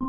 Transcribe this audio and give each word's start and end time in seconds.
В 0.00 0.06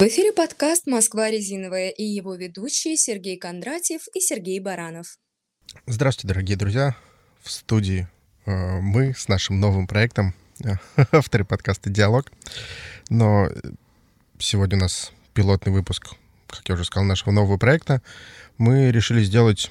эфире 0.00 0.32
подкаст 0.34 0.86
«Москва 0.86 1.30
резиновая» 1.30 1.88
и 1.88 2.04
его 2.04 2.34
ведущие 2.34 2.96
Сергей 2.98 3.38
Кондратьев 3.38 4.02
и 4.14 4.20
Сергей 4.20 4.60
Баранов. 4.60 5.16
Здравствуйте, 5.86 6.28
дорогие 6.28 6.58
друзья. 6.58 6.94
В 7.42 7.50
студии 7.50 8.06
э, 8.44 8.80
мы 8.80 9.14
с 9.14 9.28
нашим 9.28 9.60
новым 9.60 9.86
проектом, 9.86 10.34
авторы 11.12 11.46
подкаста 11.46 11.88
«Диалог». 11.88 12.30
Но 13.08 13.48
сегодня 14.38 14.76
у 14.76 14.80
нас 14.82 15.10
пилотный 15.32 15.72
выпуск, 15.72 16.16
как 16.48 16.68
я 16.68 16.74
уже 16.74 16.84
сказал, 16.84 17.06
нашего 17.06 17.30
нового 17.30 17.56
проекта. 17.56 18.02
Мы 18.58 18.90
решили 18.90 19.22
сделать 19.22 19.70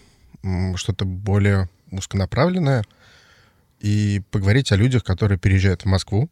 что-то 0.77 1.05
более 1.05 1.69
узконаправленное 1.91 2.85
и 3.79 4.21
поговорить 4.31 4.71
о 4.71 4.75
людях, 4.75 5.03
которые 5.03 5.39
переезжают 5.39 5.83
в 5.83 5.85
Москву, 5.85 6.29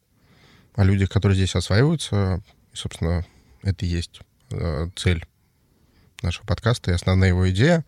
о 0.76 0.84
людях, 0.84 1.10
которые 1.10 1.36
здесь 1.36 1.56
осваиваются. 1.56 2.42
И, 2.74 2.76
собственно, 2.76 3.26
это 3.64 3.86
и 3.86 3.90
есть 3.90 4.22
э, 4.52 4.90
цель 4.96 5.26
нашего 6.22 6.46
подкаста 6.46 6.92
и 6.92 6.94
основная 6.94 7.30
его 7.30 7.50
идея. 7.50 7.86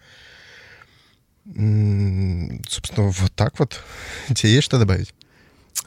Собственно, 1.46 3.08
вот 3.08 3.34
так 3.34 3.60
вот. 3.60 3.84
Тебе 4.36 4.54
есть 4.54 4.66
что 4.66 4.80
добавить? 4.80 5.14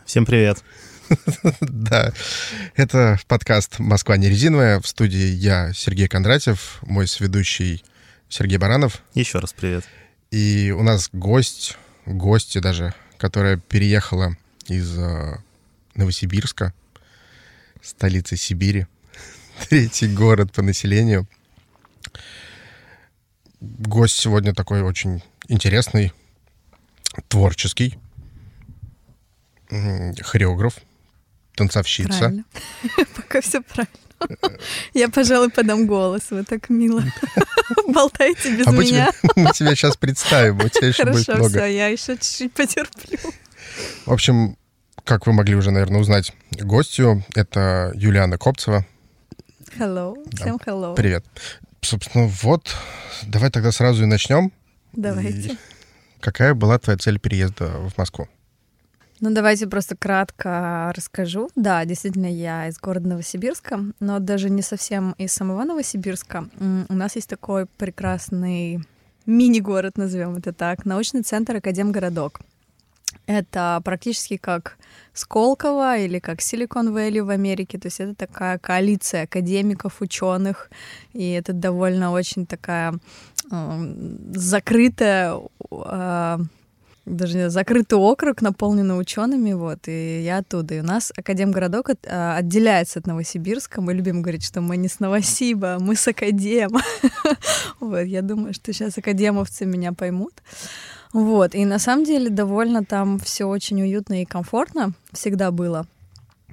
Всем 0.06 0.26
привет. 0.26 0.62
Да, 1.60 2.12
это 2.74 3.18
подкаст 3.26 3.78
«Москва 3.78 4.16
не 4.16 4.30
резиновая». 4.30 4.80
В 4.80 4.86
студии 4.86 5.26
я, 5.26 5.72
Сергей 5.74 6.08
Кондратьев, 6.08 6.78
мой 6.82 7.06
сведущий 7.06 7.84
Сергей 8.30 8.56
Баранов. 8.56 9.02
Еще 9.12 9.38
раз 9.38 9.52
привет. 9.52 9.84
И 10.30 10.74
у 10.76 10.82
нас 10.82 11.10
гость, 11.12 11.76
гости 12.06 12.58
даже, 12.58 12.94
которая 13.22 13.56
переехала 13.56 14.36
из 14.66 14.98
э, 14.98 15.36
Новосибирска, 15.94 16.74
столицы 17.80 18.36
Сибири, 18.36 18.88
третий 19.68 20.12
город 20.12 20.52
по 20.52 20.60
населению. 20.60 21.28
Гость 23.60 24.16
сегодня 24.16 24.52
такой 24.52 24.82
очень 24.82 25.22
интересный, 25.46 26.12
творческий, 27.28 27.96
хореограф, 29.68 30.78
танцовщица. 31.54 32.18
Правильно. 32.18 32.44
Пока 33.14 33.40
все 33.40 33.62
правильно. 33.62 34.01
Я, 34.94 35.08
пожалуй, 35.08 35.50
подам 35.50 35.86
голос. 35.86 36.22
Вы 36.30 36.44
так 36.44 36.68
мило 36.68 37.02
болтаете 37.88 38.56
без 38.56 38.66
а 38.66 38.72
меня. 38.72 39.10
Мы 39.36 39.52
тебя 39.52 39.74
сейчас 39.74 39.96
представим, 39.96 40.58
у 40.58 40.68
тебя 40.68 40.88
еще 40.88 41.04
будет 41.04 41.28
много. 41.28 41.42
Хорошо, 41.42 41.48
все, 41.48 41.66
я 41.66 41.86
еще 41.88 42.16
чуть-чуть 42.16 42.52
потерплю. 42.52 43.18
В 44.06 44.12
общем, 44.12 44.56
как 45.04 45.26
вы 45.26 45.32
могли 45.32 45.54
уже, 45.54 45.70
наверное, 45.70 46.00
узнать 46.00 46.32
гостью, 46.52 47.24
это 47.34 47.92
Юлиана 47.94 48.38
Копцева. 48.38 48.86
Hello, 49.78 50.16
Да. 50.26 50.36
всем 50.36 50.56
hello. 50.56 50.94
Привет. 50.94 51.24
Собственно, 51.80 52.26
вот, 52.26 52.74
давай 53.22 53.50
тогда 53.50 53.72
сразу 53.72 54.02
и 54.02 54.06
начнем. 54.06 54.52
Давайте. 54.92 55.52
И 55.52 55.58
какая 56.20 56.54
была 56.54 56.78
твоя 56.78 56.98
цель 56.98 57.18
переезда 57.18 57.66
в 57.68 57.96
Москву? 57.96 58.28
Ну, 59.22 59.30
давайте 59.30 59.68
просто 59.68 59.96
кратко 59.96 60.92
расскажу. 60.96 61.48
Да, 61.54 61.84
действительно, 61.84 62.26
я 62.26 62.66
из 62.66 62.76
города 62.80 63.08
Новосибирска, 63.08 63.84
но 64.00 64.18
даже 64.18 64.50
не 64.50 64.62
совсем 64.62 65.12
из 65.16 65.32
самого 65.32 65.62
Новосибирска. 65.62 66.48
У 66.88 66.92
нас 66.92 67.14
есть 67.14 67.28
такой 67.28 67.66
прекрасный 67.66 68.80
мини-город, 69.24 69.96
назовем 69.96 70.34
это 70.34 70.52
так, 70.52 70.84
научный 70.84 71.22
центр 71.22 71.54
Академгородок. 71.58 72.40
Это 73.26 73.80
практически 73.84 74.38
как 74.38 74.76
Сколково 75.12 75.98
или 75.98 76.18
как 76.18 76.40
Силикон 76.40 76.92
Вэлли 76.92 77.20
в 77.20 77.30
Америке. 77.30 77.78
То 77.78 77.86
есть 77.86 78.00
это 78.00 78.16
такая 78.16 78.58
коалиция 78.58 79.22
академиков, 79.22 80.00
ученых, 80.02 80.68
и 81.12 81.30
это 81.30 81.52
довольно 81.52 82.10
очень 82.10 82.44
такая 82.44 82.98
м, 83.52 84.34
закрытая 84.34 85.38
э, 85.70 86.38
даже 87.04 87.36
не 87.36 87.50
закрытый 87.50 87.98
округ, 87.98 88.42
наполненный 88.42 88.98
учеными, 88.98 89.52
вот, 89.52 89.88
и 89.88 90.22
я 90.22 90.38
оттуда. 90.38 90.74
И 90.74 90.80
у 90.80 90.84
нас 90.84 91.12
Академгородок 91.16 91.90
от- 91.90 92.06
а, 92.06 92.36
отделяется 92.36 93.00
от 93.00 93.06
Новосибирска. 93.06 93.80
Мы 93.80 93.94
любим 93.94 94.22
говорить, 94.22 94.44
что 94.44 94.60
мы 94.60 94.76
не 94.76 94.88
с 94.88 95.00
Новосиба, 95.00 95.78
мы 95.80 95.96
с 95.96 96.06
Академ. 96.08 96.70
Вот, 97.80 98.00
я 98.02 98.22
думаю, 98.22 98.54
что 98.54 98.72
сейчас 98.72 98.96
академовцы 98.98 99.66
меня 99.66 99.92
поймут. 99.92 100.34
Вот, 101.12 101.54
и 101.54 101.64
на 101.64 101.78
самом 101.78 102.04
деле 102.04 102.30
довольно 102.30 102.84
там 102.84 103.18
все 103.18 103.44
очень 103.44 103.82
уютно 103.82 104.22
и 104.22 104.24
комфортно 104.24 104.92
всегда 105.12 105.50
было. 105.50 105.86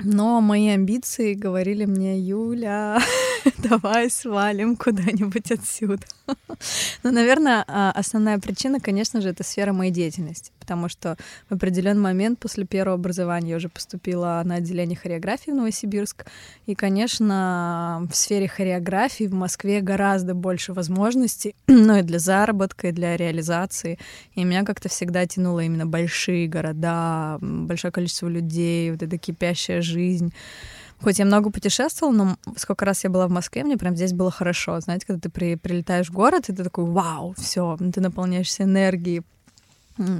Но 0.01 0.39
мои 0.41 0.69
амбиции 0.69 1.33
говорили 1.33 1.85
мне, 1.85 2.19
Юля, 2.19 2.99
давай 3.57 4.09
свалим 4.09 4.75
куда-нибудь 4.75 5.51
отсюда. 5.51 6.05
Ну, 7.03 7.11
наверное, 7.11 7.63
а, 7.67 7.91
основная 7.91 8.37
причина, 8.39 8.79
конечно 8.79 9.21
же, 9.21 9.29
это 9.29 9.43
сфера 9.43 9.71
моей 9.71 9.91
деятельности, 9.91 10.51
потому 10.69 10.87
что 10.87 11.17
в 11.49 11.55
определенный 11.55 11.99
момент 11.99 12.37
после 12.37 12.63
первого 12.63 12.93
образования 12.93 13.49
я 13.49 13.55
уже 13.55 13.69
поступила 13.69 14.39
на 14.45 14.55
отделение 14.55 14.95
хореографии 14.95 15.49
в 15.49 15.55
Новосибирск, 15.55 16.27
и, 16.67 16.75
конечно, 16.75 18.07
в 18.07 18.15
сфере 18.15 18.47
хореографии 18.47 19.23
в 19.23 19.33
Москве 19.33 19.81
гораздо 19.81 20.35
больше 20.35 20.73
возможностей, 20.73 21.55
ну 21.67 21.97
и 21.97 22.03
для 22.03 22.19
заработка, 22.19 22.89
и 22.89 22.91
для 22.91 23.17
реализации, 23.17 23.97
и 24.35 24.43
меня 24.43 24.63
как-то 24.63 24.89
всегда 24.89 25.25
тянуло 25.25 25.61
именно 25.61 25.87
большие 25.87 26.47
города, 26.47 27.39
большое 27.41 27.91
количество 27.91 28.27
людей, 28.27 28.91
вот 28.91 29.01
эта 29.01 29.17
кипящая 29.17 29.81
жизнь. 29.81 30.31
Хоть 31.01 31.17
я 31.17 31.25
много 31.25 31.49
путешествовала, 31.49 32.13
но 32.13 32.37
сколько 32.57 32.85
раз 32.85 33.03
я 33.05 33.09
была 33.09 33.27
в 33.27 33.31
Москве, 33.31 33.63
мне 33.63 33.77
прям 33.77 33.95
здесь 33.95 34.13
было 34.13 34.29
хорошо. 34.29 34.79
Знаете, 34.81 35.07
когда 35.07 35.21
ты 35.21 35.29
при, 35.29 35.55
прилетаешь 35.55 36.09
в 36.09 36.13
город, 36.13 36.49
и 36.49 36.53
ты 36.53 36.63
такой, 36.63 36.85
вау, 36.85 37.33
все, 37.37 37.77
ты 37.93 38.01
наполняешься 38.01 38.63
энергией. 38.63 39.23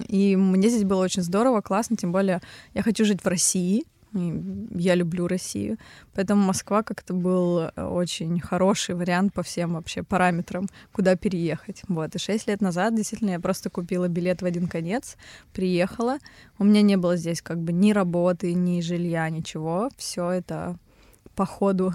И 0.07 0.35
мне 0.35 0.69
здесь 0.69 0.84
было 0.84 1.03
очень 1.03 1.23
здорово, 1.23 1.62
классно, 1.62 1.95
тем 1.95 2.12
более 2.12 2.41
я 2.73 2.84
хочу 2.84 3.06
жить 3.06 3.23
в 3.23 3.28
России, 3.28 3.85
я 4.12 4.95
люблю 4.95 5.28
Россию, 5.28 5.78
поэтому 6.16 6.44
Москва 6.44 6.81
как-то 6.81 7.13
был 7.13 7.59
э, 7.59 7.84
очень 7.84 8.39
хороший 8.39 8.95
вариант 8.95 9.34
по 9.34 9.44
всем 9.44 9.73
вообще 9.73 10.01
параметрам, 10.01 10.68
куда 10.91 11.16
переехать. 11.16 11.84
Вот, 11.88 12.16
и 12.16 12.19
шесть 12.19 12.47
лет 12.47 12.59
назад 12.59 12.95
действительно 12.95 13.31
я 13.31 13.39
просто 13.39 13.69
купила 13.69 14.07
билет 14.07 14.41
в 14.41 14.45
один 14.45 14.68
конец, 14.68 15.16
приехала, 15.53 16.18
у 16.57 16.63
меня 16.63 16.81
не 16.81 16.97
было 16.97 17.18
здесь 17.18 17.41
как 17.41 17.59
бы 17.59 17.72
ни 17.72 17.91
работы, 17.91 18.53
ни 18.53 18.81
жилья, 18.81 19.29
ничего, 19.29 19.89
все 19.95 20.31
это 20.31 20.78
по 21.35 21.45
ходу 21.45 21.94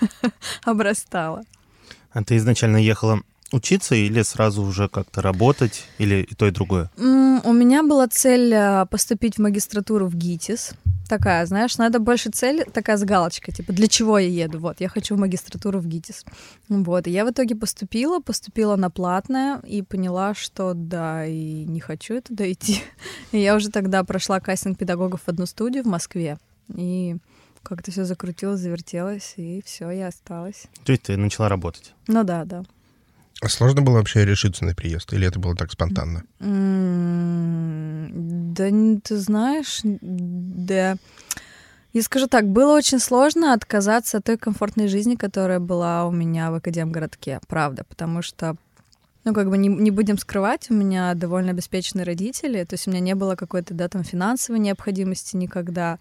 обрастало. 0.64 1.42
А 2.12 2.22
ты 2.22 2.36
изначально 2.36 2.76
ехала 2.76 3.22
учиться 3.52 3.94
или 3.94 4.22
сразу 4.22 4.62
уже 4.62 4.88
как-то 4.88 5.22
работать, 5.22 5.84
или 5.98 6.22
и 6.22 6.34
то, 6.34 6.46
и 6.46 6.50
другое? 6.50 6.90
У 6.96 7.52
меня 7.52 7.82
была 7.82 8.08
цель 8.08 8.52
а, 8.54 8.86
поступить 8.86 9.36
в 9.36 9.40
магистратуру 9.40 10.06
в 10.06 10.16
ГИТИС. 10.16 10.72
Такая, 11.08 11.46
знаешь, 11.46 11.78
но 11.78 11.86
это 11.86 12.00
больше 12.00 12.30
цель 12.30 12.64
такая 12.64 12.96
с 12.96 13.04
галочкой, 13.04 13.54
типа, 13.54 13.72
для 13.72 13.86
чего 13.86 14.18
я 14.18 14.28
еду? 14.28 14.58
Вот, 14.58 14.80
я 14.80 14.88
хочу 14.88 15.14
в 15.14 15.18
магистратуру 15.18 15.78
в 15.78 15.86
ГИТИС. 15.86 16.24
Вот, 16.68 17.06
и 17.06 17.10
я 17.10 17.24
в 17.24 17.30
итоге 17.30 17.54
поступила, 17.54 18.20
поступила 18.20 18.74
на 18.74 18.90
платное 18.90 19.60
и 19.60 19.82
поняла, 19.82 20.34
что 20.34 20.72
да, 20.74 21.24
и 21.24 21.64
не 21.64 21.78
хочу 21.78 22.20
туда 22.20 22.50
идти. 22.50 22.82
И 23.32 23.38
я 23.38 23.54
уже 23.54 23.70
тогда 23.70 24.02
прошла 24.02 24.40
кастинг 24.40 24.78
педагогов 24.78 25.22
в 25.22 25.28
одну 25.28 25.46
студию 25.46 25.84
в 25.84 25.86
Москве. 25.86 26.38
И 26.74 27.16
как-то 27.62 27.90
все 27.90 28.04
закрутилось, 28.04 28.60
завертелось, 28.60 29.34
и 29.36 29.60
все, 29.64 29.90
я 29.90 30.08
осталась. 30.08 30.66
То 30.84 30.92
есть 30.92 31.04
ты 31.04 31.16
начала 31.16 31.48
работать? 31.48 31.94
Ну 32.06 32.24
да, 32.24 32.44
да. 32.44 32.64
А 33.42 33.48
сложно 33.48 33.82
было 33.82 33.96
вообще 33.96 34.24
решиться 34.24 34.64
на 34.64 34.74
приезд? 34.74 35.12
Или 35.12 35.28
это 35.28 35.38
было 35.38 35.54
так 35.54 35.70
спонтанно? 35.70 36.24
Да, 38.56 38.70
ты 39.02 39.16
знаешь, 39.18 39.80
да. 39.82 40.96
Я 41.92 42.02
скажу 42.02 42.26
так, 42.28 42.46
было 42.46 42.76
очень 42.76 42.98
сложно 42.98 43.52
отказаться 43.54 44.18
от 44.18 44.24
той 44.24 44.36
комфортной 44.36 44.88
жизни, 44.88 45.14
которая 45.16 45.60
была 45.60 46.06
у 46.06 46.10
меня 46.10 46.50
в 46.50 46.54
Академгородке, 46.54 47.40
правда, 47.48 47.84
потому 47.88 48.22
что 48.22 48.56
ну, 49.26 49.34
как 49.34 49.50
бы 49.50 49.58
не, 49.58 49.68
не 49.68 49.90
будем 49.90 50.18
скрывать, 50.18 50.70
у 50.70 50.74
меня 50.74 51.12
довольно 51.14 51.50
обеспеченные 51.50 52.04
родители, 52.04 52.62
то 52.62 52.74
есть 52.74 52.86
у 52.86 52.90
меня 52.90 53.00
не 53.00 53.14
было 53.16 53.34
какой-то, 53.34 53.74
да, 53.74 53.88
там, 53.88 54.04
финансовой 54.04 54.60
необходимости 54.60 55.34
никогда. 55.36 55.98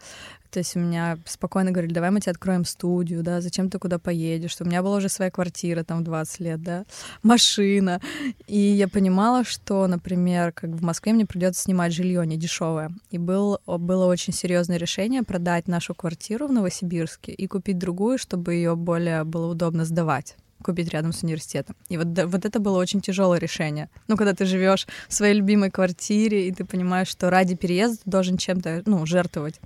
То 0.55 0.59
есть 0.59 0.77
у 0.77 0.79
меня 0.79 1.17
спокойно 1.25 1.71
говорили, 1.71 1.91
давай 1.91 2.11
мы 2.11 2.21
тебе 2.21 2.31
откроем 2.31 2.63
студию, 2.63 3.23
да, 3.23 3.41
зачем 3.41 3.69
ты 3.69 3.77
куда 3.77 3.99
поедешь? 3.99 4.51
Что 4.51 4.63
у 4.63 4.67
меня 4.67 4.81
была 4.81 4.95
уже 4.95 5.09
своя 5.09 5.29
квартира, 5.29 5.83
там, 5.83 5.99
в 5.99 6.03
20 6.03 6.39
лет, 6.39 6.63
да, 6.63 6.85
машина. 7.23 7.99
И 8.47 8.57
я 8.57 8.87
понимала, 8.87 9.43
что, 9.43 9.85
например, 9.85 10.53
как 10.53 10.69
в 10.69 10.81
Москве 10.81 11.11
мне 11.11 11.25
придется 11.25 11.63
снимать 11.63 11.91
жилье 11.91 12.25
не 12.25 12.37
дешевое. 12.37 12.93
И 13.11 13.17
был, 13.17 13.59
было 13.67 14.05
очень 14.05 14.31
серьезное 14.31 14.77
решение 14.77 15.23
продать 15.23 15.67
нашу 15.67 15.93
квартиру 15.93 16.47
в 16.47 16.53
Новосибирске 16.53 17.33
и 17.33 17.47
купить 17.47 17.77
другую, 17.77 18.17
чтобы 18.17 18.53
ее 18.53 18.77
более 18.77 19.25
было 19.25 19.51
удобно 19.51 19.83
сдавать 19.83 20.37
купить 20.65 20.89
рядом 20.89 21.13
с 21.13 21.21
университетом. 21.21 21.75
И 21.89 21.97
вот, 21.97 22.07
вот 22.25 22.43
это 22.43 22.59
было 22.59 22.79
очень 22.79 22.99
тяжелое 22.99 23.39
решение. 23.39 23.87
Ну, 24.07 24.17
когда 24.17 24.33
ты 24.33 24.45
живешь 24.45 24.87
в 25.07 25.13
своей 25.13 25.35
любимой 25.35 25.69
квартире, 25.69 26.47
и 26.47 26.51
ты 26.51 26.65
понимаешь, 26.65 27.07
что 27.07 27.29
ради 27.29 27.55
переезда 27.55 27.97
ты 27.97 28.09
должен 28.09 28.37
чем-то, 28.37 28.81
ну, 28.87 29.05
жертвовать. 29.05 29.59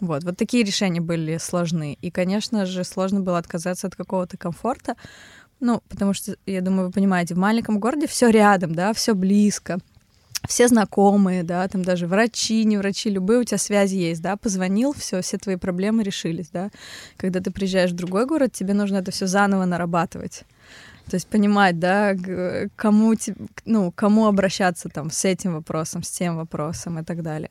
Вот, 0.00 0.24
вот 0.24 0.36
такие 0.36 0.64
решения 0.64 1.00
были 1.00 1.38
сложны. 1.38 1.98
И, 2.00 2.10
конечно 2.10 2.66
же, 2.66 2.84
сложно 2.84 3.20
было 3.20 3.38
отказаться 3.38 3.86
от 3.86 3.96
какого-то 3.96 4.36
комфорта, 4.36 4.96
ну, 5.60 5.82
потому 5.88 6.14
что, 6.14 6.36
я 6.46 6.60
думаю, 6.60 6.86
вы 6.86 6.92
понимаете, 6.92 7.34
в 7.34 7.38
маленьком 7.38 7.80
городе 7.80 8.06
все 8.06 8.30
рядом, 8.30 8.74
да, 8.74 8.92
все 8.92 9.14
близко 9.14 9.78
все 10.46 10.68
знакомые, 10.68 11.42
да, 11.42 11.66
там 11.68 11.82
даже 11.82 12.06
врачи, 12.06 12.64
не 12.64 12.78
врачи, 12.78 13.10
любые 13.10 13.40
у 13.40 13.44
тебя 13.44 13.58
связи 13.58 13.96
есть, 13.96 14.22
да, 14.22 14.36
позвонил, 14.36 14.92
все, 14.92 15.20
все 15.20 15.36
твои 15.36 15.56
проблемы 15.56 16.02
решились, 16.02 16.48
да. 16.50 16.70
Когда 17.16 17.40
ты 17.40 17.50
приезжаешь 17.50 17.90
в 17.90 17.96
другой 17.96 18.26
город, 18.26 18.52
тебе 18.52 18.74
нужно 18.74 18.98
это 18.98 19.10
все 19.10 19.26
заново 19.26 19.64
нарабатывать. 19.64 20.44
То 21.10 21.16
есть 21.16 21.26
понимать, 21.26 21.78
да, 21.78 22.14
кому, 22.76 23.14
ну, 23.64 23.92
кому 23.92 24.26
обращаться 24.26 24.88
там 24.88 25.10
с 25.10 25.24
этим 25.24 25.54
вопросом, 25.54 26.02
с 26.02 26.10
тем 26.10 26.36
вопросом 26.36 26.98
и 26.98 27.04
так 27.04 27.22
далее. 27.22 27.50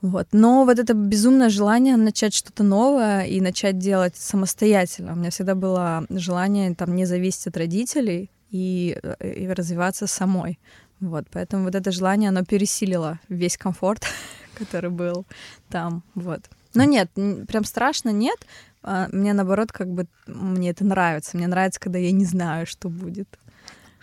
Вот. 0.00 0.28
Но 0.32 0.64
вот 0.64 0.78
это 0.78 0.94
безумное 0.94 1.48
желание 1.48 1.96
начать 1.96 2.34
что-то 2.34 2.62
новое 2.62 3.24
и 3.24 3.40
начать 3.40 3.78
делать 3.78 4.16
самостоятельно. 4.16 5.12
У 5.12 5.16
меня 5.16 5.30
всегда 5.30 5.54
было 5.54 6.06
желание 6.10 6.74
там 6.74 6.94
не 6.94 7.06
зависеть 7.06 7.46
от 7.46 7.56
родителей 7.56 8.30
и, 8.50 8.98
э, 9.02 9.32
и 9.32 9.48
развиваться 9.48 10.06
самой. 10.06 10.58
Вот, 11.00 11.26
поэтому 11.30 11.64
вот 11.64 11.74
это 11.74 11.90
желание, 11.90 12.28
оно 12.28 12.44
пересилило 12.44 13.18
весь 13.28 13.56
комфорт, 13.56 14.04
который 14.58 14.90
был 14.90 15.26
там, 15.68 16.02
вот. 16.14 16.40
Но 16.74 16.84
нет, 16.84 17.10
прям 17.48 17.64
страшно 17.64 18.10
нет. 18.10 18.38
А, 18.82 19.08
мне 19.12 19.32
наоборот, 19.32 19.72
как 19.72 19.88
бы 19.88 20.06
мне 20.26 20.70
это 20.70 20.84
нравится. 20.84 21.36
Мне 21.36 21.46
нравится, 21.46 21.80
когда 21.80 21.98
я 21.98 22.12
не 22.12 22.24
знаю, 22.24 22.66
что 22.66 22.88
будет. 22.88 23.28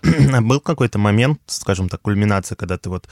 А 0.34 0.42
был 0.42 0.60
какой-то 0.60 0.98
момент, 0.98 1.40
скажем 1.46 1.90
так, 1.90 2.02
кульминация, 2.02 2.56
когда 2.56 2.78
ты 2.78 2.90
вот 2.90 3.08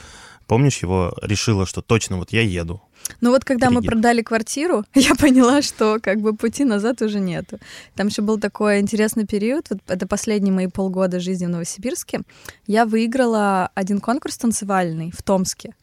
помнишь 0.50 0.82
его, 0.82 1.12
решила, 1.22 1.64
что 1.64 1.80
точно 1.80 2.16
вот 2.16 2.32
я 2.32 2.42
еду, 2.42 2.80
ну 3.20 3.30
вот 3.30 3.44
когда 3.44 3.68
Перегиб. 3.68 3.82
мы 3.82 3.86
продали 3.86 4.22
квартиру, 4.22 4.84
я 4.94 5.14
поняла, 5.14 5.62
что 5.62 5.98
как 6.02 6.20
бы 6.20 6.36
пути 6.36 6.64
назад 6.64 7.02
уже 7.02 7.20
нету. 7.20 7.58
Там 7.94 8.08
еще 8.08 8.22
был 8.22 8.40
такой 8.40 8.80
интересный 8.80 9.26
период, 9.26 9.70
вот 9.70 9.78
это 9.86 10.06
последние 10.06 10.52
мои 10.52 10.66
полгода 10.66 11.20
жизни 11.20 11.46
в 11.46 11.50
Новосибирске. 11.50 12.22
Я 12.66 12.84
выиграла 12.84 13.70
один 13.74 14.00
конкурс 14.00 14.38
танцевальный 14.38 15.12
в 15.16 15.22
Томске, 15.22 15.74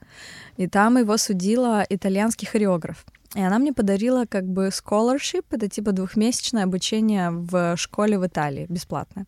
и 0.58 0.68
там 0.68 0.98
его 0.98 1.18
судила 1.18 1.86
итальянский 1.90 2.48
хореограф. 2.48 3.06
И 3.36 3.42
она 3.42 3.60
мне 3.60 3.72
подарила 3.72 4.25
как 4.25 4.44
бы 4.44 4.68
scholarship, 4.68 5.46
это 5.52 5.69
типа 5.69 5.92
двухмесячное 5.92 6.64
обучение 6.64 7.30
в 7.31 7.78
школе 7.78 8.19
в 8.19 8.25
Италии, 8.25 8.66
бесплатное. 8.69 9.25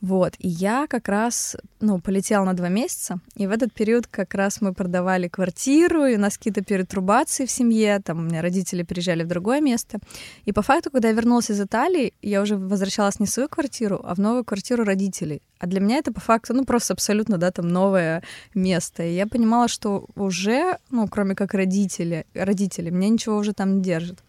Вот, 0.00 0.34
и 0.38 0.46
я 0.46 0.86
как 0.86 1.08
раз, 1.08 1.56
ну, 1.80 2.00
полетела 2.00 2.44
на 2.44 2.54
два 2.54 2.68
месяца, 2.68 3.18
и 3.34 3.48
в 3.48 3.50
этот 3.50 3.72
период 3.72 4.06
как 4.06 4.32
раз 4.34 4.60
мы 4.60 4.72
продавали 4.72 5.26
квартиру, 5.26 6.04
и 6.04 6.14
у 6.14 6.20
нас 6.20 6.38
какие-то 6.38 6.62
перетрубации 6.62 7.46
в 7.46 7.50
семье, 7.50 8.00
там 8.04 8.18
у 8.18 8.22
меня 8.22 8.40
родители 8.40 8.84
приезжали 8.84 9.24
в 9.24 9.26
другое 9.26 9.60
место. 9.60 9.98
И 10.44 10.52
по 10.52 10.62
факту, 10.62 10.92
когда 10.92 11.08
я 11.08 11.14
вернулась 11.14 11.50
из 11.50 11.60
Италии, 11.60 12.14
я 12.22 12.42
уже 12.42 12.56
возвращалась 12.56 13.18
не 13.18 13.26
в 13.26 13.30
свою 13.30 13.48
квартиру, 13.48 14.00
а 14.04 14.14
в 14.14 14.18
новую 14.18 14.44
квартиру 14.44 14.84
родителей. 14.84 15.42
А 15.58 15.66
для 15.66 15.80
меня 15.80 15.96
это 15.96 16.12
по 16.12 16.20
факту, 16.20 16.54
ну, 16.54 16.64
просто 16.64 16.94
абсолютно, 16.94 17.36
да, 17.36 17.50
там 17.50 17.66
новое 17.66 18.22
место. 18.54 19.02
И 19.02 19.14
я 19.14 19.26
понимала, 19.26 19.66
что 19.66 20.06
уже, 20.14 20.78
ну, 20.90 21.08
кроме 21.08 21.34
как 21.34 21.54
родители, 21.54 22.24
родители, 22.34 22.90
меня 22.90 23.08
ничего 23.08 23.36
уже 23.36 23.52
там 23.52 23.76
не 23.76 23.82
держит. 23.82 24.20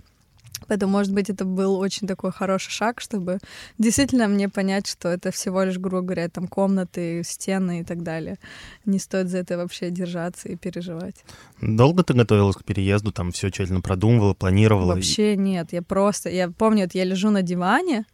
Поэтому, 0.69 0.91
может 0.91 1.13
быть, 1.13 1.29
это 1.29 1.45
был 1.45 1.75
очень 1.79 2.07
такой 2.07 2.31
хороший 2.31 2.69
шаг, 2.69 3.01
чтобы 3.01 3.39
действительно 3.79 4.27
мне 4.27 4.49
понять, 4.49 4.87
что 4.87 5.09
это 5.09 5.31
всего 5.31 5.63
лишь, 5.63 5.79
грубо 5.79 6.01
говоря, 6.01 6.29
там 6.29 6.47
комнаты, 6.47 7.23
стены 7.25 7.81
и 7.81 7.83
так 7.83 8.03
далее. 8.03 8.37
Не 8.85 8.99
стоит 8.99 9.29
за 9.29 9.39
это 9.39 9.57
вообще 9.57 9.89
держаться 9.89 10.47
и 10.47 10.55
переживать. 10.55 11.25
Долго 11.59 12.03
ты 12.03 12.13
готовилась 12.13 12.55
к 12.55 12.63
переезду, 12.63 13.11
там 13.11 13.31
все 13.31 13.49
тщательно 13.49 13.81
продумывала, 13.81 14.35
планировала? 14.35 14.93
Вообще 14.93 15.35
нет, 15.35 15.73
я 15.73 15.81
просто, 15.81 16.29
я 16.29 16.49
помню, 16.49 16.83
вот 16.83 16.93
я 16.93 17.03
лежу 17.03 17.31
на 17.31 17.41
диване 17.41 18.05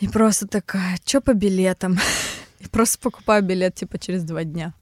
и 0.00 0.08
просто 0.08 0.48
такая, 0.48 0.98
что 1.04 1.20
по 1.20 1.34
билетам? 1.34 1.98
И 2.60 2.68
просто 2.68 2.98
покупаю 2.98 3.42
билет 3.42 3.74
типа 3.74 3.98
через 3.98 4.22
два 4.22 4.44
дня. 4.44 4.72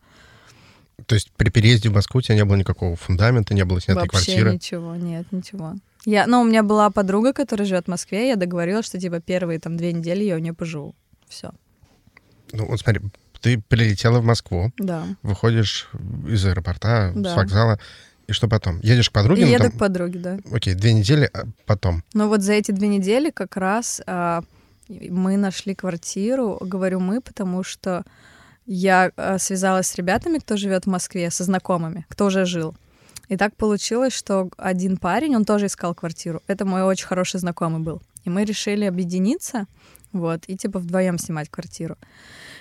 То 1.07 1.15
есть 1.15 1.31
при 1.37 1.51
переезде 1.51 1.89
в 1.89 1.95
Москву 1.95 2.19
у 2.19 2.23
тебя 2.23 2.35
не 2.37 2.45
было 2.45 2.57
никакого 2.57 2.97
фундамента, 2.97 3.55
не 3.55 3.65
было 3.65 3.81
снятой 3.81 4.03
Вообще 4.03 4.33
квартиры? 4.33 4.55
ничего, 4.55 4.95
нет, 4.97 5.27
ничего. 5.31 5.75
Я, 6.07 6.27
ну, 6.27 6.41
у 6.41 6.45
меня 6.45 6.63
была 6.63 6.91
подруга, 6.91 7.33
которая 7.33 7.67
живет 7.67 7.87
в 7.87 7.89
Москве, 7.89 8.29
я 8.29 8.37
договорилась, 8.37 8.87
что 8.87 8.99
типа 8.99 9.21
первые 9.21 9.59
там 9.59 9.77
две 9.77 9.93
недели 9.93 10.25
я 10.25 10.37
у 10.37 10.39
нее 10.39 10.55
поживу. 10.55 10.95
Все. 11.29 11.51
Ну, 12.53 12.67
вот 12.67 12.81
смотри, 12.81 13.03
ты 13.41 13.61
прилетела 13.69 14.21
в 14.21 14.25
Москву, 14.25 14.73
да. 14.79 15.05
выходишь 15.23 15.89
из 16.27 16.45
аэропорта, 16.47 17.13
да. 17.15 17.33
с 17.33 17.37
вокзала, 17.37 17.79
и 18.27 18.33
что 18.33 18.49
потом? 18.49 18.79
Едешь 18.81 19.11
к 19.11 19.13
подруге? 19.13 19.45
Ну, 19.45 19.51
еду 19.51 19.65
там... 19.65 19.73
к 19.73 19.79
подруге, 19.79 20.19
да. 20.21 20.39
Окей, 20.53 20.75
две 20.75 20.93
недели 20.93 21.29
а 21.33 21.47
потом. 21.67 22.05
Ну 22.15 22.29
вот 22.29 22.43
за 22.43 22.53
эти 22.53 22.71
две 22.71 22.89
недели 22.89 23.31
как 23.31 23.57
раз 23.57 24.01
а, 24.07 24.43
мы 24.89 25.37
нашли 25.37 25.75
квартиру, 25.75 26.59
говорю 26.61 27.01
мы, 27.01 27.21
потому 27.21 27.65
что 27.65 28.05
я 28.73 29.11
а, 29.17 29.39
связалась 29.39 29.89
с 29.89 29.97
ребятами, 29.97 30.39
кто 30.39 30.57
живет 30.57 30.85
в 30.85 30.89
Москве, 30.89 31.29
со 31.33 31.43
знакомыми, 31.43 32.07
кто 32.09 32.27
уже 32.27 32.45
жил. 32.45 32.77
И 33.29 33.37
так 33.37 33.57
получилось, 33.57 34.13
что 34.13 34.49
один 34.57 34.97
парень, 34.97 35.35
он 35.35 35.45
тоже 35.45 35.67
искал 35.67 35.93
квартиру. 35.93 36.41
Это 36.47 36.65
мой 36.65 36.83
очень 36.83 37.07
хороший 37.07 37.41
знакомый 37.41 37.81
был. 37.81 38.01
И 38.25 38.31
мы 38.31 38.45
решили 38.45 38.85
объединиться, 38.85 39.67
вот, 40.13 40.45
и 40.47 40.57
типа 40.57 40.79
вдвоем 40.79 41.19
снимать 41.19 41.49
квартиру. 41.49 41.97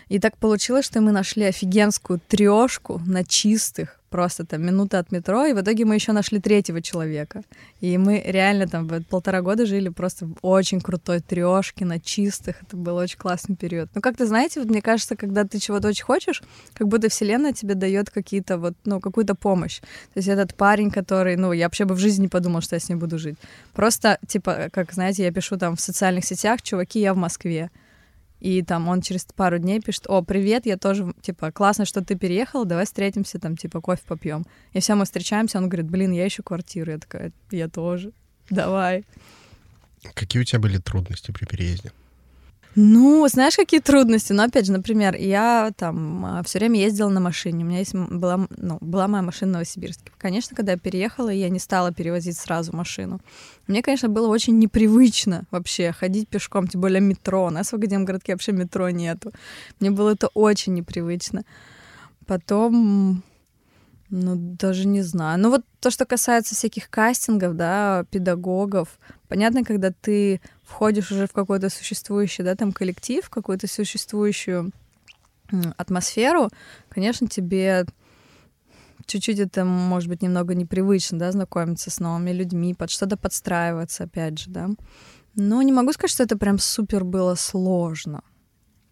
И 0.07 0.17
так 0.19 0.35
получилось, 0.37 0.85
что 0.85 0.99
мы 0.99 1.11
нашли 1.11 1.43
офигенскую 1.43 2.19
трешку 2.27 2.99
на 3.05 3.23
чистых, 3.23 3.98
просто 4.09 4.45
там 4.45 4.65
минута 4.65 4.99
от 4.99 5.11
метро, 5.11 5.45
и 5.45 5.53
в 5.53 5.61
итоге 5.61 5.85
мы 5.85 5.95
еще 5.95 6.11
нашли 6.11 6.39
третьего 6.39 6.81
человека. 6.81 7.43
И 7.81 7.97
мы 7.97 8.21
реально 8.25 8.67
там 8.67 8.89
полтора 9.09 9.41
года 9.41 9.65
жили 9.65 9.89
просто 9.89 10.25
в 10.25 10.35
очень 10.41 10.81
крутой 10.81 11.19
трешке 11.21 11.85
на 11.85 11.99
чистых. 11.99 12.61
Это 12.63 12.75
был 12.77 12.95
очень 12.95 13.17
классный 13.17 13.55
период. 13.55 13.89
Ну, 13.95 14.01
как-то, 14.01 14.25
знаете, 14.25 14.59
вот 14.59 14.69
мне 14.69 14.81
кажется, 14.81 15.15
когда 15.15 15.43
ты 15.43 15.59
чего-то 15.59 15.87
очень 15.87 16.03
хочешь, 16.03 16.43
как 16.73 16.87
будто 16.87 17.09
Вселенная 17.09 17.53
тебе 17.53 17.75
дает 17.75 18.09
какие-то 18.09 18.57
вот, 18.57 18.73
ну, 18.85 18.99
какую-то 18.99 19.35
помощь. 19.35 19.79
То 19.79 20.17
есть 20.17 20.27
этот 20.27 20.55
парень, 20.55 20.91
который, 20.91 21.35
ну, 21.35 21.51
я 21.51 21.65
вообще 21.65 21.85
бы 21.85 21.95
в 21.95 21.99
жизни 21.99 22.23
не 22.23 22.27
подумал, 22.27 22.61
что 22.61 22.75
я 22.75 22.79
с 22.79 22.89
ним 22.89 22.99
буду 22.99 23.17
жить. 23.19 23.37
Просто, 23.73 24.19
типа, 24.27 24.69
как, 24.71 24.91
знаете, 24.93 25.23
я 25.23 25.31
пишу 25.31 25.57
там 25.57 25.75
в 25.75 25.81
социальных 25.81 26.25
сетях, 26.25 26.61
чуваки, 26.61 26.99
я 26.99 27.13
в 27.13 27.17
Москве. 27.17 27.69
И 28.39 28.61
там 28.61 28.87
он 28.87 29.01
через 29.01 29.25
пару 29.35 29.59
дней 29.59 29.81
пишет, 29.81 30.05
о, 30.07 30.21
привет, 30.21 30.65
я 30.65 30.77
тоже, 30.77 31.13
типа, 31.21 31.51
классно, 31.51 31.85
что 31.85 32.03
ты 32.03 32.15
переехал, 32.15 32.65
давай 32.65 32.85
встретимся, 32.85 33.39
там, 33.39 33.57
типа, 33.57 33.81
кофе 33.81 34.01
попьем. 34.07 34.45
И 34.73 34.79
все, 34.79 34.95
мы 34.95 35.05
встречаемся, 35.05 35.57
он 35.57 35.67
говорит, 35.67 35.89
блин, 35.89 36.11
я 36.11 36.27
ищу 36.27 36.41
квартиру. 36.43 36.91
Я 36.91 36.99
такая, 36.99 37.31
я 37.51 37.67
тоже, 37.67 38.11
давай. 38.49 39.05
Какие 40.13 40.41
у 40.41 40.45
тебя 40.45 40.59
были 40.59 40.77
трудности 40.77 41.31
при 41.31 41.45
переезде? 41.45 41.91
Ну, 42.75 43.27
знаешь, 43.27 43.55
какие 43.55 43.79
трудности? 43.79 44.31
Ну, 44.31 44.43
опять 44.43 44.67
же, 44.67 44.71
например, 44.71 45.15
я 45.15 45.71
там 45.75 46.25
а, 46.25 46.43
все 46.43 46.59
время 46.59 46.79
ездила 46.79 47.09
на 47.09 47.19
машине. 47.19 47.63
У 47.63 47.67
меня 47.67 47.79
есть 47.79 47.95
была, 47.95 48.47
ну, 48.57 48.77
была 48.79 49.07
моя 49.07 49.23
машина 49.23 49.51
в 49.51 49.53
Новосибирске. 49.53 50.11
Конечно, 50.17 50.55
когда 50.55 50.73
я 50.73 50.77
переехала, 50.77 51.29
я 51.29 51.49
не 51.49 51.59
стала 51.59 51.91
перевозить 51.91 52.37
сразу 52.37 52.75
машину. 52.75 53.19
Мне, 53.67 53.81
конечно, 53.81 54.07
было 54.07 54.27
очень 54.27 54.59
непривычно 54.59 55.45
вообще 55.51 55.91
ходить 55.91 56.29
пешком, 56.29 56.67
тем 56.67 56.81
более 56.81 57.01
метро. 57.01 57.47
У 57.47 57.49
нас 57.49 57.71
в 57.71 57.75
Академгородке 57.75 58.33
вообще 58.33 58.51
метро 58.51 58.89
нету. 58.91 59.31
Мне 59.79 59.89
было 59.89 60.11
это 60.11 60.27
очень 60.27 60.75
непривычно. 60.75 61.43
Потом 62.27 63.23
ну, 64.09 64.35
даже 64.35 64.87
не 64.87 65.01
знаю. 65.01 65.39
Ну, 65.39 65.49
вот 65.49 65.65
то, 65.79 65.91
что 65.91 66.05
касается 66.05 66.55
всяких 66.55 66.89
кастингов, 66.89 67.55
да, 67.55 68.05
педагогов, 68.09 68.99
понятно, 69.27 69.63
когда 69.63 69.91
ты 69.91 70.41
входишь 70.63 71.11
уже 71.11 71.27
в 71.27 71.31
какой-то 71.31 71.69
существующий, 71.69 72.43
да, 72.43 72.55
там 72.55 72.71
коллектив, 72.71 73.29
какую-то 73.29 73.67
существующую 73.67 74.71
атмосферу, 75.77 76.49
конечно, 76.89 77.27
тебе 77.27 77.85
чуть-чуть 79.05 79.39
это, 79.39 79.65
может 79.65 80.09
быть, 80.09 80.21
немного 80.21 80.55
непривычно, 80.55 81.19
да, 81.19 81.31
знакомиться 81.31 81.89
с 81.89 81.99
новыми 81.99 82.31
людьми, 82.31 82.73
под 82.73 82.89
что-то 82.89 83.17
подстраиваться, 83.17 84.03
опять 84.05 84.39
же, 84.39 84.49
да. 84.49 84.69
Но 85.35 85.61
не 85.61 85.71
могу 85.71 85.93
сказать, 85.93 86.11
что 86.11 86.23
это 86.23 86.37
прям 86.37 86.57
супер 86.57 87.03
было 87.03 87.35
сложно. 87.35 88.21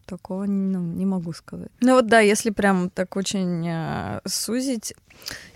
Такого 0.07 0.45
ну, 0.45 0.79
не 0.79 1.05
могу 1.05 1.33
сказать. 1.33 1.69
Ну 1.81 1.93
вот 1.93 2.07
да, 2.07 2.21
если 2.21 2.49
прям 2.49 2.89
так 2.89 3.15
очень 3.17 3.67
э, 3.67 4.21
сузить, 4.25 4.95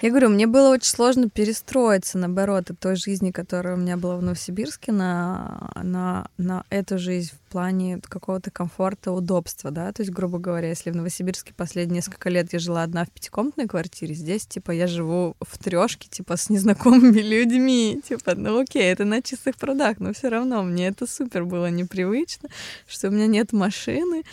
я 0.01 0.10
говорю, 0.10 0.29
мне 0.29 0.46
было 0.46 0.70
очень 0.70 0.89
сложно 0.89 1.29
перестроиться, 1.29 2.17
наоборот, 2.17 2.70
от 2.70 2.79
той 2.79 2.98
жизни, 2.98 3.31
которая 3.31 3.75
у 3.75 3.79
меня 3.79 3.96
была 3.96 4.17
в 4.17 4.22
Новосибирске, 4.22 4.91
на, 4.91 5.72
на, 5.81 6.27
на 6.38 6.65
эту 6.70 6.98
жизнь 6.98 7.34
плане 7.51 8.00
какого-то 8.01 8.50
комфорта, 8.50 9.12
удобства, 9.12 9.72
да, 9.72 9.91
то 9.91 10.01
есть, 10.01 10.12
грубо 10.12 10.39
говоря, 10.39 10.70
если 10.70 10.89
в 10.89 10.96
Новосибирске 10.96 11.53
последние 11.53 11.98
несколько 11.98 12.29
лет 12.29 12.53
я 12.53 12.60
жила 12.60 12.84
одна 12.84 13.05
в 13.05 13.12
пятикомнатной 13.12 13.67
квартире, 13.67 14.13
здесь, 14.15 14.48
типа, 14.48 14.72
я 14.72 14.88
живу 14.88 15.36
в 15.41 15.58
трешке, 15.58 16.08
типа, 16.10 16.38
с 16.38 16.50
незнакомыми 16.50 17.20
людьми, 17.22 18.01
типа, 18.08 18.36
ну 18.36 18.62
окей, 18.62 18.84
это 18.84 19.05
на 19.05 19.22
чистых 19.22 19.58
прудах, 19.58 20.00
но 20.00 20.13
все 20.13 20.29
равно 20.29 20.63
мне 20.63 20.88
это 20.88 21.05
супер 21.05 21.46
было 21.46 21.70
непривычно, 21.70 22.50
что 22.88 23.10
у 23.10 23.12
меня 23.12 23.27
нет 23.27 23.51
машины, 23.51 24.24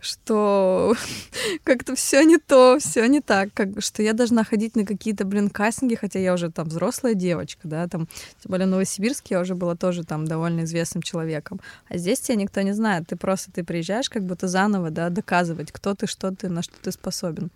что 0.00 0.94
как-то 1.64 1.94
все 1.94 2.22
не 2.24 2.38
то, 2.38 2.78
все 2.78 3.06
не 3.06 3.20
так, 3.20 3.52
как, 3.54 3.80
что 3.82 4.02
я 4.02 4.12
должна 4.12 4.44
ходить 4.44 4.76
на 4.76 4.84
какие-то, 4.84 5.24
блин, 5.24 5.50
кастинги, 5.50 5.94
хотя 5.94 6.18
я 6.18 6.34
уже 6.34 6.50
там 6.50 6.68
взрослая 6.68 7.14
девочка, 7.14 7.66
да, 7.68 7.88
там, 7.88 8.06
тем 8.40 8.50
более 8.50 8.66
Новосибирске 8.66 9.34
я 9.34 9.40
уже 9.40 9.54
была 9.54 9.76
тоже 9.76 10.04
там 10.04 10.26
довольно 10.26 10.64
известным 10.64 11.02
человеком, 11.02 11.60
а 11.88 11.96
здесь 11.96 12.20
тебя 12.20 12.36
никто 12.36 12.60
не 12.60 12.72
знает, 12.72 13.06
ты 13.08 13.16
просто, 13.16 13.52
ты 13.52 13.64
приезжаешь 13.64 14.10
как 14.10 14.24
будто 14.24 14.48
заново, 14.48 14.90
да, 14.90 15.08
доказывать, 15.10 15.72
кто 15.72 15.94
ты, 15.94 16.06
что 16.06 16.30
ты, 16.30 16.48
на 16.48 16.62
что 16.62 16.74
ты 16.82 16.92
способен. 16.92 17.50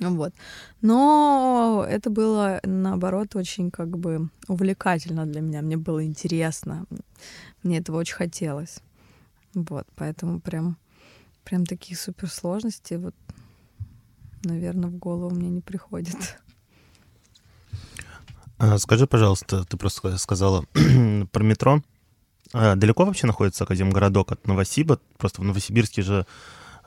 Вот. 0.00 0.32
Но 0.80 1.84
это 1.88 2.08
было, 2.08 2.60
наоборот, 2.64 3.36
очень 3.36 3.70
как 3.70 3.98
бы 3.98 4.30
увлекательно 4.48 5.26
для 5.26 5.42
меня. 5.42 5.60
Мне 5.60 5.76
было 5.76 6.04
интересно. 6.04 6.86
Мне 7.62 7.78
этого 7.78 7.98
очень 7.98 8.14
хотелось. 8.14 8.78
Вот, 9.54 9.86
поэтому 9.96 10.40
прям 10.40 10.78
прям 11.44 11.66
такие 11.66 11.96
суперсложности, 11.96 12.94
вот, 12.94 13.14
наверное, 14.44 14.90
в 14.90 14.96
голову 14.96 15.34
мне 15.34 15.48
не 15.48 15.60
приходит. 15.60 16.16
А, 18.58 18.78
скажи, 18.78 19.06
пожалуйста, 19.06 19.64
ты 19.64 19.76
просто 19.76 20.16
сказала 20.18 20.64
про 21.32 21.42
метро. 21.42 21.82
А 22.52 22.76
далеко 22.76 23.04
вообще 23.04 23.26
находится 23.26 23.64
Академгородок 23.64 24.32
от 24.32 24.46
Новосиба? 24.46 25.00
Просто 25.16 25.40
в 25.40 25.44
Новосибирске 25.44 26.02
же 26.02 26.26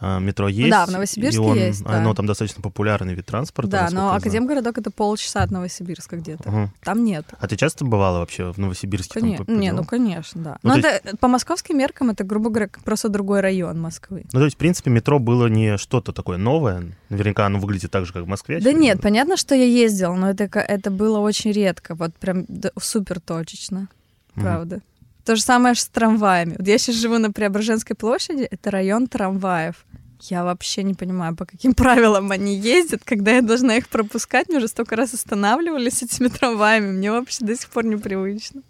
метро 0.01 0.47
есть. 0.47 0.69
Да, 0.69 0.85
в 0.85 0.91
Новосибирске 0.91 1.37
и 1.37 1.45
он, 1.45 1.57
есть, 1.57 1.83
да. 1.83 1.97
Оно 1.97 2.13
там 2.13 2.25
достаточно 2.25 2.61
популярный 2.61 3.13
вид 3.13 3.25
транспорта. 3.25 3.71
Да, 3.71 3.89
но. 3.91 4.13
Академгородок— 4.13 4.77
это 4.79 4.91
полчаса 4.91 5.41
от 5.41 5.51
Новосибирска 5.51 6.17
где-то. 6.17 6.43
Ага. 6.49 6.69
Там 6.83 7.03
нет. 7.03 7.25
А 7.39 7.47
ты 7.47 7.55
часто 7.55 7.85
бывала 7.85 8.19
вообще 8.19 8.51
в 8.51 8.57
Новосибирске? 8.57 9.19
там 9.19 9.29
Коне- 9.29 9.37
по- 9.37 9.45
по 9.45 9.51
Не, 9.51 9.71
ну 9.71 9.83
конечно, 9.85 10.41
да. 10.41 10.57
Ну, 10.63 10.75
но 10.75 10.81
то 10.81 10.87
это 10.87 11.17
по 11.17 11.27
московским 11.27 11.77
меркам 11.77 12.09
это, 12.09 12.23
грубо 12.23 12.49
говоря, 12.49 12.69
просто 12.83 13.09
другой 13.09 13.39
район 13.41 13.79
Москвы. 13.79 14.25
Ну, 14.33 14.39
то 14.39 14.45
есть, 14.45 14.55
в 14.55 14.59
принципе, 14.59 14.89
метро 14.91 15.19
было 15.19 15.47
не 15.47 15.77
что-то 15.77 16.11
такое 16.11 16.37
новое. 16.37 16.83
Наверняка 17.09 17.45
оно 17.45 17.59
выглядит 17.59 17.91
так 17.91 18.05
же, 18.05 18.13
как 18.13 18.23
в 18.23 18.27
Москве. 18.27 18.55
Да 18.55 18.69
очевидно. 18.69 18.81
нет, 18.81 19.01
понятно, 19.01 19.37
что 19.37 19.55
я 19.55 19.65
ездила, 19.65 20.13
но 20.15 20.29
это, 20.29 20.43
это 20.43 20.91
было 20.91 21.19
очень 21.19 21.51
редко, 21.51 21.95
вот 21.95 22.13
прям 22.15 22.45
д- 22.47 22.71
супер 22.79 23.19
точечно, 23.19 23.87
правда. 24.33 24.81
То 25.25 25.35
же 25.35 25.41
самое 25.41 25.73
ж 25.73 25.79
с 25.79 25.87
трамваями. 25.87 26.55
Вот 26.57 26.67
я 26.67 26.77
сейчас 26.77 26.95
живу 26.95 27.17
на 27.17 27.31
Преображенской 27.31 27.95
площади, 27.95 28.43
это 28.43 28.69
район 28.69 29.07
трамваев. 29.07 29.85
Я 30.21 30.43
вообще 30.43 30.83
не 30.83 30.93
понимаю, 30.93 31.35
по 31.35 31.45
каким 31.45 31.73
правилам 31.73 32.31
они 32.31 32.55
ездят, 32.55 33.01
когда 33.03 33.31
я 33.31 33.41
должна 33.41 33.75
их 33.75 33.89
пропускать. 33.89 34.47
Мне 34.47 34.59
уже 34.59 34.67
столько 34.67 34.95
раз 34.95 35.13
останавливались 35.13 36.03
этими 36.03 36.27
трамваями. 36.27 36.91
Мне 36.91 37.11
вообще 37.11 37.43
до 37.43 37.55
сих 37.55 37.69
пор 37.69 37.85
непривычно. 37.85 38.61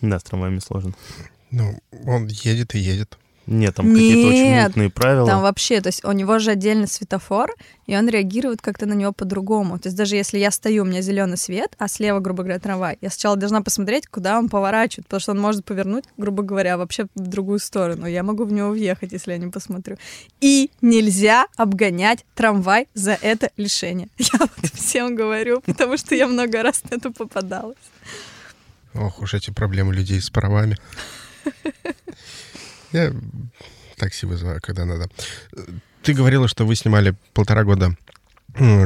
Да, 0.00 0.18
с 0.18 0.22
трамваями 0.22 0.60
сложно. 0.60 0.94
Ну, 1.50 1.78
он 2.06 2.28
едет 2.28 2.74
и 2.76 2.78
едет. 2.78 3.18
Нет, 3.50 3.74
там 3.74 3.92
какие-то 3.92 4.28
очень 4.28 4.62
мутные 4.62 4.90
правила. 4.90 5.26
Там 5.26 5.42
вообще, 5.42 5.80
то 5.80 5.88
есть 5.88 6.04
у 6.04 6.12
него 6.12 6.38
же 6.38 6.52
отдельный 6.52 6.86
светофор, 6.86 7.52
и 7.86 7.96
он 7.96 8.08
реагирует 8.08 8.62
как-то 8.62 8.86
на 8.86 8.92
него 8.92 9.12
по-другому. 9.12 9.76
То 9.80 9.88
есть 9.88 9.96
даже 9.96 10.14
если 10.14 10.38
я 10.38 10.52
стою, 10.52 10.84
у 10.84 10.86
меня 10.86 11.00
зеленый 11.00 11.36
свет, 11.36 11.74
а 11.76 11.88
слева, 11.88 12.20
грубо 12.20 12.44
говоря, 12.44 12.60
трамвай, 12.60 12.96
я 13.00 13.10
сначала 13.10 13.36
должна 13.36 13.60
посмотреть, 13.60 14.06
куда 14.06 14.38
он 14.38 14.48
поворачивает, 14.48 15.08
потому 15.08 15.20
что 15.20 15.32
он 15.32 15.40
может 15.40 15.64
повернуть, 15.64 16.04
грубо 16.16 16.44
говоря, 16.44 16.78
вообще 16.78 17.06
в 17.16 17.26
другую 17.26 17.58
сторону. 17.58 18.06
Я 18.06 18.22
могу 18.22 18.44
в 18.44 18.52
него 18.52 18.70
въехать, 18.70 19.10
если 19.10 19.32
я 19.32 19.38
не 19.38 19.50
посмотрю. 19.50 19.96
И 20.40 20.70
нельзя 20.80 21.46
обгонять 21.56 22.24
трамвай 22.36 22.86
за 22.94 23.18
это 23.20 23.50
лишение. 23.56 24.08
Я 24.18 24.38
вот 24.38 24.70
всем 24.74 25.16
говорю, 25.16 25.60
потому 25.62 25.96
что 25.96 26.14
я 26.14 26.28
много 26.28 26.62
раз 26.62 26.84
на 26.88 26.94
это 26.94 27.10
попадалась. 27.10 27.76
Ох 28.94 29.20
уж 29.20 29.34
эти 29.34 29.50
проблемы 29.50 29.92
людей 29.92 30.20
с 30.20 30.30
правами. 30.30 30.76
Я 32.92 33.12
такси 33.96 34.26
вызываю, 34.26 34.60
когда 34.62 34.84
надо. 34.84 35.08
Ты 36.02 36.14
говорила, 36.14 36.48
что 36.48 36.64
вы 36.66 36.74
снимали 36.76 37.14
полтора 37.34 37.64
года 37.64 37.96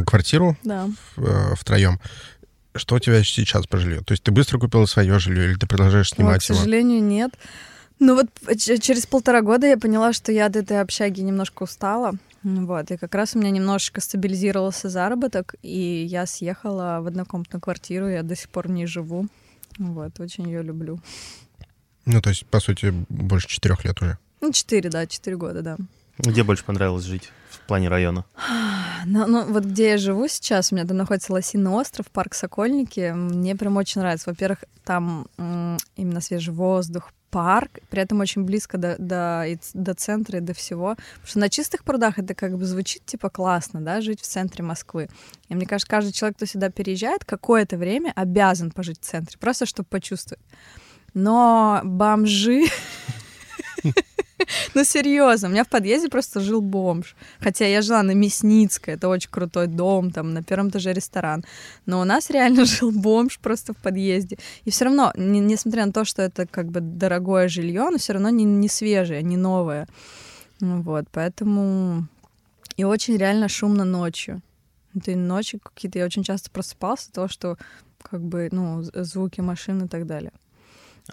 квартиру 0.06 0.56
Да. 0.64 0.88
э, 1.16 1.54
втроем. 1.56 1.98
Что 2.74 2.96
у 2.96 2.98
тебя 2.98 3.22
сейчас 3.22 3.66
по 3.66 3.78
жилью? 3.78 4.02
То 4.04 4.12
есть 4.12 4.22
ты 4.24 4.32
быстро 4.32 4.58
купила 4.58 4.84
свое 4.86 5.18
жилье 5.18 5.44
или 5.44 5.54
ты 5.54 5.66
продолжаешь 5.66 6.10
Ой, 6.12 6.16
снимать 6.16 6.44
к 6.44 6.48
его? 6.48 6.58
сожалению, 6.58 7.02
нет. 7.02 7.32
Ну 8.00 8.16
вот 8.16 8.26
через 8.58 9.06
полтора 9.06 9.40
года 9.42 9.66
я 9.68 9.78
поняла, 9.78 10.12
что 10.12 10.32
я 10.32 10.46
от 10.46 10.56
этой 10.56 10.80
общаги 10.80 11.20
немножко 11.20 11.62
устала. 11.62 12.12
Вот, 12.42 12.90
и 12.90 12.96
как 12.98 13.14
раз 13.14 13.34
у 13.34 13.38
меня 13.38 13.50
немножечко 13.50 14.02
стабилизировался 14.02 14.90
заработок, 14.90 15.54
и 15.62 16.04
я 16.04 16.26
съехала 16.26 16.98
в 17.00 17.06
однокомнатную 17.06 17.62
квартиру, 17.62 18.06
я 18.08 18.22
до 18.22 18.36
сих 18.36 18.50
пор 18.50 18.68
в 18.68 18.70
ней 18.70 18.86
живу. 18.86 19.28
Вот, 19.78 20.20
очень 20.20 20.46
ее 20.48 20.62
люблю. 20.62 21.00
Ну, 22.06 22.20
то 22.20 22.30
есть, 22.30 22.46
по 22.46 22.60
сути, 22.60 22.92
больше 23.08 23.48
четырех 23.48 23.84
лет 23.84 24.00
уже. 24.02 24.18
Ну, 24.40 24.52
четыре, 24.52 24.90
да, 24.90 25.06
четыре 25.06 25.36
года, 25.36 25.62
да. 25.62 25.76
Где 26.18 26.44
больше 26.44 26.64
понравилось 26.64 27.04
жить 27.04 27.32
в 27.50 27.60
плане 27.60 27.88
района? 27.88 28.24
Ну, 29.06 29.26
ну, 29.26 29.44
вот 29.52 29.64
где 29.66 29.90
я 29.90 29.98
живу 29.98 30.28
сейчас, 30.28 30.72
у 30.72 30.74
меня 30.74 30.86
там 30.86 30.96
находится 30.96 31.30
Лосиный 31.30 31.70
остров, 31.70 32.06
парк 32.10 32.32
Сокольники. 32.32 33.12
Мне 33.12 33.54
прям 33.54 33.76
очень 33.76 34.00
нравится. 34.00 34.30
Во-первых, 34.30 34.64
там 34.82 35.28
именно 35.94 36.22
свежий 36.22 36.54
воздух, 36.54 37.12
парк, 37.28 37.80
при 37.90 38.00
этом 38.00 38.20
очень 38.20 38.44
близко 38.44 38.78
до, 38.78 38.96
до, 38.98 39.44
и 39.46 39.58
до 39.74 39.92
центра 39.92 40.38
и 40.38 40.40
до 40.40 40.54
всего. 40.54 40.94
Потому 40.94 41.26
что 41.26 41.38
на 41.40 41.50
чистых 41.50 41.84
прудах 41.84 42.18
это 42.18 42.34
как 42.34 42.56
бы 42.56 42.64
звучит 42.64 43.04
типа 43.04 43.28
классно, 43.28 43.82
да, 43.82 44.00
жить 44.00 44.22
в 44.22 44.26
центре 44.26 44.64
Москвы. 44.64 45.08
И 45.48 45.54
мне 45.54 45.66
кажется, 45.66 45.90
каждый 45.90 46.12
человек, 46.12 46.36
кто 46.36 46.46
сюда 46.46 46.70
переезжает, 46.70 47.24
какое-то 47.26 47.76
время 47.76 48.12
обязан 48.16 48.70
пожить 48.70 49.00
в 49.00 49.04
центре, 49.04 49.36
просто 49.38 49.66
чтобы 49.66 49.88
почувствовать. 49.90 50.40
Но 51.14 51.80
бомжи... 51.84 52.64
Ну, 54.74 54.84
серьезно, 54.84 55.48
у 55.48 55.50
меня 55.50 55.64
в 55.64 55.68
подъезде 55.68 56.08
просто 56.08 56.40
жил 56.40 56.60
бомж. 56.60 57.16
Хотя 57.40 57.66
я 57.66 57.82
жила 57.82 58.02
на 58.02 58.12
Мясницкой, 58.14 58.94
это 58.94 59.08
очень 59.08 59.30
крутой 59.30 59.68
дом, 59.68 60.10
там 60.10 60.34
на 60.34 60.42
первом 60.42 60.68
этаже 60.68 60.92
ресторан. 60.92 61.44
Но 61.86 62.00
у 62.00 62.04
нас 62.04 62.30
реально 62.30 62.64
жил 62.66 62.90
бомж 62.90 63.38
просто 63.38 63.72
в 63.72 63.76
подъезде. 63.76 64.36
И 64.64 64.70
все 64.70 64.86
равно, 64.86 65.12
не- 65.16 65.40
несмотря 65.40 65.86
на 65.86 65.92
то, 65.92 66.04
что 66.04 66.22
это 66.22 66.46
как 66.46 66.66
бы 66.66 66.80
дорогое 66.80 67.48
жилье, 67.48 67.88
но 67.90 67.98
все 67.98 68.12
равно 68.14 68.30
не, 68.30 68.44
не 68.44 68.68
свежее, 68.68 69.22
не 69.22 69.36
новое. 69.36 69.86
Ну 70.60 70.82
Вот, 70.82 71.04
поэтому... 71.10 72.06
И 72.76 72.84
очень 72.84 73.16
реально 73.16 73.48
шумно 73.48 73.84
ночью. 73.84 74.42
И 75.06 75.14
ночи 75.14 75.58
какие-то, 75.62 76.00
я 76.00 76.04
очень 76.06 76.24
часто 76.24 76.50
просыпался 76.50 77.06
от 77.08 77.12
того, 77.12 77.28
что 77.28 77.56
как 78.02 78.20
бы, 78.20 78.48
ну, 78.50 78.82
звуки 78.82 79.40
машин 79.40 79.84
и 79.84 79.88
так 79.88 80.06
далее. 80.06 80.32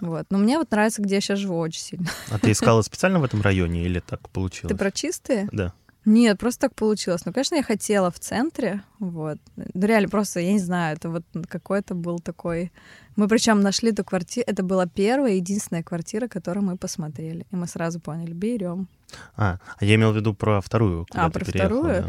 Вот. 0.00 0.26
Но 0.30 0.38
мне 0.38 0.58
вот 0.58 0.70
нравится, 0.70 1.02
где 1.02 1.16
я 1.16 1.20
сейчас 1.20 1.38
живу 1.38 1.58
очень 1.58 1.80
сильно. 1.80 2.06
А 2.30 2.38
ты 2.38 2.52
искала 2.52 2.82
специально 2.82 3.18
в 3.20 3.24
этом 3.24 3.42
районе 3.42 3.84
или 3.84 4.00
так 4.00 4.28
получилось? 4.30 4.72
Ты 4.72 4.78
про 4.78 4.90
чистые? 4.90 5.48
Да. 5.52 5.72
Нет, 6.04 6.38
просто 6.38 6.62
так 6.62 6.74
получилось. 6.74 7.24
Ну, 7.24 7.32
конечно, 7.32 7.54
я 7.54 7.62
хотела 7.62 8.10
в 8.10 8.18
центре, 8.18 8.82
вот. 8.98 9.38
Ну, 9.56 9.64
реально, 9.86 10.08
просто, 10.08 10.40
я 10.40 10.52
не 10.52 10.58
знаю, 10.58 10.96
это 10.96 11.08
вот 11.10 11.22
какой-то 11.48 11.94
был 11.94 12.18
такой... 12.18 12.72
Мы 13.14 13.28
причем 13.28 13.60
нашли 13.60 13.90
эту 13.92 14.02
квартиру, 14.02 14.44
это 14.48 14.62
была 14.64 14.86
первая, 14.86 15.34
единственная 15.34 15.82
квартира, 15.82 16.26
которую 16.26 16.64
мы 16.64 16.76
посмотрели. 16.76 17.46
И 17.52 17.56
мы 17.56 17.68
сразу 17.68 18.00
поняли, 18.00 18.32
берем. 18.32 18.88
А, 19.36 19.58
а 19.78 19.84
я 19.84 19.94
имел 19.94 20.12
в 20.12 20.16
виду 20.16 20.34
про 20.34 20.60
вторую, 20.60 21.06
А, 21.12 21.30
про 21.30 21.44
вторую? 21.44 21.84
да. 21.84 22.08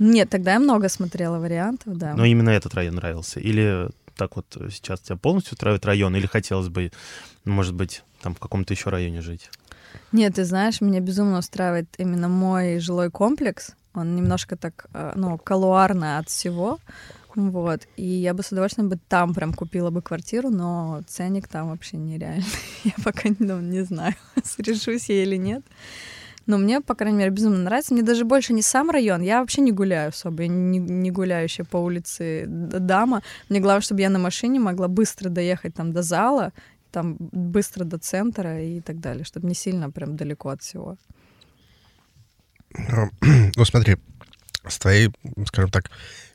Нет, 0.00 0.30
тогда 0.30 0.54
я 0.54 0.58
много 0.60 0.88
смотрела 0.88 1.38
вариантов, 1.38 1.98
да. 1.98 2.14
Но 2.14 2.24
именно 2.24 2.48
этот 2.48 2.74
район 2.74 2.94
нравился? 2.94 3.38
Или 3.38 3.90
так 4.20 4.36
вот 4.36 4.46
сейчас 4.70 5.00
тебя 5.00 5.16
полностью 5.16 5.54
устраивает 5.54 5.86
район? 5.86 6.14
Или 6.14 6.26
хотелось 6.26 6.68
бы, 6.68 6.92
может 7.46 7.74
быть, 7.74 8.02
там 8.20 8.34
в 8.34 8.38
каком-то 8.38 8.74
еще 8.74 8.90
районе 8.90 9.22
жить? 9.22 9.50
Нет, 10.12 10.34
ты 10.34 10.44
знаешь, 10.44 10.82
меня 10.82 11.00
безумно 11.00 11.38
устраивает 11.38 11.88
именно 11.96 12.28
мой 12.28 12.80
жилой 12.80 13.10
комплекс. 13.10 13.72
Он 13.94 14.14
немножко 14.16 14.56
так, 14.56 14.86
э, 14.92 15.12
ну, 15.16 15.38
колуарно 15.38 16.18
от 16.18 16.28
всего. 16.28 16.78
Вот. 17.34 17.88
И 17.96 18.04
я 18.04 18.34
бы 18.34 18.42
с 18.42 18.52
удовольствием 18.52 18.90
бы 18.90 18.98
там 19.08 19.32
прям 19.32 19.54
купила 19.54 19.88
бы 19.88 20.02
квартиру, 20.02 20.50
но 20.50 21.00
ценник 21.06 21.48
там 21.48 21.70
вообще 21.70 21.96
нереальный. 21.96 22.44
Я 22.84 22.92
пока 23.02 23.30
ну, 23.38 23.58
не 23.60 23.84
знаю, 23.84 24.14
решусь 24.58 25.08
я 25.08 25.22
или 25.22 25.36
нет. 25.36 25.62
Но 26.50 26.58
мне, 26.58 26.80
по 26.80 26.96
крайней 26.96 27.18
мере, 27.18 27.30
безумно 27.30 27.58
нравится. 27.58 27.94
Мне 27.94 28.02
даже 28.02 28.24
больше 28.24 28.52
не 28.52 28.62
сам 28.62 28.90
район. 28.90 29.22
Я 29.22 29.38
вообще 29.38 29.60
не 29.60 29.70
гуляю 29.70 30.08
особо. 30.08 30.42
Я 30.42 30.48
не, 30.48 30.78
не 30.78 31.12
гуляющая 31.12 31.64
по 31.64 31.76
улице 31.76 32.44
дама. 32.48 33.22
Мне 33.48 33.60
главное, 33.60 33.82
чтобы 33.82 34.00
я 34.00 34.10
на 34.10 34.18
машине 34.18 34.58
могла 34.58 34.88
быстро 34.88 35.28
доехать 35.28 35.74
там 35.74 35.92
до 35.92 36.02
зала, 36.02 36.52
там 36.90 37.16
быстро 37.20 37.84
до 37.84 37.98
центра 37.98 38.60
и 38.60 38.80
так 38.80 38.98
далее, 38.98 39.24
чтобы 39.24 39.46
не 39.46 39.54
сильно 39.54 39.90
прям 39.90 40.16
далеко 40.16 40.48
от 40.48 40.60
всего. 40.60 40.96
Ну, 42.74 43.64
смотри, 43.64 43.96
С 44.68 44.78
твоей, 44.78 45.10
скажем 45.46 45.70
так, 45.70 45.90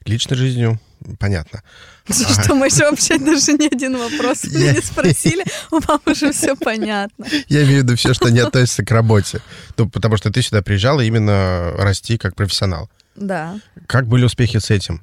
личной 0.06 0.38
жизнью 0.38 0.80
понятно. 1.20 1.62
Что 2.10 2.56
мы 2.56 2.68
еще 2.68 2.90
вообще 2.90 3.18
даже 3.18 3.54
ни 3.54 3.68
один 3.74 3.98
вопрос 3.98 4.44
Я- 4.44 4.74
не 4.74 4.82
спросили, 4.82 5.44
у 5.72 5.80
мамы 5.88 6.02
уже 6.08 6.32
все 6.32 6.56
понятно. 6.56 7.26
Я 7.48 7.64
имею 7.64 7.82
в 7.82 7.84
виду 7.84 7.96
все, 7.96 8.14
что 8.14 8.30
не 8.30 8.40
относится 8.40 8.84
к 8.84 8.92
работе. 8.92 9.42
Ну, 9.78 9.90
потому 9.90 10.18
что 10.18 10.32
ты 10.32 10.42
сюда 10.42 10.62
приезжала 10.62 11.02
именно 11.02 11.72
расти 11.78 12.18
как 12.18 12.36
профессионал. 12.36 12.90
Да. 13.16 13.60
Как 13.88 14.08
были 14.08 14.26
успехи 14.26 14.58
с 14.60 14.70
этим? 14.70 15.02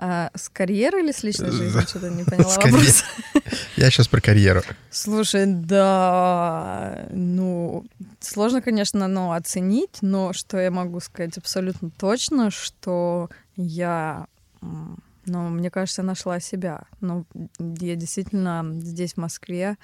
А 0.00 0.30
с 0.34 0.48
карьерой 0.48 1.02
или 1.02 1.10
с 1.10 1.24
личной 1.24 1.50
жизнью? 1.50 1.82
Что-то 1.82 2.08
не 2.08 2.22
поняла 2.30 2.54
вопрос. 2.54 3.04
Я 3.76 3.90
сейчас 3.90 4.06
про 4.06 4.20
карьеру. 4.20 4.62
Слушай, 4.90 5.46
да, 5.46 7.06
ну, 7.10 7.84
сложно, 8.20 8.62
конечно, 8.62 9.08
но 9.08 9.32
оценить, 9.32 9.98
но 10.00 10.32
что 10.32 10.58
я 10.58 10.70
могу 10.70 11.00
сказать 11.00 11.36
абсолютно 11.36 11.90
точно, 11.90 12.50
что 12.52 13.28
я, 13.56 14.26
м, 14.62 14.98
ну, 15.26 15.48
мне 15.48 15.68
кажется, 15.70 16.04
нашла 16.04 16.38
себя. 16.38 16.82
Ну, 17.00 17.24
я 17.58 17.96
действительно 17.96 18.64
здесь, 18.80 19.14
в 19.14 19.16
Москве, 19.16 19.76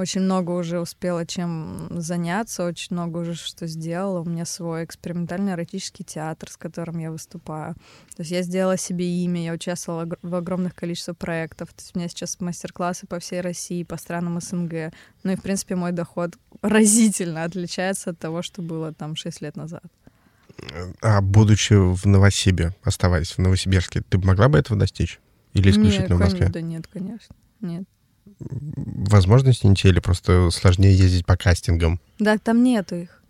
очень 0.00 0.22
много 0.22 0.50
уже 0.52 0.80
успела 0.80 1.24
чем 1.26 1.88
заняться, 2.00 2.64
очень 2.64 2.88
много 2.94 3.18
уже 3.18 3.34
что 3.34 3.66
сделала. 3.66 4.20
У 4.20 4.24
меня 4.24 4.44
свой 4.44 4.84
экспериментальный 4.84 5.52
эротический 5.52 6.04
театр, 6.04 6.50
с 6.50 6.56
которым 6.56 6.98
я 6.98 7.10
выступаю. 7.10 7.74
То 8.16 8.20
есть 8.22 8.30
я 8.30 8.42
сделала 8.42 8.76
себе 8.76 9.06
имя, 9.24 9.44
я 9.44 9.52
участвовала 9.52 10.08
в 10.22 10.34
огромных 10.34 10.74
количествах 10.74 11.16
проектов. 11.16 11.68
То 11.68 11.80
есть 11.82 11.92
у 11.94 11.98
меня 11.98 12.08
сейчас 12.08 12.40
мастер-классы 12.40 13.06
по 13.06 13.18
всей 13.20 13.40
России, 13.40 13.82
по 13.84 13.96
странам 13.96 14.40
СНГ. 14.40 14.92
Ну 15.22 15.32
и, 15.32 15.36
в 15.36 15.42
принципе, 15.42 15.76
мой 15.76 15.92
доход 15.92 16.36
разительно 16.62 17.44
отличается 17.44 18.10
от 18.10 18.18
того, 18.18 18.42
что 18.42 18.62
было 18.62 18.92
там 18.92 19.16
6 19.16 19.40
лет 19.42 19.56
назад. 19.56 19.84
А 21.00 21.20
будучи 21.22 21.72
в 21.74 22.04
Новосибе, 22.06 22.74
оставаясь 22.82 23.30
в 23.32 23.38
Новосибирске, 23.38 24.02
ты 24.02 24.18
могла 24.18 24.48
бы 24.48 24.58
этого 24.58 24.78
достичь? 24.78 25.20
Или 25.52 25.70
исключительно 25.70 26.16
в 26.16 26.20
Нет, 26.20 26.20
Москве? 26.20 26.42
кон- 26.44 26.52
Да 26.52 26.60
нет, 26.60 26.86
конечно. 26.86 27.34
Нет. 27.60 27.84
Возможности 28.38 29.66
не 29.66 29.74
те, 29.74 29.88
или 29.88 30.00
просто 30.00 30.50
сложнее 30.50 30.94
ездить 30.94 31.26
по 31.26 31.36
кастингам? 31.36 32.00
Да, 32.18 32.38
там 32.38 32.62
нету 32.62 32.96
их. 32.96 33.22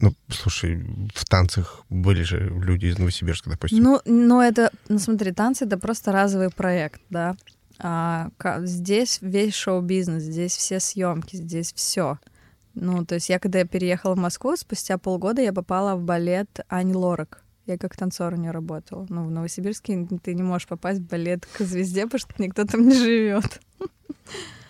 Ну, 0.00 0.12
слушай, 0.28 0.84
в 1.14 1.24
танцах 1.24 1.84
были 1.88 2.22
же 2.22 2.48
люди 2.48 2.86
из 2.86 2.98
Новосибирска, 2.98 3.50
допустим. 3.50 3.82
Ну, 3.82 4.00
но 4.04 4.42
это, 4.42 4.70
ну 4.88 4.98
смотри, 4.98 5.30
танцы 5.32 5.64
это 5.64 5.78
просто 5.78 6.10
разовый 6.10 6.50
проект, 6.50 7.00
да. 7.08 7.36
А 7.78 8.30
здесь 8.62 9.18
весь 9.20 9.54
шоу-бизнес, 9.54 10.24
здесь 10.24 10.56
все 10.56 10.80
съемки, 10.80 11.36
здесь 11.36 11.72
все. 11.72 12.18
Ну, 12.74 13.04
то 13.04 13.16
есть 13.16 13.28
я 13.28 13.38
когда 13.38 13.60
я 13.60 13.64
переехала 13.64 14.14
в 14.14 14.18
Москву, 14.18 14.56
спустя 14.56 14.98
полгода 14.98 15.42
я 15.42 15.52
попала 15.52 15.94
в 15.94 16.02
балет 16.02 16.60
Ани 16.68 16.94
Лорак. 16.94 17.41
Я 17.66 17.78
как 17.78 17.96
танцор 17.96 18.34
у 18.34 18.36
нее 18.36 18.50
работала. 18.50 19.06
Ну, 19.08 19.24
в 19.24 19.30
Новосибирске 19.30 20.08
ты 20.22 20.34
не 20.34 20.42
можешь 20.42 20.66
попасть 20.66 21.00
в 21.00 21.06
балет 21.06 21.46
к 21.46 21.60
звезде, 21.60 22.04
потому 22.04 22.18
что 22.18 22.42
никто 22.42 22.64
там 22.64 22.88
не 22.88 22.94
живет. 22.94 23.60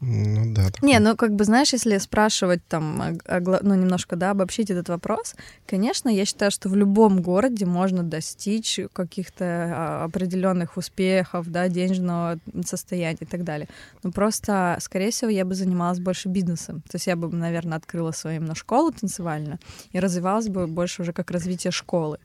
Ну 0.00 0.54
да. 0.54 0.70
такое. 0.70 0.88
Не, 0.88 0.98
ну 1.00 1.16
как 1.16 1.34
бы 1.34 1.44
знаешь, 1.44 1.72
если 1.72 1.98
спрашивать 1.98 2.60
там, 2.68 3.18
ну 3.28 3.74
немножко, 3.74 4.16
да, 4.16 4.30
обобщить 4.30 4.70
этот 4.70 4.88
вопрос, 4.88 5.34
конечно, 5.66 6.08
я 6.08 6.24
считаю, 6.24 6.50
что 6.50 6.68
в 6.68 6.76
любом 6.76 7.20
городе 7.20 7.66
можно 7.66 8.02
достичь 8.02 8.78
каких-то 8.92 9.44
а, 9.44 10.04
определенных 10.04 10.76
успехов, 10.76 11.50
да, 11.50 11.68
денежного 11.68 12.38
состояния 12.64 13.18
и 13.20 13.26
так 13.26 13.42
далее. 13.42 13.68
Но 14.02 14.12
просто, 14.12 14.78
скорее 14.80 15.10
всего, 15.10 15.30
я 15.30 15.44
бы 15.44 15.54
занималась 15.54 15.98
больше 15.98 16.28
бизнесом. 16.28 16.82
То 16.82 16.96
есть 16.96 17.06
я 17.06 17.16
бы, 17.16 17.28
наверное, 17.34 17.78
открыла 17.78 18.12
свою 18.12 18.36
именно 18.36 18.54
школу 18.54 18.92
танцевальную 18.92 19.58
и 19.90 19.98
развивалась 19.98 20.48
бы 20.48 20.66
больше 20.66 21.02
уже 21.02 21.12
как 21.12 21.30
развитие 21.30 21.72
школы, 21.72 22.18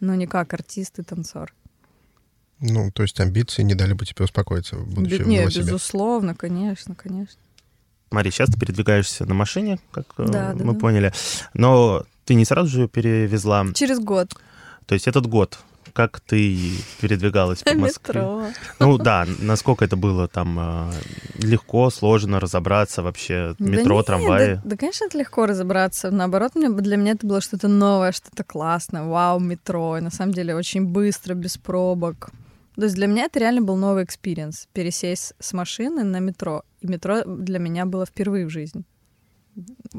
но 0.00 0.14
не 0.14 0.26
как 0.26 0.52
артист 0.52 0.98
и 0.98 1.02
танцор. 1.02 1.52
Ну, 2.60 2.90
то 2.92 3.02
есть 3.02 3.18
амбиции 3.20 3.62
не 3.62 3.74
дали 3.74 3.94
бы 3.94 4.04
тебе 4.04 4.24
успокоиться, 4.24 4.76
в 4.76 5.00
не, 5.00 5.38
Новосибе. 5.40 5.64
безусловно, 5.64 6.34
конечно, 6.34 6.94
конечно. 6.94 7.40
Мария, 8.10 8.32
сейчас 8.32 8.50
ты 8.50 8.58
передвигаешься 8.58 9.24
на 9.24 9.34
машине, 9.34 9.78
как 9.92 10.06
э, 10.18 10.26
Да, 10.26 10.52
да, 10.52 10.64
мы 10.64 10.74
да. 10.74 10.78
поняли. 10.78 11.12
Но 11.54 12.04
ты 12.24 12.34
не 12.34 12.44
сразу 12.44 12.68
же 12.68 12.80
ее 12.82 12.88
перевезла. 12.88 13.64
Через 13.74 14.00
год. 14.00 14.34
То 14.86 14.94
есть 14.94 15.06
этот 15.06 15.26
год, 15.26 15.60
как 15.92 16.20
ты 16.20 16.72
передвигалась 17.00 17.62
по 17.62 17.72
Москве? 17.74 18.14
Метро. 18.14 18.46
Ну 18.80 18.98
да, 18.98 19.26
насколько 19.38 19.84
это 19.84 19.96
было 19.96 20.26
там 20.28 20.58
э, 20.58 20.92
легко, 21.38 21.88
сложно 21.90 22.40
разобраться 22.40 23.02
вообще, 23.02 23.54
Да 23.58 23.64
метро, 23.64 23.96
нет, 23.98 24.06
трамваи. 24.06 24.54
Да, 24.56 24.62
да, 24.64 24.76
конечно, 24.76 25.04
это 25.04 25.16
легко 25.16 25.46
разобраться. 25.46 26.10
Наоборот, 26.10 26.56
мне, 26.56 26.68
для 26.68 26.96
меня 26.96 27.12
это 27.12 27.26
было 27.26 27.40
что-то 27.40 27.68
новое, 27.68 28.10
что-то 28.12 28.42
классное. 28.44 29.04
Вау, 29.04 29.38
метро. 29.38 29.98
И 29.98 30.00
на 30.00 30.10
самом 30.10 30.32
деле 30.34 30.56
очень 30.56 30.84
быстро, 30.84 31.34
без 31.34 31.56
пробок. 31.56 32.30
То 32.80 32.84
есть 32.84 32.96
для 32.96 33.06
меня 33.06 33.24
это 33.26 33.38
реально 33.38 33.60
был 33.60 33.76
новый 33.76 34.04
experience. 34.04 34.66
Пересесть 34.72 35.34
с 35.38 35.52
машины 35.52 36.02
на 36.02 36.18
метро. 36.18 36.62
И 36.80 36.86
метро 36.86 37.24
для 37.26 37.58
меня 37.58 37.84
было 37.84 38.06
впервые 38.06 38.46
в 38.46 38.48
жизни. 38.48 38.84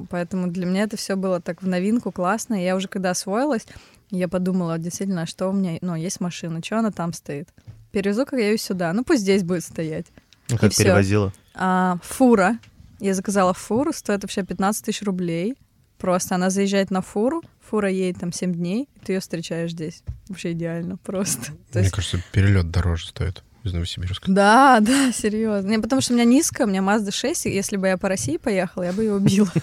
Поэтому 0.10 0.48
для 0.48 0.66
меня 0.66 0.82
это 0.82 0.98
все 0.98 1.16
было 1.16 1.40
так 1.40 1.62
в 1.62 1.68
новинку, 1.68 2.12
классно. 2.12 2.60
И 2.60 2.66
я 2.66 2.76
уже 2.76 2.88
когда 2.88 3.12
освоилась, 3.12 3.68
я 4.10 4.28
подумала, 4.28 4.80
действительно, 4.80 5.22
а 5.22 5.26
что 5.28 5.50
у 5.50 5.54
меня, 5.54 5.78
ну, 5.82 5.94
есть 5.94 6.20
машина, 6.22 6.64
что 6.64 6.80
она 6.80 6.90
там 6.90 7.14
стоит? 7.14 7.50
Перевезу-ка 7.92 8.36
я 8.36 8.50
ее 8.50 8.58
сюда. 8.58 8.94
Ну, 8.94 9.04
пусть 9.04 9.22
здесь 9.22 9.44
будет 9.44 9.64
стоять. 9.64 10.08
Ну, 10.50 10.58
как 10.58 10.72
всё. 10.72 10.86
перевозила. 10.86 11.32
А, 11.54 12.00
фура. 12.02 12.58
Я 13.00 13.14
заказала 13.14 13.54
фуру, 13.54 13.94
стоит 13.94 14.24
вообще 14.24 14.42
15 14.44 14.86
тысяч 14.86 15.04
рублей. 15.04 15.56
Просто 16.00 16.34
она 16.34 16.50
заезжает 16.50 16.90
на 16.90 17.02
фуру, 17.02 17.44
фура 17.72 17.90
едет 17.90 18.20
там 18.20 18.34
7 18.34 18.54
дней, 18.54 18.90
и 18.96 19.00
ты 19.06 19.14
ее 19.14 19.20
встречаешь 19.22 19.72
здесь. 19.72 20.04
Вообще 20.28 20.52
идеально 20.52 20.98
просто. 20.98 21.46
То 21.72 21.80
Мне 21.80 21.82
есть- 21.84 21.92
кажется, 21.96 22.22
перелет 22.34 22.70
дороже 22.70 23.08
стоит 23.08 23.44
из 23.64 23.72
Новосибирска. 23.74 24.30
да, 24.32 24.80
да, 24.82 25.12
серьезно. 25.14 25.70
Не, 25.70 25.80
потому 25.80 26.02
что 26.02 26.14
у 26.14 26.16
меня 26.18 26.26
низкая, 26.26 26.68
у 26.68 26.70
меня 26.70 26.82
Mazda 26.82 27.12
6, 27.12 27.46
и 27.46 27.50
если 27.50 27.78
бы 27.78 27.88
я 27.88 27.98
по 27.98 28.10
России 28.10 28.38
поехала, 28.38 28.84
я 28.84 28.92
бы 28.94 29.04
ее 29.04 29.14
убила. 29.16 29.50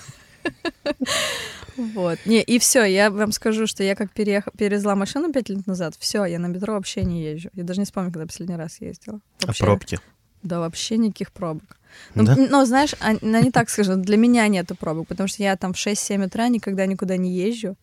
Вот. 1.95 2.19
Не, 2.27 2.43
и 2.43 2.59
все, 2.59 2.83
я 2.85 3.09
вам 3.11 3.31
скажу, 3.31 3.69
что 3.69 3.85
я 3.85 3.95
как 3.95 4.11
переех... 4.13 4.49
перевезла 4.57 4.97
машину 4.97 5.33
пять 5.33 5.49
лет 5.49 5.65
назад, 5.69 5.95
все, 5.99 6.25
я 6.25 6.41
на 6.41 6.47
метро 6.47 6.75
вообще 6.75 7.05
не 7.05 7.23
езжу. 7.23 7.51
Я 7.55 7.63
даже 7.63 7.79
не 7.81 7.85
вспомню, 7.85 8.11
когда 8.13 8.27
последний 8.27 8.57
раз 8.57 8.81
ездила. 8.81 9.21
А 9.43 9.47
Вообще. 9.47 9.63
пробки? 9.65 10.01
Да, 10.43 10.59
вообще 10.59 10.97
никаких 10.97 11.31
пробок. 11.31 11.77
Ну, 12.17 12.25
Да? 12.25 12.33
н- 12.37 12.49
ну, 12.51 12.65
знаешь, 12.65 12.95
а, 13.01 13.13
ну, 13.21 13.41
не 13.41 13.53
так 13.53 13.71
скажу, 13.71 13.95
для 13.95 14.17
меня 14.17 14.49
нету 14.49 14.75
пробок, 14.75 15.07
потому 15.07 15.29
что 15.29 15.43
я 15.45 15.57
там 15.57 15.73
в 15.73 15.77
6-7 15.77 16.25
утра 16.27 16.49
никогда 16.49 16.85
никуда 16.87 17.17
не 17.17 17.33
езжу, 17.33 17.77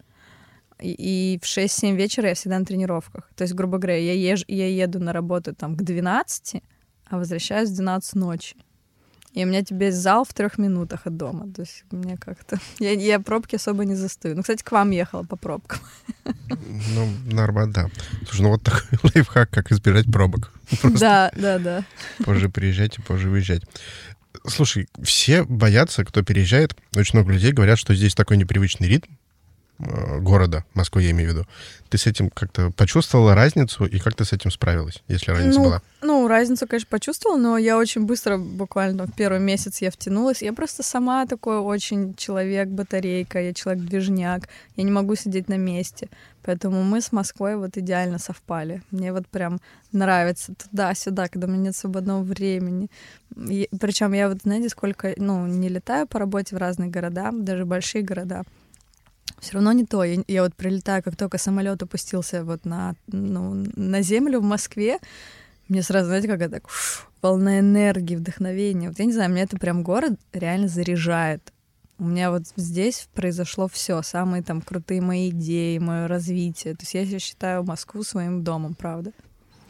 и, 0.82 1.36
и 1.36 1.40
в 1.40 1.46
6-7 1.46 1.96
вечера 1.96 2.30
я 2.30 2.36
всегда 2.36 2.60
на 2.60 2.66
тренировках. 2.66 3.30
То 3.36 3.44
есть, 3.44 3.54
грубо 3.54 3.78
говоря, 3.78 3.98
я, 3.98 4.14
езж, 4.14 4.44
я 4.48 4.68
еду 4.68 5.00
на 5.00 5.14
работу 5.14 5.54
там 5.56 5.76
к 5.76 5.84
12, 5.84 6.62
а 7.08 7.18
возвращаюсь 7.18 7.70
в 7.70 7.76
12 7.76 8.16
ночи. 8.16 8.56
И 9.34 9.44
у 9.44 9.48
меня 9.48 9.64
тебе 9.64 9.92
зал 9.92 10.24
в 10.24 10.34
трех 10.34 10.58
минутах 10.58 11.02
от 11.08 11.18
дома. 11.18 11.52
То 11.54 11.64
есть 11.64 11.84
мне 11.92 12.16
как-то... 12.18 12.58
Я, 12.80 12.92
я 12.92 13.20
пробки 13.20 13.56
особо 13.56 13.84
не 13.84 13.96
застою. 13.96 14.36
Ну, 14.36 14.42
кстати, 14.44 14.64
к 14.64 14.72
вам 14.72 14.92
ехала 14.92 15.24
по 15.24 15.36
пробкам. 15.36 15.80
Ну, 16.24 17.10
нормально, 17.26 17.74
да. 17.74 17.90
Слушай, 18.26 18.42
ну 18.44 18.50
вот 18.52 18.64
такой 18.64 18.82
лайфхак, 19.14 19.50
как 19.50 19.72
избежать 19.74 20.06
пробок. 20.12 20.54
Просто 20.82 21.00
Да, 21.00 21.32
да, 21.36 21.60
да. 21.60 21.86
позже 22.24 22.48
приезжать 22.50 22.98
и 22.98 23.02
позже 23.02 23.30
выезжать. 23.30 23.64
Слушай, 24.48 24.88
все 25.04 25.44
боятся, 25.44 26.06
кто 26.06 26.24
переезжает. 26.24 26.74
Очень 26.96 27.20
много 27.20 27.34
людей 27.34 27.52
говорят, 27.52 27.78
что 27.78 27.94
здесь 27.94 28.16
такой 28.16 28.38
непривычный 28.38 28.88
ритм 28.88 29.12
города, 29.78 30.64
Москвы 30.74 31.04
я 31.04 31.12
имею 31.12 31.32
в 31.32 31.34
виду. 31.34 31.48
Ты 31.90 31.98
с 31.98 32.08
этим 32.08 32.30
как-то 32.30 32.72
почувствовала 32.72 33.36
разницу, 33.36 33.86
и 33.86 34.00
как 34.00 34.16
ты 34.16 34.24
с 34.24 34.34
этим 34.34 34.52
справилась, 34.52 35.04
если 35.08 35.32
разница 35.32 35.60
ну, 35.60 35.66
была? 35.66 35.82
Ну, 36.02 36.28
разницу, 36.28 36.68
конечно, 36.68 36.88
почувствовала, 36.90 37.38
но 37.38 37.58
я 37.58 37.78
очень 37.78 38.06
быстро, 38.06 38.38
буквально 38.38 39.06
в 39.06 39.14
первый 39.14 39.40
месяц 39.40 39.82
я 39.82 39.92
втянулась. 39.92 40.42
Я 40.42 40.54
просто 40.54 40.84
сама 40.84 41.26
такой 41.26 41.58
очень 41.60 42.16
человек-батарейка, 42.16 43.42
я 43.42 43.54
человек-движняк, 43.54 44.48
я 44.78 44.84
не 44.84 44.92
могу 44.92 45.16
сидеть 45.16 45.50
на 45.50 45.58
месте. 45.58 46.10
Поэтому 46.44 46.84
мы 46.84 47.02
с 47.02 47.12
Москвой 47.12 47.56
вот 47.56 47.76
идеально 47.76 48.20
совпали. 48.20 48.84
Мне 48.92 49.12
вот 49.12 49.28
прям 49.28 49.60
нравится 49.92 50.54
туда-сюда, 50.54 51.28
когда 51.28 51.48
у 51.48 51.50
меня 51.50 51.64
нет 51.64 51.76
свободного 51.76 52.22
времени. 52.22 52.90
Причем 53.80 54.14
я 54.14 54.30
вот, 54.30 54.44
знаете, 54.44 54.70
сколько, 54.70 55.14
ну, 55.18 55.48
не 55.48 55.70
летаю 55.70 56.08
по 56.08 56.20
работе 56.20 56.56
в 56.56 56.60
разные 56.60 56.90
города, 56.90 57.32
даже 57.34 57.66
большие 57.66 58.04
города 58.04 58.44
все 59.40 59.54
равно 59.54 59.72
не 59.72 59.86
то. 59.86 60.04
Я, 60.04 60.24
я 60.28 60.44
вот 60.44 60.56
прилетаю, 60.56 61.04
как 61.04 61.16
только 61.16 61.38
самолет 61.38 61.82
опустился 61.84 62.44
вот 62.44 62.66
на, 62.66 62.96
ну, 63.08 63.66
на 63.76 64.02
землю 64.02 64.40
в 64.40 64.44
Москве, 64.44 65.00
мне 65.68 65.82
сразу, 65.82 66.08
знаете, 66.08 66.28
как 66.28 66.42
это, 66.42 66.62
фу, 66.66 67.08
волна 67.22 67.60
энергии, 67.60 68.16
вдохновения. 68.16 68.90
Вот 68.90 69.00
я 69.00 69.06
не 69.06 69.14
знаю, 69.14 69.32
меня 69.32 69.44
это 69.44 69.58
прям 69.58 69.84
город 69.84 70.20
реально 70.32 70.68
заряжает. 70.68 71.52
У 71.98 72.06
меня 72.06 72.30
вот 72.30 72.44
здесь 72.56 73.08
произошло 73.14 73.68
все, 73.68 74.02
самые 74.02 74.44
там 74.44 74.62
крутые 74.62 75.02
мои 75.02 75.30
идеи, 75.30 75.78
мое 75.78 76.08
развитие. 76.08 76.76
То 76.76 76.84
есть 76.84 76.94
я 76.94 77.20
считаю 77.20 77.64
Москву 77.64 78.04
своим 78.04 78.44
домом, 78.44 78.76
правда. 78.76 79.12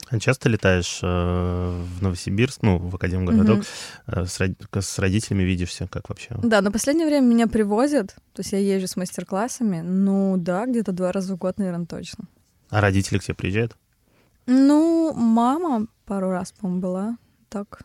А 0.07 0.19
часто 0.19 0.49
летаешь 0.49 0.99
э, 1.01 1.05
в 1.07 2.01
Новосибирск, 2.01 2.61
ну, 2.61 2.77
в 2.77 2.95
Академгородок, 2.95 3.65
э, 4.05 4.25
с, 4.25 4.39
с 4.39 4.99
родителями 4.99 5.43
видишься, 5.43 5.87
как 5.87 6.09
вообще? 6.09 6.35
Да, 6.43 6.61
но 6.61 6.69
в 6.69 6.73
последнее 6.73 7.07
время 7.07 7.25
меня 7.25 7.47
привозят, 7.47 8.15
то 8.33 8.41
есть 8.41 8.51
я 8.51 8.59
езжу 8.59 8.87
с 8.87 8.95
мастер-классами, 8.95 9.81
ну 9.81 10.37
да, 10.37 10.65
где-то 10.67 10.91
два 10.91 11.11
раза 11.11 11.33
в 11.33 11.37
год, 11.37 11.57
наверное, 11.57 11.87
точно. 11.87 12.25
А 12.69 12.81
родители 12.81 13.17
к 13.17 13.23
тебе 13.23 13.33
приезжают? 13.33 13.75
Ну, 14.45 15.13
мама 15.13 15.87
пару 16.05 16.29
раз, 16.29 16.51
по-моему, 16.51 16.81
была, 16.81 17.17
так, 17.49 17.81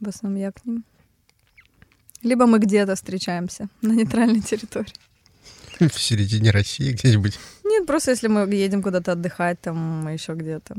в 0.00 0.08
основном 0.08 0.40
я 0.40 0.52
к 0.52 0.64
ним. 0.64 0.84
Либо 2.22 2.46
мы 2.46 2.58
где-то 2.58 2.94
встречаемся 2.94 3.68
на 3.82 3.92
нейтральной 3.92 4.40
территории. 4.40 4.92
В 5.80 6.00
середине 6.00 6.52
России 6.52 6.92
где-нибудь. 6.92 7.38
Нет, 7.64 7.86
просто 7.86 8.12
если 8.12 8.28
мы 8.28 8.48
едем 8.54 8.82
куда-то 8.82 9.12
отдыхать, 9.12 9.60
там 9.60 10.08
еще 10.08 10.34
где-то. 10.34 10.76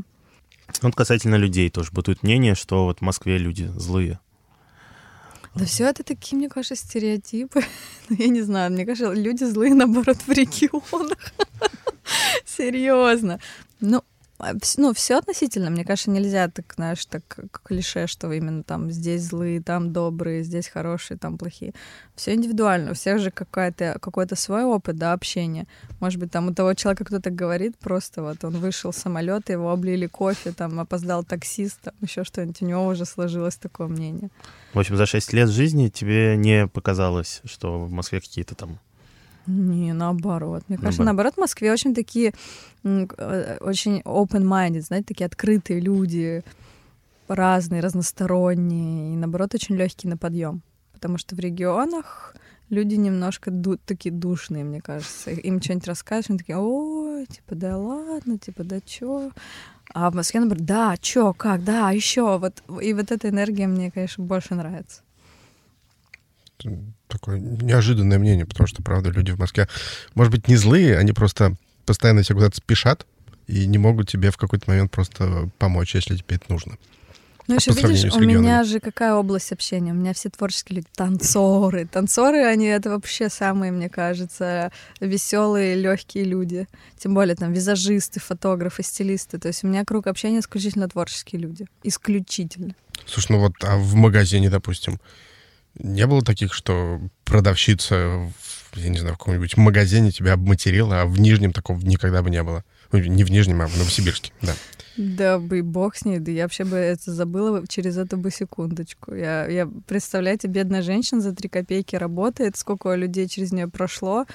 Вот 0.82 0.96
касательно 0.96 1.36
людей 1.36 1.70
тоже 1.70 1.92
бытует 1.92 2.24
мнение, 2.24 2.56
что 2.56 2.86
вот 2.86 3.00
в 3.00 3.02
Москве 3.02 3.38
люди 3.38 3.72
злые. 3.76 4.20
Да 5.56 5.66
все 5.66 5.86
это 5.86 6.04
такие, 6.04 6.38
мне 6.38 6.50
кажется, 6.50 6.76
стереотипы. 6.76 7.64
Ну, 8.10 8.16
я 8.18 8.28
не 8.28 8.42
знаю, 8.42 8.72
мне 8.72 8.86
кажется, 8.86 9.12
люди 9.12 9.44
злые, 9.44 9.74
наоборот, 9.74 10.18
в 10.26 10.32
регионах. 10.32 11.18
Серьезно. 12.46 13.40
Ну, 13.82 14.02
ну, 14.78 14.93
все 14.93 15.17
относительно. 15.17 15.69
Мне 15.69 15.84
кажется, 15.84 16.12
нельзя 16.12 16.47
так, 16.47 16.73
знаешь, 16.76 17.06
так 17.06 17.23
клише, 17.63 18.08
что 18.08 18.32
именно 18.32 18.63
там 18.63 18.91
здесь 18.91 19.23
злые, 19.23 19.62
там 19.62 19.91
добрые, 19.91 20.43
здесь 20.43 20.67
хорошие, 20.67 21.17
там 21.17 21.38
плохие. 21.38 21.73
Все 22.15 22.36
индивидуально. 22.36 22.91
У 22.91 22.93
всех 22.93 23.19
же 23.19 23.32
какая-то, 23.32 23.97
какой-то 24.00 24.36
свой 24.36 24.63
опыт, 24.63 24.97
да, 24.97 25.13
общения. 25.13 25.67
Может 26.00 26.19
быть, 26.19 26.32
там 26.32 26.47
у 26.47 26.54
того 26.54 26.73
человека 26.76 27.06
кто-то 27.06 27.32
говорит, 27.32 27.78
просто 27.78 28.21
вот 28.21 28.43
он 28.43 28.58
вышел 28.58 28.93
с 28.93 28.97
самолета, 28.97 29.54
его 29.54 29.71
облили 29.71 30.06
кофе, 30.06 30.52
там 30.52 30.80
опоздал 30.80 31.23
таксист, 31.23 31.82
там 31.82 31.95
еще 32.02 32.23
что-нибудь. 32.23 32.62
У 32.62 32.65
него 32.65 32.86
уже 32.86 33.06
сложилось 33.06 33.56
такое 33.56 33.88
мнение. 33.88 34.30
В 34.73 34.80
общем, 34.80 34.97
за 34.97 35.06
6 35.06 35.34
лет 35.34 35.50
жизни 35.50 35.88
тебе 35.88 36.38
не 36.38 36.67
показалось, 36.67 37.41
что 37.45 37.80
в 37.80 37.91
Москве 37.91 38.21
какие-то 38.21 38.54
там... 38.54 38.80
Не, 39.48 39.94
наоборот. 39.94 40.64
Мне 40.68 40.78
кажется, 40.78 41.02
Наоборот. 41.04 41.06
наоборот, 41.06 41.34
в 41.36 41.40
Москве 41.40 41.72
очень 41.72 41.96
такие, 41.96 42.34
э, 42.84 43.58
очень 43.62 44.02
open-minded, 44.02 44.82
знаете, 44.82 45.06
такие 45.08 45.26
открытые 45.26 45.80
люди, 45.80 46.44
разные, 47.28 47.82
разносторонние, 47.82 49.14
и 49.14 49.18
наоборот, 49.18 49.54
очень 49.56 49.76
легкие 49.76 50.10
на 50.12 50.18
подъем. 50.18 50.62
Потому 50.94 51.18
что 51.18 51.36
в 51.36 51.40
регионах 51.40 52.36
люди 52.70 52.96
немножко 52.96 53.52
ду- 53.52 53.78
такие 53.86 54.14
душные, 54.14 54.64
мне 54.64 54.82
кажется. 54.82 55.32
Им 55.32 55.62
что-нибудь 55.62 55.88
расскажешь, 55.88 56.30
они 56.30 56.40
такие, 56.40 56.58
ой, 56.58 57.26
типа, 57.26 57.56
да 57.56 57.78
ладно, 57.78 58.38
типа, 58.38 58.64
да 58.64 58.80
чё? 58.82 59.32
А 59.94 60.10
в 60.12 60.16
Москве, 60.16 60.40
наоборот, 60.42 60.66
да, 60.66 60.96
чё, 61.00 61.34
как, 61.34 61.64
да, 61.64 61.92
еще. 61.92 62.38
Вот, 62.38 62.62
и 62.82 62.94
вот 62.94 63.12
эта 63.12 63.30
энергия 63.30 63.68
мне, 63.68 63.92
конечно, 63.92 64.24
больше 64.24 64.56
нравится. 64.56 65.02
Такое 67.08 67.39
неожиданное 67.39 68.20
мнение, 68.20 68.46
потому 68.46 68.67
что, 68.67 68.82
правда, 68.82 69.10
люди 69.10 69.32
в 69.32 69.39
Москве, 69.39 69.67
может 70.15 70.32
быть, 70.32 70.48
не 70.48 70.56
злые, 70.56 70.98
они 70.98 71.13
просто 71.13 71.56
постоянно 71.86 72.24
тебя 72.24 72.36
куда-то 72.36 72.58
спешат 72.58 73.06
и 73.48 73.65
не 73.65 73.78
могут 73.78 74.10
тебе 74.10 74.32
в 74.32 74.38
какой-то 74.38 74.70
момент 74.70 74.91
просто 74.91 75.50
помочь, 75.58 75.96
если 75.96 76.17
тебе 76.17 76.36
это 76.36 76.46
нужно. 76.50 76.78
Ну, 77.48 77.56
еще 77.56 77.72
видишь, 77.72 78.13
у 78.13 78.20
меня 78.20 78.65
же 78.65 78.82
какая 78.82 79.13
область 79.13 79.54
общения? 79.54 79.93
У 79.93 79.96
меня 79.96 80.13
все 80.13 80.30
творческие 80.30 80.78
люди, 80.78 80.88
танцоры. 80.93 81.88
Танцоры, 81.88 82.43
они 82.43 82.65
это 82.65 82.89
вообще 82.89 83.30
самые, 83.30 83.72
мне 83.72 83.88
кажется, 83.88 84.74
веселые, 85.00 85.76
легкие 85.76 86.26
люди. 86.26 86.67
Тем 86.98 87.13
более 87.13 87.38
там 87.38 87.54
визажисты, 87.54 88.20
фотографы, 88.20 88.84
стилисты. 88.84 89.39
То 89.39 89.48
есть 89.48 89.63
у 89.63 89.67
меня 89.67 89.86
круг 89.86 90.08
общения 90.08 90.39
исключительно 90.39 90.89
творческие 90.89 91.41
люди. 91.41 91.67
Исключительно. 91.84 92.76
Слушай, 93.06 93.32
ну 93.32 93.39
вот 93.39 93.54
а 93.63 93.78
в 93.78 93.96
магазине, 93.96 94.50
допустим, 94.50 95.00
не 95.80 96.06
было 96.08 96.22
таких, 96.22 96.54
что 96.54 97.02
продавщица, 97.26 98.30
в, 98.42 98.78
я 98.78 98.90
не 98.90 98.98
знаю, 98.98 99.16
в 99.16 99.18
каком-нибудь 99.18 99.58
магазине 99.58 100.12
тебя 100.12 100.34
обматерила, 100.34 101.02
а 101.02 101.06
в 101.06 101.20
Нижнем 101.20 101.54
такого 101.54 101.80
никогда 101.80 102.22
бы 102.22 102.30
не 102.30 102.44
было. 102.44 102.63
Ой, 102.92 103.08
Не 103.08 103.24
в 103.24 103.32
Нижнем, 103.32 103.62
а 103.62 103.68
в 103.68 103.78
Новосибирске, 103.78 104.32
да. 104.42 104.54
Да 104.98 105.38
бы 105.38 105.62
бог 105.62 105.96
с 105.96 106.06
ней, 106.06 106.18
да 106.18 106.32
я 106.32 106.44
вообще 106.44 106.63
бы 106.63 106.76
это 106.76 107.12
забыла 107.12 107.60
бы 107.60 107.68
через 107.68 107.98
эту 107.98 108.18
бы 108.18 108.32
секундочку. 108.32 109.13
Я, 109.13 109.46
я 109.46 109.70
представляете, 109.86 110.48
бедная 110.48 110.82
женщина 110.82 111.22
за 111.22 111.36
три 111.36 111.50
копейки 111.50 111.96
работает, 111.96 112.58
сколько 112.58 112.96
людей 112.96 113.28
через 113.28 113.52
нее 113.52 113.68
прошло, 113.68 114.26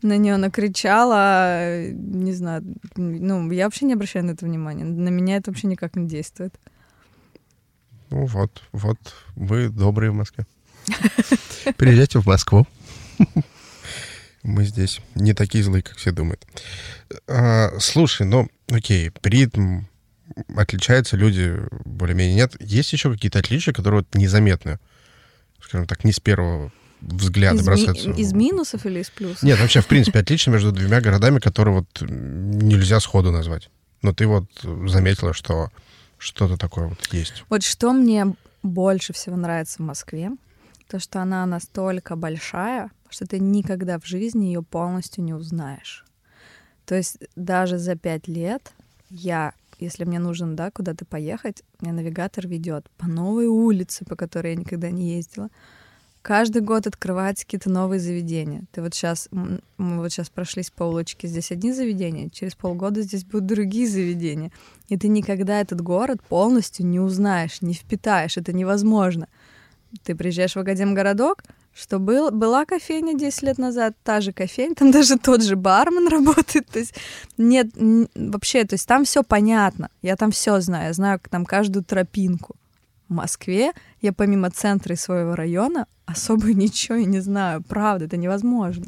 на 0.00 0.16
нее 0.16 0.36
накричала, 0.36 1.88
не 1.90 2.32
знаю, 2.32 2.62
ну, 2.96 3.50
я 3.50 3.64
вообще 3.64 3.84
не 3.86 3.94
обращаю 3.94 4.24
на 4.24 4.30
это 4.32 4.44
внимания, 4.44 4.84
на 4.84 5.08
меня 5.08 5.36
это 5.36 5.50
вообще 5.50 5.66
никак 5.66 5.96
не 5.96 6.06
действует. 6.06 6.54
Ну 8.10 8.26
вот, 8.26 8.62
вот, 8.72 8.98
вы 9.34 9.70
добрые 9.70 10.12
в 10.12 10.14
Москве. 10.14 10.46
Приезжайте 11.76 12.18
в 12.18 12.26
Москву. 12.26 12.66
Мы 14.42 14.64
здесь 14.64 15.00
не 15.14 15.34
такие 15.34 15.62
злые, 15.62 15.82
как 15.82 15.96
все 15.96 16.10
думают. 16.10 16.44
А, 17.28 17.70
слушай, 17.78 18.26
ну, 18.26 18.48
окей, 18.70 19.12
ритм 19.22 19.82
отличается, 20.56 21.16
люди 21.16 21.58
более-менее 21.84 22.34
нет. 22.34 22.56
Есть 22.60 22.92
еще 22.92 23.12
какие-то 23.12 23.38
отличия, 23.38 23.72
которые 23.72 24.00
вот 24.00 24.14
незаметны? 24.14 24.78
Скажем 25.62 25.86
так, 25.86 26.04
не 26.04 26.12
с 26.12 26.18
первого 26.18 26.72
взгляда 27.00 27.56
Из, 27.56 27.60
ми- 27.60 27.66
бросаются. 27.66 28.10
из 28.10 28.32
минусов 28.32 28.86
или 28.86 29.00
из 29.00 29.10
плюсов? 29.10 29.42
Нет, 29.42 29.60
вообще, 29.60 29.80
в 29.80 29.86
принципе, 29.86 30.18
отличие 30.20 30.52
между 30.52 30.72
двумя 30.72 31.00
городами, 31.00 31.38
которые 31.38 31.74
вот 31.76 32.00
нельзя 32.00 32.98
сходу 33.00 33.30
назвать. 33.30 33.70
Но 34.02 34.12
ты 34.12 34.26
вот 34.26 34.46
заметила, 34.86 35.34
что 35.34 35.70
что-то 36.18 36.56
такое 36.56 36.86
вот 36.88 36.98
есть. 37.12 37.44
Вот 37.48 37.62
что 37.62 37.92
мне 37.92 38.34
больше 38.62 39.12
всего 39.12 39.36
нравится 39.36 39.76
в 39.78 39.86
Москве, 39.86 40.30
то, 40.92 40.98
что 40.98 41.22
она 41.22 41.46
настолько 41.46 42.16
большая, 42.16 42.90
что 43.08 43.26
ты 43.26 43.38
никогда 43.38 43.98
в 43.98 44.06
жизни 44.06 44.44
ее 44.44 44.62
полностью 44.62 45.24
не 45.24 45.32
узнаешь. 45.32 46.04
То 46.84 46.94
есть 46.94 47.16
даже 47.34 47.78
за 47.78 47.96
пять 47.96 48.28
лет 48.28 48.72
я, 49.08 49.54
если 49.78 50.04
мне 50.04 50.18
нужно, 50.18 50.54
да, 50.54 50.70
куда-то 50.70 51.06
поехать, 51.06 51.62
меня 51.80 51.94
навигатор 51.94 52.46
ведет 52.46 52.90
по 52.98 53.06
новой 53.06 53.46
улице, 53.46 54.04
по 54.04 54.16
которой 54.16 54.52
я 54.52 54.56
никогда 54.56 54.90
не 54.90 55.16
ездила. 55.16 55.48
Каждый 56.20 56.60
год 56.60 56.86
открываются 56.86 57.46
какие-то 57.46 57.70
новые 57.70 57.98
заведения. 57.98 58.64
Ты 58.72 58.82
вот 58.82 58.92
сейчас, 58.92 59.30
мы 59.30 59.60
вот 59.78 60.12
сейчас 60.12 60.28
прошлись 60.28 60.70
по 60.70 60.84
улочке, 60.84 61.26
здесь 61.26 61.50
одни 61.50 61.72
заведения, 61.72 62.28
через 62.28 62.54
полгода 62.54 63.00
здесь 63.00 63.24
будут 63.24 63.46
другие 63.46 63.88
заведения. 63.88 64.52
И 64.88 64.98
ты 64.98 65.08
никогда 65.08 65.58
этот 65.58 65.80
город 65.80 66.20
полностью 66.28 66.84
не 66.84 67.00
узнаешь, 67.00 67.62
не 67.62 67.72
впитаешь. 67.72 68.36
Это 68.36 68.52
невозможно. 68.52 69.28
Ты 70.04 70.14
приезжаешь 70.14 70.54
в 70.54 70.58
Академгородок, 70.58 71.44
что 71.74 71.98
был, 71.98 72.30
была 72.30 72.64
кофейня 72.64 73.14
10 73.14 73.42
лет 73.42 73.58
назад, 73.58 73.94
та 74.04 74.20
же 74.20 74.32
кофейня, 74.32 74.74
там 74.74 74.90
даже 74.92 75.18
тот 75.18 75.42
же 75.42 75.56
бармен 75.56 76.08
работает. 76.08 76.66
То 76.68 76.78
есть 76.78 76.94
нет, 77.38 77.68
вообще, 78.14 78.64
то 78.64 78.74
есть 78.74 78.86
там 78.86 79.04
все 79.04 79.22
понятно. 79.22 79.88
Я 80.02 80.16
там 80.16 80.30
все 80.30 80.60
знаю, 80.60 80.86
я 80.88 80.92
знаю 80.92 81.20
там 81.30 81.44
каждую 81.44 81.84
тропинку. 81.84 82.56
В 83.08 83.14
Москве 83.14 83.72
я 84.00 84.12
помимо 84.12 84.50
центра 84.50 84.94
и 84.94 84.96
своего 84.96 85.34
района 85.34 85.86
особо 86.06 86.46
ничего 86.54 86.96
и 86.96 87.04
не 87.04 87.20
знаю. 87.20 87.62
Правда, 87.62 88.06
это 88.06 88.16
невозможно. 88.16 88.86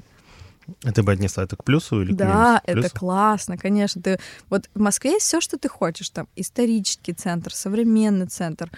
А 0.83 0.93
Ты 0.93 1.03
бы 1.03 1.13
отнесла 1.13 1.45
это 1.45 1.57
к 1.57 1.65
плюсу 1.65 2.01
или 2.01 2.13
к 2.15 2.17
Да, 2.17 2.25
минусу? 2.27 2.61
это 2.65 2.81
Плюсу? 2.81 2.97
классно, 2.97 3.59
конечно. 3.59 4.01
Ты 4.01 4.19
вот 4.49 4.71
в 4.75 4.81
Москве 4.81 5.13
есть 5.13 5.27
все, 5.27 5.43
что 5.43 5.59
ты 5.59 5.69
хочешь. 5.69 6.09
Там 6.09 6.27
исторический 6.37 7.13
центр, 7.13 7.53
современный 7.55 8.27
центр, 8.27 8.71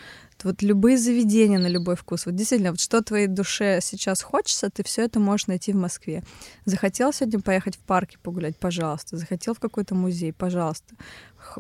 вот 0.46 0.62
любые 0.62 0.96
заведения 0.96 1.58
на 1.58 1.66
любой 1.66 1.96
вкус. 1.96 2.26
Вот 2.26 2.34
действительно, 2.34 2.70
вот 2.70 2.80
что 2.80 3.02
твоей 3.02 3.26
душе 3.26 3.80
сейчас 3.82 4.22
хочется, 4.22 4.70
ты 4.70 4.82
все 4.84 5.04
это 5.04 5.20
можешь 5.20 5.48
найти 5.48 5.72
в 5.72 5.76
Москве. 5.76 6.22
Захотел 6.64 7.12
сегодня 7.12 7.40
поехать 7.40 7.76
в 7.76 7.80
парке 7.80 8.18
погулять, 8.22 8.56
пожалуйста. 8.56 9.16
Захотел 9.16 9.54
в 9.54 9.60
какой-то 9.60 9.94
музей, 9.94 10.32
пожалуйста. 10.32 10.94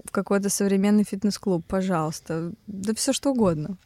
В 0.04 0.10
какой-то 0.10 0.48
современный 0.48 1.04
фитнес-клуб, 1.04 1.64
пожалуйста. 1.66 2.52
Да 2.66 2.94
все 2.94 3.12
что 3.12 3.32
угодно. 3.32 3.76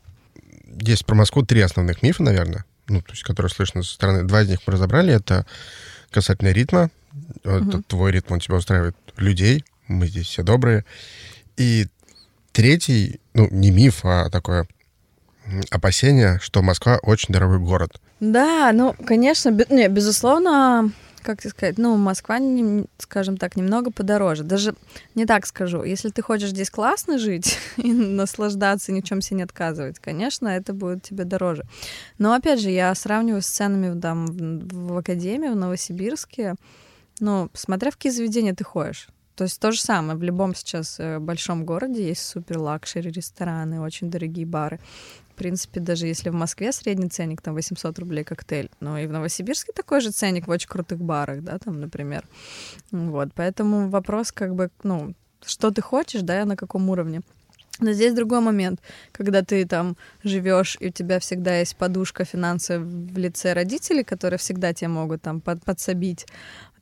Есть 0.81 1.05
про 1.05 1.15
Москву 1.15 1.43
три 1.45 1.61
основных 1.61 2.03
мифа, 2.03 2.23
наверное, 2.23 2.65
ну, 2.89 3.03
то 3.03 3.11
есть, 3.13 3.23
которые 3.25 3.51
слышно 3.51 3.83
со 3.83 3.95
стороны. 3.95 4.25
Два 4.25 4.43
из 4.43 4.49
них 4.49 4.61
мы 4.67 4.73
разобрали. 4.73 5.13
Это 5.13 5.47
касательно 6.11 6.51
ритма. 6.51 6.91
Это 7.43 7.61
Мгм. 7.65 7.83
твой 7.85 8.13
ритм, 8.13 8.35
он 8.35 8.41
тебя 8.41 8.57
устраивает 8.57 8.97
людей. 9.17 9.65
Мы 9.89 10.07
здесь 10.07 10.27
все 10.27 10.43
добрые. 10.43 10.85
И 11.57 11.89
третий, 12.53 13.21
ну, 13.35 13.49
не 13.51 13.71
миф, 13.71 14.05
а 14.05 14.31
такое 14.31 14.69
м, 15.47 15.61
опасение, 15.71 16.39
что 16.41 16.63
Москва 16.63 16.99
очень 17.03 17.33
дорогой 17.33 17.59
город. 17.59 18.01
Да, 18.21 18.71
ну, 18.73 18.95
конечно, 19.07 19.51
бе- 19.51 19.67
не, 19.71 19.89
безусловно, 19.89 20.91
как 21.23 21.41
тебе 21.41 21.51
сказать, 21.51 21.79
ну, 21.79 21.97
Москва, 21.97 22.39
нем- 22.39 22.87
скажем 22.99 23.37
так, 23.37 23.57
немного 23.57 23.91
подороже. 23.91 24.43
Даже 24.45 24.75
не 25.15 25.27
так 25.27 25.47
скажу. 25.47 25.83
Если 25.83 26.09
ты 26.11 26.23
хочешь 26.23 26.51
здесь 26.51 26.71
классно 26.71 27.19
жить 27.19 27.59
и 27.77 27.93
наслаждаться, 27.93 28.93
ни 28.93 29.01
в 29.01 29.05
чем 29.05 29.21
себе 29.21 29.39
не 29.39 29.43
отказывать, 29.45 29.99
конечно, 29.99 30.49
это 30.49 30.73
будет 30.73 31.03
тебе 31.03 31.25
дороже. 31.25 31.65
Но, 32.19 32.33
опять 32.35 32.61
же, 32.61 32.71
я 32.71 32.95
сравниваю 32.95 33.43
с 33.43 33.47
ценами 33.47 33.99
там, 34.01 34.27
в, 34.27 34.93
в 34.95 34.97
академии, 34.99 35.49
в 35.49 35.57
Новосибирске. 35.57 36.55
Ну, 37.21 37.51
смотря 37.55 37.91
в 37.91 37.95
какие 37.97 38.13
заведения 38.13 38.55
ты 38.55 38.65
ходишь. 38.65 39.09
То 39.35 39.45
есть 39.45 39.59
то 39.61 39.73
же 39.73 39.81
самое. 39.81 40.19
В 40.19 40.23
любом 40.23 40.55
сейчас 40.55 40.97
э, 40.99 41.19
большом 41.19 41.65
городе 41.65 42.07
есть 42.07 42.27
супер 42.27 42.59
luxury 42.59 43.11
рестораны, 43.11 43.81
очень 43.81 44.11
дорогие 44.11 44.45
бары. 44.47 44.81
Принципе, 45.41 45.81
даже 45.81 46.07
если 46.07 46.29
в 46.29 46.35
Москве 46.35 46.71
средний 46.71 47.09
ценник 47.09 47.41
там 47.41 47.55
800 47.55 47.99
рублей 47.99 48.25
коктейль, 48.25 48.69
но 48.81 48.99
и 48.99 49.07
в 49.07 49.11
Новосибирске 49.11 49.73
такой 49.73 50.03
же 50.03 50.11
ценник 50.11 50.47
в 50.47 50.51
очень 50.51 50.69
крутых 50.69 51.01
барах, 51.01 51.41
да, 51.43 51.59
там, 51.59 51.81
например. 51.81 52.27
Вот, 52.91 53.31
поэтому 53.35 53.89
вопрос 53.89 54.33
как 54.33 54.55
бы, 54.55 54.71
ну, 54.83 55.15
что 55.43 55.71
ты 55.71 55.81
хочешь, 55.81 56.21
да, 56.21 56.45
на 56.45 56.57
каком 56.57 56.91
уровне. 56.91 57.23
Но 57.79 57.93
здесь 57.93 58.13
другой 58.13 58.41
момент, 58.41 58.81
когда 59.13 59.43
ты 59.43 59.67
там 59.67 59.97
живешь, 60.23 60.77
и 60.79 60.89
у 60.89 60.93
тебя 60.93 61.19
всегда 61.21 61.57
есть 61.57 61.75
подушка 61.75 62.27
финансовая 62.27 62.85
в 62.85 63.17
лице 63.17 63.55
родителей, 63.55 64.05
которые 64.05 64.37
всегда 64.37 64.75
тебе 64.75 64.89
могут 64.89 65.23
там 65.23 65.41
под, 65.41 65.65
подсобить, 65.65 66.27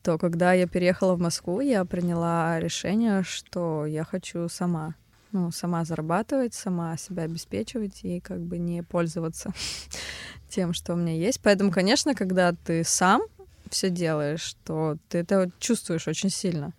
то 0.03 0.19
когда 0.19 0.53
я 0.53 0.67
переехала 0.67 1.15
в 1.15 1.21
Москву, 1.21 1.61
я 1.61 1.85
приняла 1.85 2.59
решение, 2.59 3.23
что 3.23 3.87
я 3.87 4.03
хочу 4.03 4.49
сама. 4.49 4.97
Ну, 5.33 5.51
сама 5.51 5.85
зарабатывать, 5.85 6.55
сама 6.55 6.97
себя 6.97 7.25
обеспечивать 7.25 8.01
и 8.03 8.21
как 8.21 8.41
бы 8.41 8.59
не 8.59 8.83
пользоваться 8.83 9.53
тем, 10.49 10.73
что 10.73 10.95
у 10.95 10.97
меня 10.97 11.15
есть. 11.15 11.41
Поэтому, 11.43 11.71
конечно, 11.71 12.15
когда 12.15 12.53
ты 12.53 12.83
сам 12.85 13.23
все 13.71 13.91
делаешь, 13.91 14.57
то 14.65 14.97
ты 15.09 15.19
это 15.19 15.51
чувствуешь 15.59 16.09
очень 16.09 16.31
сильно. 16.31 16.73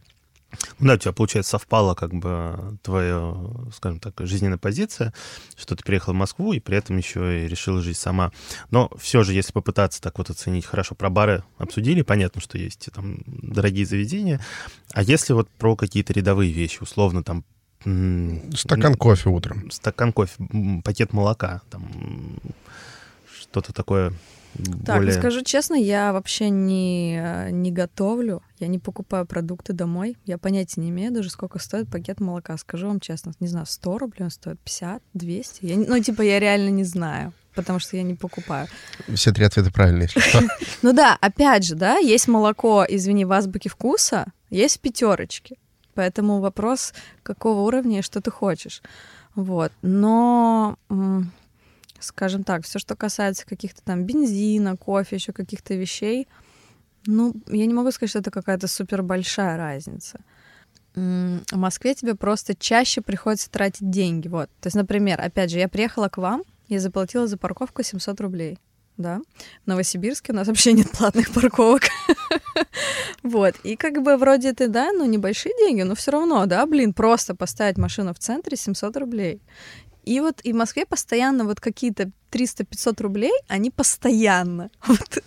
Да, 0.79 0.93
у 0.93 0.97
тебя, 0.97 1.11
получается, 1.13 1.51
совпала 1.51 1.93
как 1.93 2.13
бы 2.13 2.77
твоя, 2.81 3.35
скажем 3.73 3.99
так, 3.99 4.15
жизненная 4.19 4.57
позиция, 4.57 5.13
что 5.55 5.75
ты 5.75 5.83
переехал 5.83 6.13
в 6.13 6.15
Москву 6.15 6.53
и 6.53 6.59
при 6.59 6.77
этом 6.77 6.97
еще 6.97 7.43
и 7.43 7.47
решила 7.47 7.81
жить 7.81 7.97
сама. 7.97 8.31
Но 8.71 8.89
все 8.97 9.23
же, 9.23 9.33
если 9.33 9.51
попытаться 9.51 10.01
так 10.01 10.17
вот 10.17 10.29
оценить, 10.29 10.65
хорошо, 10.65 10.95
про 10.95 11.09
бары 11.09 11.43
обсудили, 11.57 12.01
понятно, 12.01 12.41
что 12.41 12.57
есть 12.57 12.89
там 12.93 13.19
дорогие 13.27 13.85
заведения, 13.85 14.43
а 14.91 15.03
если 15.03 15.33
вот 15.33 15.49
про 15.49 15.75
какие-то 15.75 16.13
рядовые 16.13 16.51
вещи, 16.51 16.81
условно 16.81 17.23
там 17.23 17.43
Стакан 17.81 18.95
кофе 18.95 19.29
утром. 19.29 19.71
Стакан 19.71 20.13
кофе, 20.13 20.33
пакет 20.83 21.13
молока, 21.13 21.61
там 21.69 22.39
что-то 23.31 23.73
такое 23.73 24.13
так, 24.85 24.97
более... 24.97 25.13
скажу 25.13 25.43
честно, 25.43 25.75
я 25.75 26.11
вообще 26.11 26.49
не, 26.49 27.19
э, 27.21 27.49
не 27.51 27.71
готовлю, 27.71 28.41
я 28.59 28.67
не 28.67 28.79
покупаю 28.79 29.25
продукты 29.25 29.73
домой, 29.73 30.17
я 30.25 30.37
понятия 30.37 30.81
не 30.81 30.89
имею 30.89 31.13
даже, 31.13 31.29
сколько 31.29 31.59
стоит 31.59 31.89
пакет 31.89 32.19
молока, 32.19 32.57
скажу 32.57 32.87
вам 32.87 32.99
честно, 32.99 33.31
не 33.39 33.47
знаю, 33.47 33.65
100 33.67 33.97
рублей 33.97 34.25
он 34.25 34.31
стоит, 34.31 34.59
50, 34.59 35.01
200, 35.13 35.65
я, 35.65 35.77
ну, 35.77 35.99
типа, 36.01 36.23
я 36.23 36.39
реально 36.39 36.69
не 36.69 36.83
знаю, 36.83 37.31
потому 37.53 37.79
что 37.79 37.95
я 37.95 38.03
не 38.03 38.15
покупаю. 38.15 38.67
Все 39.13 39.31
три 39.31 39.45
ответа 39.45 39.71
правильные, 39.71 40.09
если 40.13 40.19
что. 40.19 40.41
Ну 40.81 40.93
да, 40.93 41.17
опять 41.21 41.63
же, 41.63 41.75
да, 41.75 41.97
есть 41.97 42.27
молоко, 42.27 42.85
извини, 42.87 43.25
в 43.25 43.31
азбуке 43.31 43.69
вкуса, 43.69 44.25
есть 44.49 44.79
пятерочки, 44.79 45.57
поэтому 45.99 46.39
вопрос, 46.39 46.93
какого 47.23 47.67
уровня 47.67 47.99
и 47.99 48.01
что 48.01 48.21
ты 48.21 48.31
хочешь. 48.31 48.81
Вот, 49.35 49.73
но 49.81 50.77
скажем 51.99 52.45
так, 52.45 52.63
все, 52.63 52.79
что 52.79 52.95
касается 52.95 53.45
каких-то 53.45 53.81
там 53.83 54.05
бензина, 54.05 54.77
кофе, 54.77 55.17
еще 55.17 55.33
каких-то 55.33 55.73
вещей, 55.73 56.29
ну, 57.05 57.33
я 57.47 57.65
не 57.65 57.73
могу 57.73 57.91
сказать, 57.91 58.11
что 58.11 58.19
это 58.19 58.31
какая-то 58.31 58.69
супер 58.69 59.03
большая 59.03 59.57
разница. 59.57 60.21
В 60.95 61.57
Москве 61.57 61.93
тебе 61.95 62.15
просто 62.15 62.55
чаще 62.55 63.01
приходится 63.01 63.51
тратить 63.51 63.89
деньги. 63.89 64.29
Вот. 64.29 64.49
То 64.61 64.67
есть, 64.67 64.77
например, 64.77 65.19
опять 65.19 65.51
же, 65.51 65.59
я 65.59 65.67
приехала 65.67 66.07
к 66.07 66.17
вам, 66.17 66.43
я 66.69 66.79
заплатила 66.79 67.27
за 67.27 67.37
парковку 67.37 67.83
700 67.83 68.21
рублей. 68.21 68.57
Да. 68.99 69.21
В 69.63 69.67
Новосибирске 69.67 70.33
у 70.33 70.35
нас 70.35 70.47
вообще 70.47 70.73
нет 70.73 70.91
платных 70.91 71.31
парковок. 71.31 71.83
Вот. 73.23 73.55
И 73.63 73.75
как 73.75 74.01
бы 74.01 74.17
вроде 74.17 74.53
ты, 74.53 74.67
да, 74.67 74.91
ну 74.91 75.05
небольшие 75.05 75.53
деньги, 75.59 75.81
но 75.81 75.95
все 75.95 76.11
равно, 76.11 76.45
да, 76.45 76.65
блин, 76.65 76.93
просто 76.93 77.35
поставить 77.35 77.77
машину 77.77 78.13
в 78.13 78.19
центре 78.19 78.55
700 78.57 78.97
рублей. 78.97 79.41
И 80.05 80.19
вот 80.21 80.39
и 80.43 80.53
в 80.53 80.55
Москве 80.55 80.85
постоянно 80.85 81.45
вот 81.45 81.59
какие-то 81.59 82.11
300-500 82.31 83.01
рублей, 83.01 83.31
они 83.47 83.71
постоянно 83.71 84.69
вот, 84.87 85.23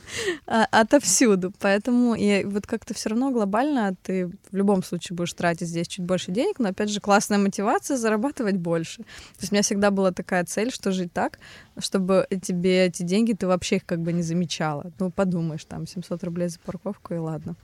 а, 0.46 0.66
отовсюду. 0.70 1.52
Поэтому 1.58 2.14
и 2.14 2.44
вот 2.44 2.66
как-то 2.66 2.94
все 2.94 3.10
равно 3.10 3.30
глобально 3.30 3.96
ты 4.02 4.28
в 4.50 4.56
любом 4.56 4.82
случае 4.82 5.16
будешь 5.16 5.32
тратить 5.32 5.68
здесь 5.68 5.88
чуть 5.88 6.04
больше 6.04 6.30
денег, 6.30 6.58
но 6.58 6.68
опять 6.68 6.90
же 6.90 7.00
классная 7.00 7.38
мотивация 7.38 7.96
зарабатывать 7.96 8.56
больше. 8.56 8.98
То 8.98 9.40
есть 9.40 9.52
у 9.52 9.54
меня 9.54 9.62
всегда 9.62 9.90
была 9.90 10.12
такая 10.12 10.44
цель, 10.44 10.72
что 10.72 10.92
жить 10.92 11.12
так, 11.12 11.38
чтобы 11.78 12.26
тебе 12.42 12.86
эти 12.86 13.02
деньги, 13.02 13.32
ты 13.32 13.46
вообще 13.46 13.76
их 13.76 13.86
как 13.86 14.00
бы 14.00 14.12
не 14.12 14.22
замечала. 14.22 14.92
Ну, 14.98 15.10
подумаешь, 15.10 15.64
там 15.64 15.86
700 15.86 16.24
рублей 16.24 16.48
за 16.48 16.58
парковку 16.60 17.14
и 17.14 17.18
ладно. 17.18 17.56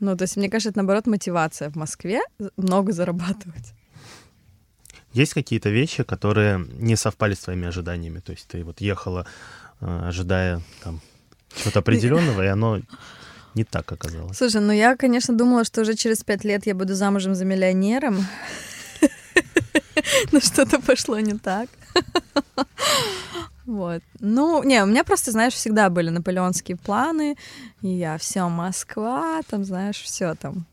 Ну, 0.00 0.16
то 0.16 0.22
есть, 0.22 0.36
мне 0.36 0.48
кажется, 0.48 0.70
это, 0.70 0.78
наоборот, 0.78 1.06
мотивация 1.06 1.70
в 1.70 1.76
Москве 1.76 2.22
много 2.56 2.92
зарабатывать. 2.92 3.74
Есть 5.12 5.34
какие-то 5.34 5.70
вещи, 5.70 6.02
которые 6.02 6.66
не 6.78 6.96
совпали 6.96 7.34
с 7.34 7.40
твоими 7.40 7.66
ожиданиями? 7.66 8.20
То 8.20 8.32
есть 8.32 8.46
ты 8.46 8.62
вот 8.62 8.80
ехала, 8.80 9.26
э, 9.80 10.08
ожидая 10.08 10.60
там 10.82 11.00
чего-то 11.56 11.78
определенного, 11.80 12.42
и 12.42 12.46
оно 12.46 12.80
не 13.54 13.64
так 13.64 13.90
оказалось. 13.90 14.36
Слушай, 14.36 14.60
ну 14.60 14.72
я, 14.72 14.96
конечно, 14.96 15.36
думала, 15.36 15.64
что 15.64 15.80
уже 15.80 15.94
через 15.94 16.22
пять 16.22 16.44
лет 16.44 16.66
я 16.66 16.74
буду 16.74 16.94
замужем 16.94 17.34
за 17.34 17.44
миллионером. 17.44 18.26
Но 20.32 20.40
что-то 20.40 20.80
пошло 20.80 21.18
не 21.20 21.34
так. 21.38 21.68
Вот. 23.66 24.02
Ну, 24.18 24.64
не, 24.64 24.82
у 24.82 24.86
меня 24.86 25.04
просто, 25.04 25.30
знаешь, 25.30 25.52
всегда 25.52 25.90
были 25.90 26.10
наполеонские 26.10 26.76
планы. 26.76 27.36
И 27.82 27.88
я 27.88 28.18
все 28.18 28.48
Москва, 28.48 29.42
там, 29.48 29.64
знаешь, 29.64 30.00
все 30.00 30.34
там 30.34 30.66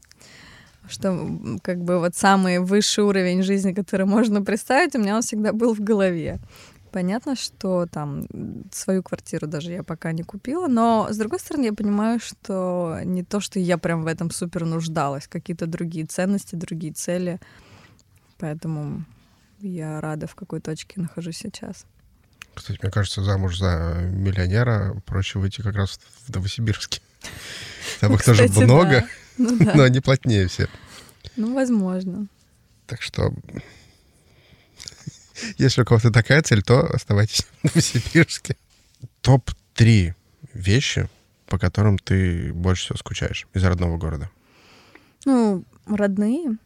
что 0.89 1.59
как 1.61 1.83
бы 1.83 1.99
вот 1.99 2.15
самый 2.15 2.59
высший 2.59 3.03
уровень 3.03 3.43
жизни, 3.43 3.73
который 3.73 4.05
можно 4.05 4.41
представить, 4.41 4.95
у 4.95 4.99
меня 4.99 5.15
он 5.15 5.21
всегда 5.21 5.53
был 5.53 5.73
в 5.73 5.79
голове. 5.79 6.39
Понятно, 6.91 7.35
что 7.35 7.85
там 7.85 8.25
свою 8.71 9.03
квартиру 9.03 9.45
даже 9.45 9.71
я 9.71 9.83
пока 9.83 10.11
не 10.13 10.23
купила, 10.23 10.67
но 10.67 11.07
с 11.09 11.17
другой 11.17 11.39
стороны 11.39 11.65
я 11.65 11.73
понимаю, 11.73 12.19
что 12.19 12.99
не 13.03 13.23
то, 13.23 13.39
что 13.39 13.59
я 13.59 13.77
прям 13.77 14.03
в 14.03 14.07
этом 14.07 14.31
супер 14.31 14.65
нуждалась, 14.65 15.27
какие-то 15.27 15.67
другие 15.67 16.05
ценности, 16.05 16.55
другие 16.55 16.93
цели, 16.93 17.39
поэтому 18.37 19.05
я 19.59 19.99
рада, 20.01 20.27
в 20.27 20.35
какой 20.35 20.61
точке 20.61 21.01
нахожусь 21.01 21.37
сейчас. 21.37 21.85
Кстати, 22.53 22.79
мне 22.81 22.91
кажется, 22.91 23.21
замуж 23.21 23.59
за 23.59 24.09
миллионера 24.11 24.99
проще 25.05 25.37
выйти 25.39 25.61
как 25.61 25.75
раз 25.75 25.99
в 26.25 26.33
Новосибирске. 26.33 27.01
Там 27.99 28.13
их 28.13 28.23
тоже 28.23 28.47
много. 28.47 29.05
Ну, 29.37 29.57
да. 29.59 29.73
Но 29.75 29.83
они 29.83 29.99
плотнее 29.99 30.47
все. 30.47 30.67
Ну, 31.35 31.53
возможно. 31.53 32.27
Так 32.85 33.01
что, 33.01 33.33
если 35.57 35.81
у 35.81 35.85
кого-то 35.85 36.11
такая 36.11 36.41
цель, 36.41 36.63
то 36.63 36.81
оставайтесь 36.81 37.41
в 37.61 37.63
Новосибирске. 37.65 38.55
Топ-3 39.21 40.13
вещи, 40.53 41.09
по 41.45 41.59
которым 41.59 41.97
ты 41.97 42.53
больше 42.53 42.85
всего 42.85 42.97
скучаешь 42.97 43.47
из 43.53 43.63
родного 43.63 43.97
города. 43.97 44.29
Ну, 45.25 45.63
родные. 45.85 46.57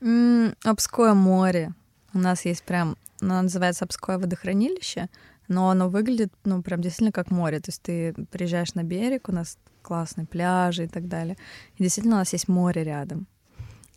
М-м, 0.00 0.54
Обское 0.64 1.14
море. 1.14 1.72
У 2.12 2.18
нас 2.18 2.44
есть 2.44 2.62
прям, 2.64 2.96
оно 3.20 3.42
называется 3.42 3.84
Обское 3.84 4.18
водохранилище, 4.18 5.08
но 5.48 5.70
оно 5.70 5.88
выглядит, 5.88 6.32
ну, 6.44 6.62
прям 6.62 6.80
действительно 6.80 7.12
как 7.12 7.30
море. 7.30 7.60
То 7.60 7.70
есть 7.70 7.82
ты 7.82 8.14
приезжаешь 8.30 8.74
на 8.74 8.84
берег, 8.84 9.28
у 9.28 9.32
нас 9.32 9.58
классные 9.82 10.26
пляжи 10.26 10.84
и 10.84 10.88
так 10.88 11.08
далее. 11.08 11.36
И 11.76 11.82
действительно 11.82 12.16
у 12.16 12.18
нас 12.18 12.32
есть 12.32 12.48
море 12.48 12.84
рядом. 12.84 13.26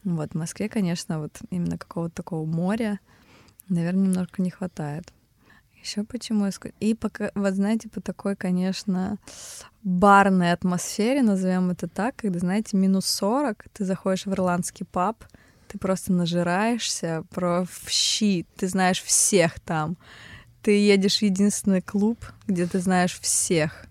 Вот 0.04 0.32
в 0.32 0.36
Москве, 0.36 0.70
конечно, 0.70 1.20
вот 1.20 1.40
именно 1.52 1.78
какого-то 1.78 2.16
такого 2.16 2.46
моря, 2.46 3.00
наверное, 3.70 4.08
немножко 4.08 4.42
не 4.42 4.50
хватает. 4.50 5.14
Еще 5.82 6.04
почему 6.04 6.46
я 6.46 6.52
И 6.80 6.94
пока, 6.94 7.32
вот 7.34 7.54
знаете, 7.54 7.90
по 7.90 8.02
такой, 8.02 8.36
конечно, 8.36 9.18
барной 9.84 10.52
атмосфере, 10.52 11.24
назовем 11.24 11.72
это 11.72 11.88
так, 11.88 12.16
когда, 12.18 12.40
знаете, 12.40 12.78
минус 12.78 13.08
40, 13.08 13.66
ты 13.74 13.84
заходишь 13.84 14.26
в 14.26 14.32
ирландский 14.32 14.84
паб, 14.84 15.24
ты 15.68 15.80
просто 15.80 16.14
нажираешься 16.14 17.24
про 17.32 17.66
в 17.66 17.90
щи, 17.90 18.46
ты 18.58 18.68
знаешь 18.68 19.02
всех 19.02 19.60
там. 19.60 19.98
Ты 20.62 20.80
едешь 20.80 21.20
в 21.20 21.22
единственный 21.24 21.82
клуб, 21.82 22.20
где 22.48 22.68
ты 22.68 22.80
знаешь 22.80 23.20
всех. 23.20 23.86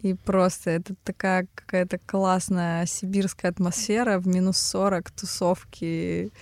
И 0.00 0.14
просто 0.14 0.70
это 0.70 0.94
такая 1.04 1.46
какая-то 1.54 1.98
классная 1.98 2.86
сибирская 2.86 3.50
атмосфера 3.50 4.18
в 4.18 4.26
минус 4.26 4.58
40, 4.58 5.10
тусовки. 5.12 6.32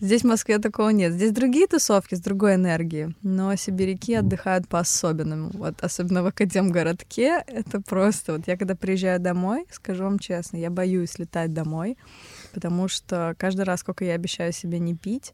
Здесь 0.00 0.22
в 0.22 0.26
Москве 0.26 0.58
такого 0.58 0.88
нет. 0.88 1.12
Здесь 1.12 1.30
другие 1.30 1.66
тусовки 1.66 2.14
с 2.14 2.20
другой 2.20 2.56
энергией, 2.56 3.14
но 3.22 3.54
сибиряки 3.54 4.14
отдыхают 4.14 4.66
по-особенному. 4.68 5.50
Вот 5.54 5.82
особенно 5.82 6.22
в 6.22 6.26
Академгородке 6.26 7.44
это 7.46 7.80
просто... 7.80 8.32
Вот 8.32 8.48
я 8.48 8.56
когда 8.56 8.74
приезжаю 8.74 9.20
домой, 9.20 9.66
скажу 9.70 10.04
вам 10.04 10.18
честно, 10.18 10.56
я 10.56 10.70
боюсь 10.70 11.18
летать 11.18 11.52
домой, 11.52 11.96
потому 12.52 12.88
что 12.88 13.34
каждый 13.38 13.64
раз, 13.64 13.80
сколько 13.80 14.04
я 14.04 14.14
обещаю 14.14 14.52
себе 14.52 14.78
не 14.78 14.96
пить, 14.96 15.32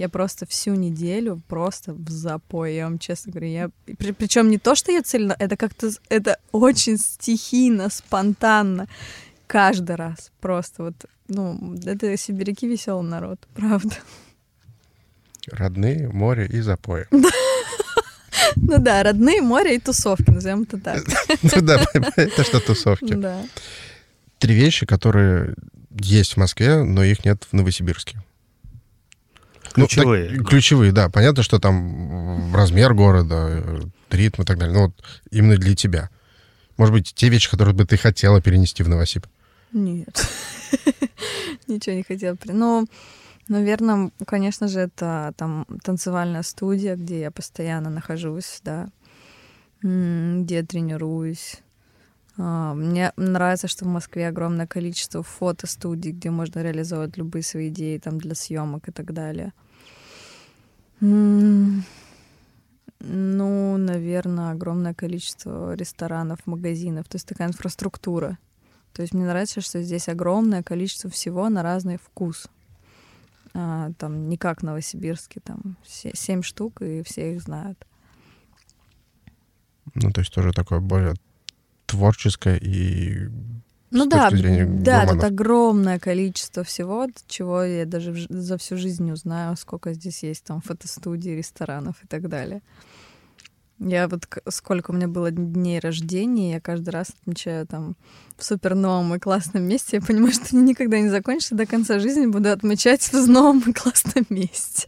я 0.00 0.08
просто 0.08 0.46
всю 0.46 0.74
неделю 0.76 1.42
просто 1.46 1.92
в 1.92 2.08
запой, 2.08 2.74
я 2.74 2.84
вам 2.84 2.98
честно 2.98 3.32
говорю. 3.32 3.48
Я... 3.48 3.70
При, 3.98 4.12
причем 4.12 4.48
не 4.48 4.56
то, 4.56 4.74
что 4.74 4.92
я 4.92 5.02
цельно, 5.02 5.36
это 5.38 5.58
как-то 5.58 5.90
это 6.08 6.38
очень 6.52 6.96
стихийно, 6.96 7.90
спонтанно. 7.90 8.88
каждый 9.46 9.96
раз. 9.96 10.32
Просто 10.40 10.84
вот, 10.84 10.94
ну, 11.28 11.76
это 11.84 12.16
сибиряки 12.16 12.66
веселый 12.66 13.06
народ, 13.06 13.46
правда. 13.54 13.94
Родные, 15.52 16.08
море 16.08 16.46
и 16.46 16.60
запои. 16.60 17.06
Ну 18.56 18.78
да, 18.78 19.02
родные, 19.02 19.42
море 19.42 19.76
и 19.76 19.78
тусовки, 19.78 20.30
назовем 20.30 20.62
это 20.62 20.78
так. 20.78 21.04
Ну 21.42 21.60
да, 21.60 21.84
это 22.16 22.42
что 22.42 22.60
тусовки. 22.60 23.12
Да. 23.14 23.44
Три 24.38 24.54
вещи, 24.54 24.86
которые 24.86 25.54
есть 25.90 26.34
в 26.34 26.36
Москве, 26.38 26.82
но 26.82 27.04
их 27.04 27.24
нет 27.24 27.44
в 27.50 27.52
Новосибирске. 27.52 28.18
Ну, 29.76 29.84
так- 29.86 29.90
Ключевые. 29.90 30.38
ключевые, 30.44 30.92
да. 30.92 31.08
Понятно, 31.08 31.42
что 31.42 31.58
там 31.58 32.54
размер 32.54 32.94
города, 32.94 33.48
э, 33.50 33.80
ритм 34.10 34.42
и 34.42 34.44
так 34.44 34.58
далее. 34.58 34.74
Но 34.74 34.86
вот 34.86 35.04
именно 35.30 35.56
для 35.56 35.74
тебя. 35.76 36.10
Может 36.76 36.92
быть, 36.94 37.12
те 37.14 37.28
вещи, 37.28 37.50
которые 37.50 37.74
бы 37.74 37.84
ты 37.84 37.96
хотела 37.96 38.40
перенести 38.40 38.82
в 38.82 38.88
Новосиб. 38.88 39.26
Нет. 39.72 40.26
Ничего 41.66 41.94
не 41.94 42.02
хотела. 42.02 42.36
Ну, 42.46 42.86
наверное, 43.48 44.10
конечно 44.26 44.66
же, 44.66 44.80
это 44.80 45.32
там 45.36 45.66
танцевальная 45.84 46.42
студия, 46.42 46.96
где 46.96 47.20
я 47.20 47.30
постоянно 47.30 47.90
нахожусь, 47.90 48.60
да, 48.64 48.88
где 49.82 50.56
я 50.56 50.62
тренируюсь. 50.64 51.58
А, 52.38 52.74
Мне 52.74 53.12
нравится, 53.16 53.68
что 53.68 53.84
в 53.84 53.88
Москве 53.88 54.28
огромное 54.28 54.66
количество 54.66 55.22
фотостудий, 55.22 56.12
где 56.12 56.30
можно 56.30 56.60
реализовать 56.60 57.16
любые 57.16 57.42
свои 57.42 57.68
идеи 57.68 57.98
там 57.98 58.18
для 58.18 58.34
съемок 58.34 58.88
и 58.88 58.92
так 58.92 59.12
далее. 59.12 59.52
Ну, 63.02 63.76
наверное, 63.78 64.50
огромное 64.50 64.92
количество 64.92 65.74
ресторанов, 65.74 66.46
магазинов. 66.46 67.08
То 67.08 67.16
есть 67.16 67.26
такая 67.26 67.48
инфраструктура. 67.48 68.38
То 68.92 69.02
есть 69.02 69.14
мне 69.14 69.24
нравится, 69.24 69.60
что 69.62 69.82
здесь 69.82 70.08
огромное 70.08 70.62
количество 70.62 71.08
всего 71.08 71.48
на 71.48 71.62
разный 71.62 71.96
вкус. 71.96 72.48
А, 73.54 73.90
там 73.98 74.28
не 74.28 74.36
как 74.36 74.62
Новосибирске, 74.62 75.40
там 75.40 75.76
се- 75.86 76.14
семь 76.14 76.42
штук, 76.42 76.82
и 76.82 77.02
все 77.02 77.34
их 77.34 77.42
знают. 77.42 77.86
Ну, 79.94 80.10
то 80.12 80.20
есть 80.20 80.32
тоже 80.32 80.52
такое 80.52 80.80
более 80.80 81.14
творческое 81.90 82.56
и... 82.56 83.28
Ну 83.92 84.06
да, 84.06 84.30
да, 84.30 85.00
тут 85.00 85.10
гурманов. 85.10 85.24
огромное 85.24 85.98
количество 85.98 86.62
всего, 86.62 87.08
чего 87.26 87.64
я 87.64 87.84
даже 87.86 88.26
за 88.28 88.56
всю 88.56 88.76
жизнь 88.76 89.04
не 89.04 89.12
узнаю, 89.12 89.56
сколько 89.56 89.92
здесь 89.94 90.22
есть 90.22 90.44
там 90.44 90.60
фотостудий, 90.60 91.36
ресторанов 91.36 91.96
и 92.04 92.06
так 92.06 92.28
далее. 92.28 92.62
Я 93.80 94.06
вот 94.06 94.28
сколько 94.48 94.90
у 94.90 94.94
меня 94.94 95.08
было 95.08 95.30
дней 95.32 95.80
рождения, 95.80 96.52
я 96.52 96.60
каждый 96.60 96.90
раз 96.90 97.08
отмечаю 97.22 97.66
там 97.66 97.96
в 98.36 98.44
супер 98.44 98.76
новом 98.76 99.14
и 99.14 99.18
классном 99.18 99.64
месте. 99.64 99.96
Я 99.96 100.02
понимаю, 100.02 100.34
что 100.34 100.54
никогда 100.54 101.00
не 101.00 101.08
закончатся, 101.08 101.56
до 101.56 101.66
конца 101.66 101.98
жизни 101.98 102.26
буду 102.26 102.50
отмечать 102.50 103.02
в 103.12 103.28
новом 103.28 103.58
и 103.60 103.72
классном 103.72 104.26
месте. 104.28 104.86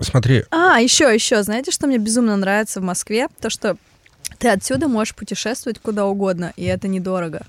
Смотри, 0.00 0.44
А, 0.50 0.80
еще, 0.80 1.12
еще, 1.12 1.42
знаете, 1.42 1.70
что 1.70 1.86
мне 1.86 1.98
безумно 1.98 2.36
нравится 2.36 2.80
в 2.80 2.84
Москве? 2.84 3.28
То, 3.40 3.50
что 3.50 3.76
ты 4.38 4.48
отсюда 4.48 4.88
можешь 4.88 5.14
путешествовать 5.14 5.78
куда 5.78 6.06
угодно, 6.06 6.52
и 6.56 6.64
это 6.64 6.88
недорого. 6.88 7.46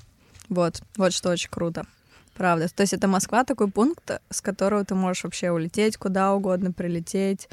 Вот, 0.50 0.82
вот 0.98 1.14
что 1.14 1.30
очень 1.30 1.50
круто. 1.50 1.86
Правда. 2.34 2.68
То 2.70 2.82
есть 2.82 2.94
это 2.94 3.08
Москва 3.08 3.44
такой 3.44 3.70
пункт, 3.70 4.10
с 4.30 4.42
которого 4.42 4.84
ты 4.84 4.96
можешь 4.96 5.24
вообще 5.24 5.52
улететь 5.52 5.98
куда 5.98 6.34
угодно, 6.34 6.72
прилететь. 6.72 7.50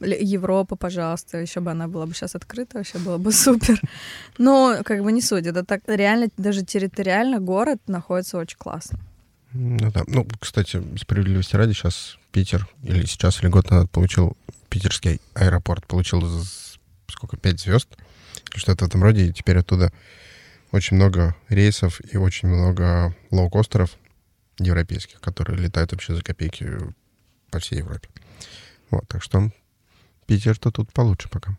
Европа, 0.00 0.76
пожалуйста, 0.76 1.38
еще 1.38 1.60
бы 1.60 1.70
она 1.70 1.88
была 1.88 2.06
бы 2.06 2.14
сейчас 2.14 2.34
открыта, 2.34 2.78
вообще 2.78 2.98
было 2.98 3.18
бы 3.18 3.32
супер. 3.32 3.80
Но 4.36 4.78
как 4.84 5.02
бы 5.02 5.12
не 5.12 5.22
суть, 5.22 5.46
это 5.46 5.64
так 5.64 5.82
реально, 5.86 6.28
даже 6.36 6.64
территориально 6.64 7.40
город 7.40 7.80
находится 7.86 8.38
очень 8.38 8.58
классно. 8.58 8.98
Ну 9.52 9.90
да. 9.90 10.04
Ну, 10.06 10.26
кстати, 10.38 10.82
справедливости 10.98 11.56
ради, 11.56 11.72
сейчас 11.72 12.18
Питер, 12.30 12.68
или 12.82 13.06
сейчас, 13.06 13.42
или 13.42 13.48
год 13.48 13.70
назад 13.70 13.90
получил, 13.90 14.36
питерский 14.68 15.20
аэропорт 15.34 15.86
получил 15.86 16.22
сколько, 17.08 17.36
пять 17.36 17.60
звезд, 17.60 17.88
что-то 18.54 18.84
в 18.84 18.88
этом 18.88 19.02
роде, 19.02 19.26
и 19.26 19.32
теперь 19.32 19.58
оттуда 19.58 19.92
очень 20.72 20.96
много 20.96 21.34
рейсов 21.48 22.00
и 22.12 22.16
очень 22.16 22.48
много 22.48 23.14
лоукостеров 23.30 23.96
европейских, 24.58 25.20
которые 25.20 25.58
летают 25.58 25.92
вообще 25.92 26.14
за 26.14 26.22
копейки 26.22 26.68
по 27.50 27.58
всей 27.58 27.78
Европе. 27.78 28.08
Вот, 28.90 29.06
так 29.08 29.22
что 29.22 29.50
Питер-то 30.26 30.70
тут 30.70 30.92
получше 30.92 31.28
пока. 31.28 31.56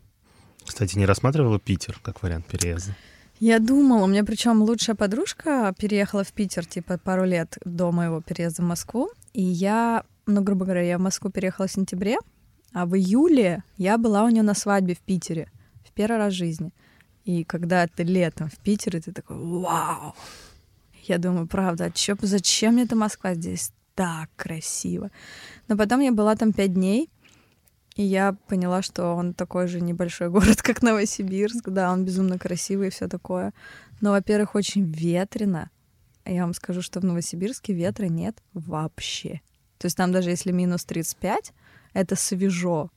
Кстати, 0.64 0.96
не 0.96 1.06
рассматривала 1.06 1.58
Питер 1.58 1.98
как 2.02 2.22
вариант 2.22 2.46
переезда? 2.46 2.94
Я 3.40 3.58
думала, 3.58 4.04
у 4.04 4.06
меня 4.06 4.22
причем 4.22 4.62
лучшая 4.62 4.94
подружка 4.94 5.74
переехала 5.78 6.24
в 6.24 6.32
Питер, 6.32 6.66
типа, 6.66 6.98
пару 6.98 7.24
лет 7.24 7.56
до 7.64 7.90
моего 7.90 8.20
переезда 8.20 8.62
в 8.62 8.66
Москву. 8.66 9.10
И 9.32 9.42
я, 9.42 10.04
ну, 10.26 10.42
грубо 10.42 10.66
говоря, 10.66 10.82
я 10.82 10.98
в 10.98 11.00
Москву 11.00 11.30
переехала 11.30 11.66
в 11.66 11.72
сентябре, 11.72 12.18
а 12.72 12.84
в 12.84 12.94
июле 12.94 13.64
я 13.78 13.96
была 13.96 14.24
у 14.24 14.28
нее 14.28 14.42
на 14.42 14.54
свадьбе 14.54 14.94
в 14.94 14.98
Питере 14.98 15.50
в 15.84 15.92
первый 15.92 16.18
раз 16.18 16.34
в 16.34 16.36
жизни. 16.36 16.72
И 17.30 17.44
когда 17.44 17.86
ты 17.86 18.02
летом 18.02 18.48
в 18.48 18.58
Питере, 18.58 19.00
ты 19.00 19.12
такой, 19.12 19.36
вау! 19.36 20.16
Я 21.04 21.18
думаю, 21.18 21.46
правда, 21.46 21.84
а 21.84 21.90
чё, 21.90 22.16
зачем 22.22 22.74
мне 22.74 22.82
эта 22.82 22.96
Москва 22.96 23.34
здесь 23.34 23.72
так 23.94 24.28
красиво? 24.34 25.10
Но 25.68 25.76
потом 25.76 26.00
я 26.00 26.10
была 26.10 26.34
там 26.34 26.52
пять 26.52 26.74
дней, 26.74 27.08
и 27.94 28.02
я 28.02 28.34
поняла, 28.48 28.82
что 28.82 29.14
он 29.14 29.32
такой 29.32 29.68
же 29.68 29.80
небольшой 29.80 30.28
город, 30.36 30.60
как 30.60 30.82
Новосибирск. 30.82 31.68
Да, 31.68 31.92
он 31.92 32.04
безумно 32.04 32.36
красивый 32.36 32.88
и 32.88 32.90
все 32.90 33.06
такое. 33.06 33.52
Но, 34.00 34.10
во-первых, 34.10 34.56
очень 34.56 34.90
ветрено. 34.90 35.70
А 36.24 36.32
Я 36.32 36.42
вам 36.42 36.52
скажу, 36.52 36.82
что 36.82 36.98
в 36.98 37.04
Новосибирске 37.04 37.74
ветра 37.74 38.06
нет 38.06 38.42
вообще. 38.54 39.40
То 39.78 39.86
есть 39.86 39.96
там 39.96 40.10
даже 40.10 40.30
если 40.30 40.50
минус 40.50 40.84
35, 40.84 41.52
это 41.92 42.16
свежо. 42.16 42.90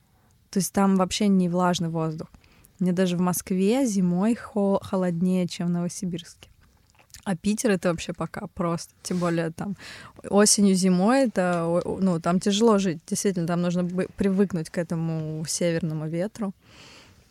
То 0.50 0.58
есть 0.58 0.72
там 0.72 0.96
вообще 0.96 1.28
не 1.28 1.48
влажный 1.48 1.88
воздух. 1.88 2.28
Мне 2.78 2.92
даже 2.92 3.16
в 3.16 3.20
Москве 3.20 3.86
зимой 3.86 4.34
хо- 4.34 4.80
холоднее, 4.82 5.46
чем 5.46 5.68
в 5.68 5.70
Новосибирске. 5.70 6.48
А 7.24 7.36
Питер 7.36 7.70
это 7.70 7.88
вообще 7.88 8.12
пока 8.12 8.46
просто. 8.48 8.92
Тем 9.02 9.18
более 9.18 9.50
там 9.50 9.76
осенью, 10.28 10.74
зимой 10.74 11.28
это, 11.28 11.82
ну, 11.84 12.20
там 12.20 12.38
тяжело 12.40 12.78
жить. 12.78 12.98
Действительно, 13.06 13.46
там 13.46 13.62
нужно 13.62 13.84
привыкнуть 14.16 14.68
к 14.68 14.76
этому 14.76 15.44
северному 15.48 16.06
ветру. 16.06 16.52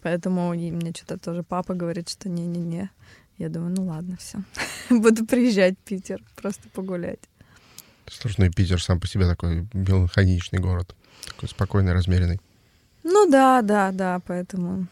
Поэтому 0.02 0.50
мне 0.50 0.92
что-то 0.96 1.18
тоже 1.18 1.44
папа 1.44 1.76
говорит, 1.76 2.10
что 2.10 2.28
не-не-не. 2.30 2.90
Я 3.38 3.50
думаю, 3.50 3.74
ну 3.76 3.86
ладно, 3.86 4.18
все. 4.18 4.40
Буду 4.90 5.26
приезжать 5.26 5.76
в 5.76 5.84
Питер, 5.84 6.22
просто 6.36 6.70
погулять. 6.70 7.20
Слушай, 8.08 8.36
ну 8.40 8.46
и 8.46 8.50
Питер 8.50 8.82
сам 8.82 9.00
по 9.00 9.08
себе 9.08 9.28
такой 9.28 9.68
меланхоличный 9.74 10.60
город. 10.60 10.96
Такой 11.28 11.50
спокойный, 11.50 11.94
размеренный. 11.94 12.42
Ну 13.04 13.30
да, 13.30 13.62
да, 13.62 13.92
да, 13.92 14.20
поэтому 14.26 14.88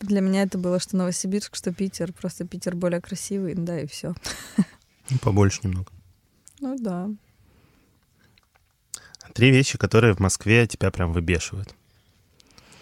для 0.00 0.20
меня 0.20 0.42
это 0.42 0.58
было, 0.58 0.78
что 0.78 0.96
Новосибирск, 0.96 1.56
что 1.56 1.72
Питер. 1.72 2.12
Просто 2.12 2.46
Питер 2.46 2.74
более 2.76 3.00
красивый, 3.00 3.54
да, 3.54 3.80
и 3.80 3.86
все. 3.86 4.14
Ну, 5.10 5.18
побольше 5.18 5.60
немного. 5.64 5.90
Ну 6.60 6.76
да. 6.78 7.08
Три 9.34 9.50
вещи, 9.50 9.78
которые 9.78 10.14
в 10.14 10.20
Москве 10.20 10.66
тебя 10.66 10.90
прям 10.90 11.12
выбешивают. 11.12 11.74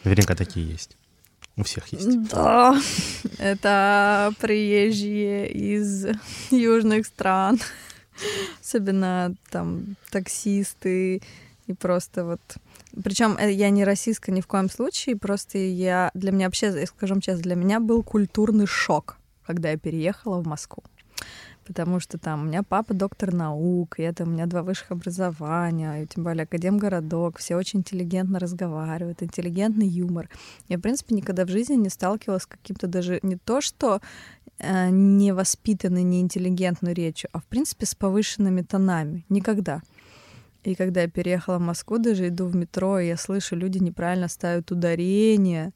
Наверняка 0.05 0.35
такие 0.35 0.69
есть. 0.69 0.97
У 1.57 1.63
всех 1.63 1.89
есть. 1.89 2.29
Да, 2.29 2.81
это 3.39 4.33
приезжие 4.41 5.51
из 5.51 6.07
южных 6.51 7.07
стран, 7.07 7.59
особенно 8.61 9.35
там 9.51 9.97
таксисты 10.11 11.23
и 11.67 11.73
просто 11.73 12.25
вот. 12.25 12.41
Причем 13.03 13.37
я 13.39 13.71
не 13.71 13.85
российская 13.85 14.33
ни 14.33 14.41
в 14.41 14.47
коем 14.47 14.71
случае, 14.71 15.17
просто 15.17 15.59
я 15.59 16.11
для 16.15 16.33
меня 16.33 16.47
вообще, 16.47 16.87
скажем 16.87 17.21
честно, 17.21 17.43
для 17.43 17.55
меня 17.55 17.81
был 17.81 18.03
культурный 18.03 18.67
шок, 18.67 19.19
когда 19.47 19.71
я 19.71 19.77
переехала 19.77 20.41
в 20.41 20.47
Москву. 20.47 20.83
Потому 21.67 21.99
что 21.99 22.17
там 22.17 22.43
у 22.43 22.45
меня 22.45 22.63
папа 22.63 22.95
доктор 22.95 23.35
наук, 23.35 23.99
и 23.99 24.03
это 24.03 24.23
у 24.23 24.27
меня 24.27 24.47
два 24.47 24.63
высших 24.63 24.93
образования, 24.93 26.03
и 26.03 26.07
тем 26.07 26.23
более 26.23 26.45
академгородок, 26.45 27.39
все 27.39 27.57
очень 27.57 27.81
интеллигентно 27.81 28.39
разговаривают, 28.39 29.23
интеллигентный 29.23 29.89
юмор. 29.89 30.29
Я, 30.69 30.79
в 30.79 30.81
принципе, 30.81 31.17
никогда 31.17 31.45
в 31.45 31.49
жизни 31.49 31.75
не 31.75 31.89
сталкивалась 31.89 32.45
с 32.45 32.47
каким-то 32.47 32.87
даже 32.87 33.19
не 33.23 33.37
то, 33.37 33.61
что 33.61 34.01
э, 34.59 34.91
невоспитанной, 34.91 36.05
неинтеллигентной 36.05 36.95
речью, 36.95 37.31
а, 37.33 37.41
в 37.41 37.45
принципе, 37.45 37.85
с 37.85 37.97
повышенными 37.97 38.63
тонами. 38.63 39.25
Никогда. 39.29 39.83
И 40.67 40.75
когда 40.75 41.03
я 41.03 41.09
переехала 41.09 41.59
в 41.59 41.61
Москву, 41.61 41.99
даже 41.99 42.27
иду 42.27 42.47
в 42.47 42.57
метро, 42.57 42.99
и 42.99 43.07
я 43.07 43.17
слышу, 43.17 43.55
люди 43.55 43.79
неправильно 43.79 44.27
ставят 44.27 44.73
ударение. 44.73 45.71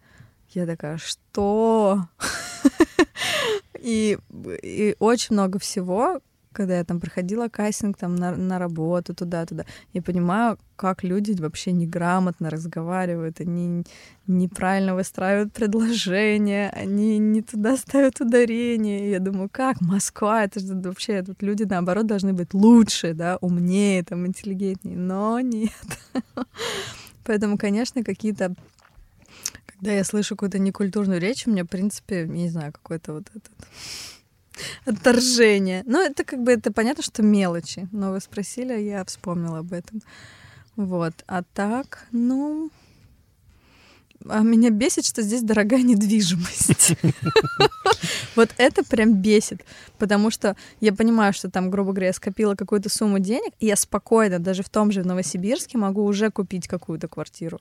Я 0.49 0.67
такая, 0.67 0.99
что? 0.99 2.09
И, 3.79 4.19
и 4.63 4.97
очень 4.99 5.35
много 5.35 5.59
всего, 5.59 6.21
когда 6.53 6.79
я 6.79 6.85
там 6.85 7.01
проходила 7.01 7.49
кастинг 7.49 7.97
там 7.97 8.17
на, 8.17 8.37
на 8.37 8.59
работу 8.59 9.15
туда-туда, 9.15 9.65
я 9.93 10.03
понимаю, 10.03 10.59
как 10.77 11.05
люди 11.05 11.33
вообще 11.33 11.73
неграмотно 11.73 12.51
разговаривают, 12.51 13.41
они 13.41 13.85
неправильно 14.27 14.95
выстраивают 14.95 15.53
предложения, 15.53 16.71
они 16.71 17.19
не 17.19 17.43
туда 17.43 17.77
ставят 17.77 18.21
ударение. 18.21 19.11
Я 19.11 19.21
думаю, 19.21 19.49
как 19.51 19.81
Москва, 19.81 20.45
это 20.45 20.61
же 20.61 20.75
вообще 20.75 21.23
тут 21.23 21.43
люди 21.43 21.65
наоборот 21.65 22.07
должны 22.07 22.33
быть 22.33 22.55
лучше, 22.55 23.15
да, 23.15 23.39
умнее, 23.41 24.03
там 24.03 24.27
интеллигентнее, 24.27 24.97
но 24.97 25.41
нет. 25.41 25.71
Поэтому, 27.25 27.59
конечно, 27.59 28.03
какие-то 28.03 28.55
когда 29.67 29.93
я 29.93 30.05
слышу 30.05 30.37
какую-то 30.37 30.59
некультурную 30.59 31.19
речь, 31.21 31.47
у 31.47 31.51
меня, 31.51 31.65
в 31.65 31.69
принципе, 31.69 32.27
не 32.27 32.51
знаю, 32.51 32.71
какой-то 32.71 33.15
вот 33.15 33.31
этот 33.31 33.51
отторжение. 34.85 35.83
Ну, 35.87 36.01
это 36.01 36.25
как 36.25 36.43
бы, 36.43 36.53
это 36.53 36.73
понятно, 36.73 37.03
что 37.03 37.23
мелочи. 37.23 37.89
Но 37.93 38.13
вы 38.13 38.21
спросили, 38.21 38.73
а 38.73 38.77
я 38.77 39.05
вспомнила 39.05 39.59
об 39.59 39.73
этом. 39.73 40.03
Вот. 40.77 41.15
А 41.27 41.43
так, 41.43 42.07
ну... 42.13 42.71
А 44.29 44.41
меня 44.41 44.69
бесит, 44.69 45.07
что 45.07 45.23
здесь 45.23 45.43
дорогая 45.43 45.83
недвижимость. 45.83 46.97
Вот 48.37 48.51
это 48.59 48.85
прям 48.85 49.21
бесит, 49.21 49.65
потому 49.99 50.31
что 50.31 50.57
я 50.81 50.93
понимаю, 50.93 51.33
что 51.33 51.51
там, 51.51 51.69
грубо 51.69 51.91
говоря, 51.91 52.07
я 52.07 52.13
скопила 52.13 52.55
какую-то 52.55 52.89
сумму 52.89 53.19
денег, 53.19 53.53
и 53.59 53.67
я 53.67 53.77
спокойно, 53.77 54.39
даже 54.39 54.63
в 54.63 54.69
том 54.69 54.93
же 54.93 55.03
Новосибирске, 55.03 55.79
могу 55.79 56.05
уже 56.05 56.31
купить 56.31 56.69
какую-то 56.69 57.09
квартиру. 57.09 57.61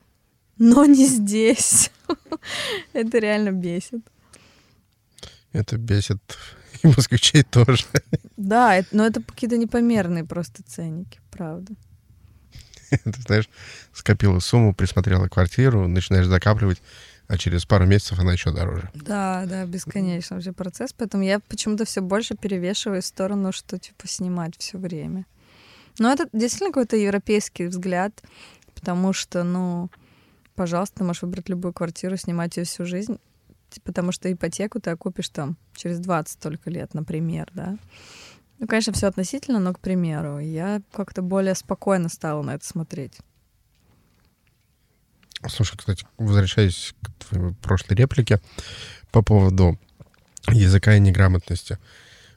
Но 0.58 0.86
не 0.86 1.08
здесь. 1.08 1.92
Это 2.94 3.18
реально 3.18 3.52
бесит. 3.52 4.02
Это 5.54 5.78
бесит 5.78 6.20
и 6.84 6.88
москвичей 6.88 7.44
тоже. 7.44 7.86
Да, 8.38 8.76
это, 8.76 8.96
но 8.96 9.06
это 9.06 9.22
какие-то 9.22 9.58
непомерные 9.58 10.24
просто 10.24 10.64
ценники, 10.64 11.20
правда. 11.32 11.74
Ты 12.90 13.22
знаешь, 13.26 13.50
скопила 13.94 14.40
сумму, 14.40 14.74
присмотрела 14.74 15.28
квартиру, 15.28 15.88
начинаешь 15.88 16.28
закапливать, 16.28 16.82
а 17.28 17.38
через 17.38 17.66
пару 17.66 17.86
месяцев 17.86 18.20
она 18.20 18.34
еще 18.34 18.52
дороже. 18.52 18.90
Да, 18.94 19.46
да, 19.46 19.66
бесконечно 19.66 20.36
вообще 20.36 20.52
процесс, 20.52 20.94
поэтому 20.94 21.24
я 21.24 21.40
почему-то 21.40 21.86
все 21.86 22.02
больше 22.02 22.36
перевешиваю 22.36 23.02
в 23.02 23.06
сторону, 23.06 23.52
что 23.52 23.78
типа 23.78 24.08
снимать 24.08 24.56
все 24.58 24.78
время. 24.78 25.26
Но 26.00 26.12
это 26.12 26.28
действительно 26.34 26.72
какой-то 26.72 26.96
европейский 26.96 27.68
взгляд, 27.68 28.24
потому 28.74 29.14
что, 29.14 29.44
ну, 29.44 29.90
пожалуйста, 30.56 31.00
ты 31.00 31.04
можешь 31.04 31.22
выбрать 31.22 31.50
любую 31.50 31.74
квартиру, 31.74 32.16
снимать 32.18 32.58
ее 32.58 32.64
всю 32.64 32.86
жизнь 32.86 33.20
потому 33.84 34.12
что 34.12 34.32
ипотеку 34.32 34.80
ты 34.80 34.90
окупишь 34.90 35.30
там 35.30 35.58
через 35.76 36.00
20 36.00 36.40
только 36.40 36.70
лет, 36.70 36.94
например, 36.94 37.50
да. 37.54 37.78
Ну, 38.60 38.68
конечно, 38.68 38.92
все 38.92 39.08
относительно, 39.08 39.60
но, 39.60 39.74
к 39.74 39.80
примеру, 39.80 40.40
я 40.40 40.82
как-то 40.92 41.22
более 41.22 41.56
спокойно 41.56 42.10
стала 42.10 42.42
на 42.42 42.56
это 42.56 42.66
смотреть. 42.66 43.18
Слушай, 45.48 45.78
кстати, 45.78 46.06
возвращаясь 46.18 46.94
к 47.02 47.24
твоей 47.24 47.54
прошлой 47.56 47.96
реплике 47.96 48.42
по 49.12 49.22
поводу 49.22 49.80
языка 50.50 50.96
и 50.96 51.00
неграмотности. 51.00 51.78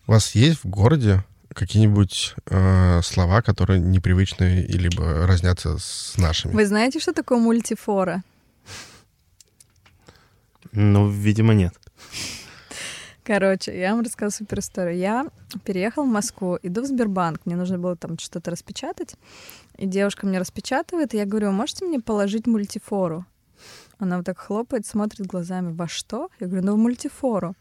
У 0.07 0.13
вас 0.13 0.35
есть 0.35 0.63
в 0.63 0.69
городе 0.69 1.25
какие-нибудь 1.53 2.35
э, 2.47 3.01
слова, 3.03 3.43
которые 3.43 3.81
непривычны 3.81 4.63
или 4.63 4.89
разнятся 5.27 5.79
с 5.79 6.15
нашими? 6.17 6.53
Вы 6.53 6.67
знаете, 6.67 7.01
что 7.01 7.13
такое 7.13 7.39
мультифора? 7.39 8.23
Ну, 10.73 11.09
видимо, 11.09 11.55
нет. 11.55 11.75
Короче, 13.25 13.79
я 13.79 13.95
вам 13.95 14.03
расскажу 14.03 14.31
супер 14.33 14.59
историю. 14.59 14.97
Я 14.97 15.27
переехала 15.65 16.05
в 16.05 16.09
Москву, 16.09 16.59
иду 16.63 16.83
в 16.83 16.87
Сбербанк, 16.87 17.47
мне 17.47 17.57
нужно 17.57 17.79
было 17.79 17.95
там 17.95 18.19
что-то 18.19 18.51
распечатать, 18.51 19.15
и 19.79 19.87
девушка 19.87 20.27
мне 20.27 20.41
распечатывает, 20.41 21.15
и 21.15 21.19
я 21.19 21.25
говорю, 21.25 21.53
можете 21.53 21.85
мне 21.85 22.01
положить 22.01 22.47
мультифору? 22.47 23.25
Она 23.99 24.17
вот 24.17 24.27
так 24.27 24.39
хлопает, 24.39 24.87
смотрит 24.87 25.27
глазами, 25.27 25.73
во 25.73 25.87
что? 25.87 26.31
Я 26.41 26.49
говорю, 26.49 26.67
ну 26.67 26.75
в 26.75 26.79
мультифору. 26.79 27.55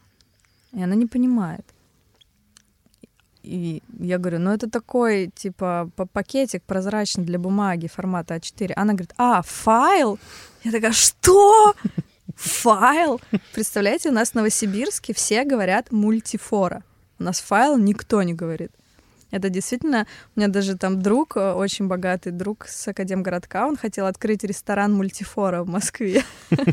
И 0.72 0.82
она 0.82 0.96
не 0.96 1.06
понимает. 1.06 1.64
И 3.44 3.82
я 3.98 4.18
говорю, 4.18 4.38
ну 4.40 4.50
это 4.50 4.68
такой, 4.68 5.30
типа, 5.34 5.90
пакетик 6.12 6.62
прозрачный 6.62 7.24
для 7.24 7.38
бумаги 7.38 7.86
формата 7.86 8.34
А4. 8.34 8.72
Она 8.74 8.94
говорит, 8.94 9.14
а, 9.18 9.42
файл? 9.42 10.18
Я 10.64 10.72
такая, 10.72 10.92
что? 10.92 11.74
Файл. 12.36 13.20
Представляете, 13.54 14.10
у 14.10 14.12
нас 14.12 14.30
в 14.30 14.34
Новосибирске 14.34 15.14
все 15.14 15.44
говорят 15.44 15.92
мультифора. 15.92 16.82
У 17.18 17.24
нас 17.24 17.40
файл 17.40 17.78
никто 17.78 18.22
не 18.22 18.34
говорит. 18.34 18.72
Это 19.32 19.48
действительно, 19.48 20.06
у 20.36 20.40
меня 20.40 20.48
даже 20.48 20.76
там 20.76 21.00
друг, 21.00 21.38
э, 21.38 21.52
очень 21.52 21.88
богатый 21.88 22.32
друг 22.32 22.66
с 22.68 22.86
Академгородка, 22.86 23.66
он 23.66 23.76
хотел 23.78 24.04
открыть 24.04 24.44
ресторан 24.44 24.92
мультифора 24.92 25.62
в 25.62 25.68
Москве. 25.68 26.22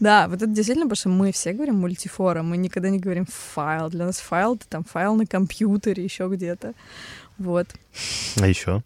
Да, 0.00 0.26
вот 0.26 0.42
это 0.42 0.48
действительно, 0.48 0.86
потому 0.86 0.96
что 0.96 1.08
мы 1.10 1.30
все 1.30 1.52
говорим 1.52 1.76
мультифора, 1.76 2.42
мы 2.42 2.56
никогда 2.56 2.90
не 2.90 2.98
говорим 2.98 3.24
файл. 3.24 3.88
Для 3.88 4.04
нас 4.04 4.18
файл— 4.18 4.54
это 4.56 4.66
там 4.68 4.82
файл 4.82 5.14
на 5.14 5.26
компьютере, 5.26 6.02
еще 6.02 6.26
где-то. 6.26 6.74
Вот. 7.38 7.68
А 8.40 8.48
еще? 8.48 8.82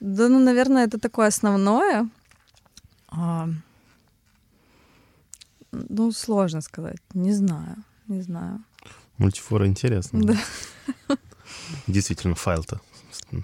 Да, 0.00 0.28
ну, 0.28 0.38
наверное, 0.38 0.84
это 0.84 0.98
такое 0.98 1.28
основное. 1.28 2.08
А, 3.08 3.48
ну, 5.72 6.12
сложно 6.12 6.60
сказать. 6.60 6.98
Не 7.14 7.32
знаю. 7.32 7.76
Не 8.08 8.22
знаю. 8.22 8.62
Мультифора 9.18 9.66
интересно. 9.66 10.20
Да. 10.22 11.16
Действительно, 11.86 12.34
файл-то. 12.34 12.80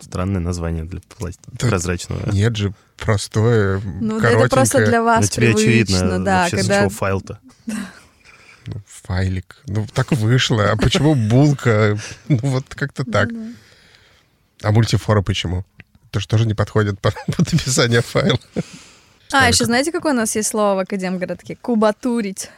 Странное 0.03 0.41
название 0.41 0.85
для 0.85 1.01
да 1.19 1.69
прозрачного. 1.69 2.31
Нет 2.33 2.57
же, 2.57 2.75
простое, 2.97 3.81
Ну, 4.01 4.19
это 4.19 4.49
просто 4.49 4.85
для 4.85 5.03
вас 5.03 5.23
Но 5.23 5.27
тебе 5.29 5.55
привычно, 5.55 5.97
очевидно, 5.99 6.25
да. 6.25 6.41
вообще, 6.43 6.57
когда... 6.59 6.81
чего 6.81 6.91
файл-то? 6.91 7.41
Ну, 7.67 8.75
файлик. 8.87 9.63
Ну, 9.67 9.87
так 9.93 10.13
вышло. 10.13 10.71
А 10.71 10.77
почему 10.77 11.15
булка? 11.15 11.99
Ну, 12.29 12.39
вот 12.43 12.67
как-то 12.75 13.05
так. 13.05 13.31
А 14.63 14.73
мультифора 14.73 15.23
почему? 15.23 15.65
Это 16.11 16.19
что 16.19 16.39
же 16.39 16.47
не 16.47 16.55
подходит 16.55 17.01
под, 17.01 17.15
под 17.37 17.55
описание 17.55 18.03
файла? 18.03 18.39
А, 19.33 19.49
еще 19.49 19.65
знаете, 19.65 19.93
какое 19.93 20.13
у 20.13 20.17
нас 20.17 20.35
есть 20.35 20.49
слово 20.49 20.75
в 20.75 20.79
Академгородке? 20.81 21.57
Кубатурить. 21.57 22.51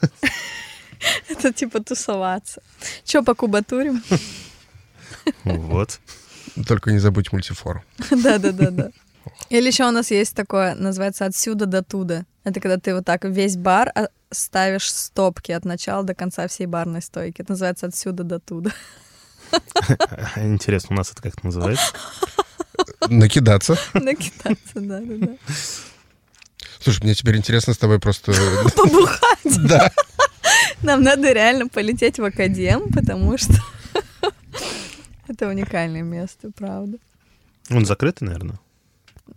Это 1.28 1.52
типа 1.52 1.82
тусоваться. 1.82 2.62
Че 3.04 3.22
по 3.22 3.34
кубатурим? 3.34 4.02
Вот. 5.42 5.98
Только 6.66 6.92
не 6.92 6.98
забудь 7.00 7.32
мультифор. 7.32 7.82
Да-да-да-да. 8.10 8.90
Или 9.50 9.66
еще 9.66 9.88
у 9.88 9.90
нас 9.90 10.12
есть 10.12 10.36
такое, 10.36 10.76
называется 10.76 11.26
«отсюда 11.26 11.66
до 11.66 11.82
туда». 11.82 12.24
Это 12.44 12.60
когда 12.60 12.78
ты 12.78 12.94
вот 12.94 13.04
так 13.04 13.24
весь 13.24 13.56
бар 13.56 13.90
а, 13.94 14.08
ставишь 14.30 14.92
стопки 14.92 15.50
от 15.50 15.64
начала 15.64 16.04
до 16.04 16.14
конца 16.14 16.46
всей 16.46 16.66
барной 16.66 17.02
стойки. 17.02 17.42
Это 17.42 17.52
называется 17.52 17.86
«отсюда 17.86 18.22
до 18.22 18.38
туда». 18.38 18.70
Интересно, 20.36 20.94
у 20.94 20.98
нас 20.98 21.10
это 21.10 21.22
как 21.22 21.42
называется? 21.42 21.92
Накидаться. 23.08 23.78
Накидаться, 23.94 24.74
да-да-да. 24.74 25.36
Слушай, 26.80 27.02
мне 27.04 27.14
теперь 27.14 27.36
интересно 27.36 27.74
с 27.74 27.78
тобой 27.78 27.98
просто... 27.98 28.32
Побухать. 28.76 29.68
Да. 29.68 29.90
Нам 30.82 31.02
надо 31.02 31.32
реально 31.32 31.68
полететь 31.68 32.18
в 32.18 32.24
Академ, 32.24 32.88
потому 32.92 33.36
что 33.38 33.54
это 35.28 35.48
уникальное 35.48 36.02
место, 36.02 36.50
правда. 36.56 36.98
Он 37.70 37.84
закрытый, 37.84 38.28
наверное? 38.28 38.60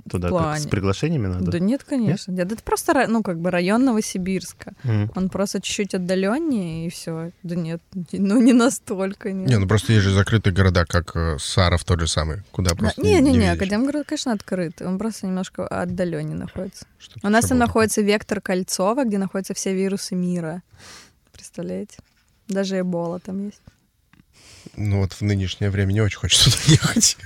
Туда 0.10 0.30
как, 0.30 0.60
с 0.60 0.68
приглашениями 0.68 1.28
надо? 1.28 1.52
Да 1.52 1.60
нет, 1.60 1.84
конечно. 1.84 2.32
Нет? 2.32 2.52
Это 2.52 2.64
просто, 2.64 3.08
ну, 3.08 3.22
как 3.24 3.40
бы 3.40 3.52
район 3.52 3.86
Новосибирска. 3.86 4.74
Mm. 4.84 5.12
Он 5.16 5.30
просто 5.30 5.62
чуть-чуть 5.62 5.96
отдаленнее, 5.96 6.88
и 6.88 6.90
все. 6.90 7.32
Да 7.44 7.56
нет, 7.56 7.82
ну 8.12 8.42
не 8.42 8.54
настолько. 8.54 9.32
Нет. 9.32 9.50
Не, 9.50 9.58
ну 9.58 9.68
просто 9.68 9.94
есть 9.94 10.06
же 10.06 10.12
закрытые 10.12 10.54
города, 10.54 10.86
как 10.86 11.16
э, 11.16 11.38
Саров 11.40 11.84
тот 11.84 12.00
же 12.00 12.08
самый, 12.08 12.44
куда 12.52 12.76
просто 12.76 13.02
Не, 13.02 13.20
не, 13.20 13.32
не, 13.32 13.38
не, 13.38 13.52
Академгород, 13.52 14.08
конечно, 14.08 14.32
открытый. 14.32 14.88
Он 14.88 14.98
просто 14.98 15.28
немножко 15.28 15.68
отдаленнее 15.68 16.38
находится. 16.38 16.86
Что 16.98 17.20
У 17.24 17.30
нас 17.30 17.46
там 17.46 17.58
находится 17.58 18.02
вектор 18.02 18.42
Кольцова, 18.42 19.06
где 19.06 19.18
находятся 19.18 19.54
все 19.54 19.74
вирусы 19.74 20.16
мира. 20.16 20.62
Представляете? 21.32 21.98
Даже 22.48 22.80
Эбола 22.80 23.20
там 23.20 23.46
есть. 23.46 23.62
Ну 24.76 25.00
вот 25.00 25.14
в 25.14 25.22
нынешнее 25.22 25.70
время 25.70 25.94
не 25.94 26.02
очень 26.02 26.20
хочется 26.20 26.52
туда 26.52 26.64
ехать. 26.68 27.18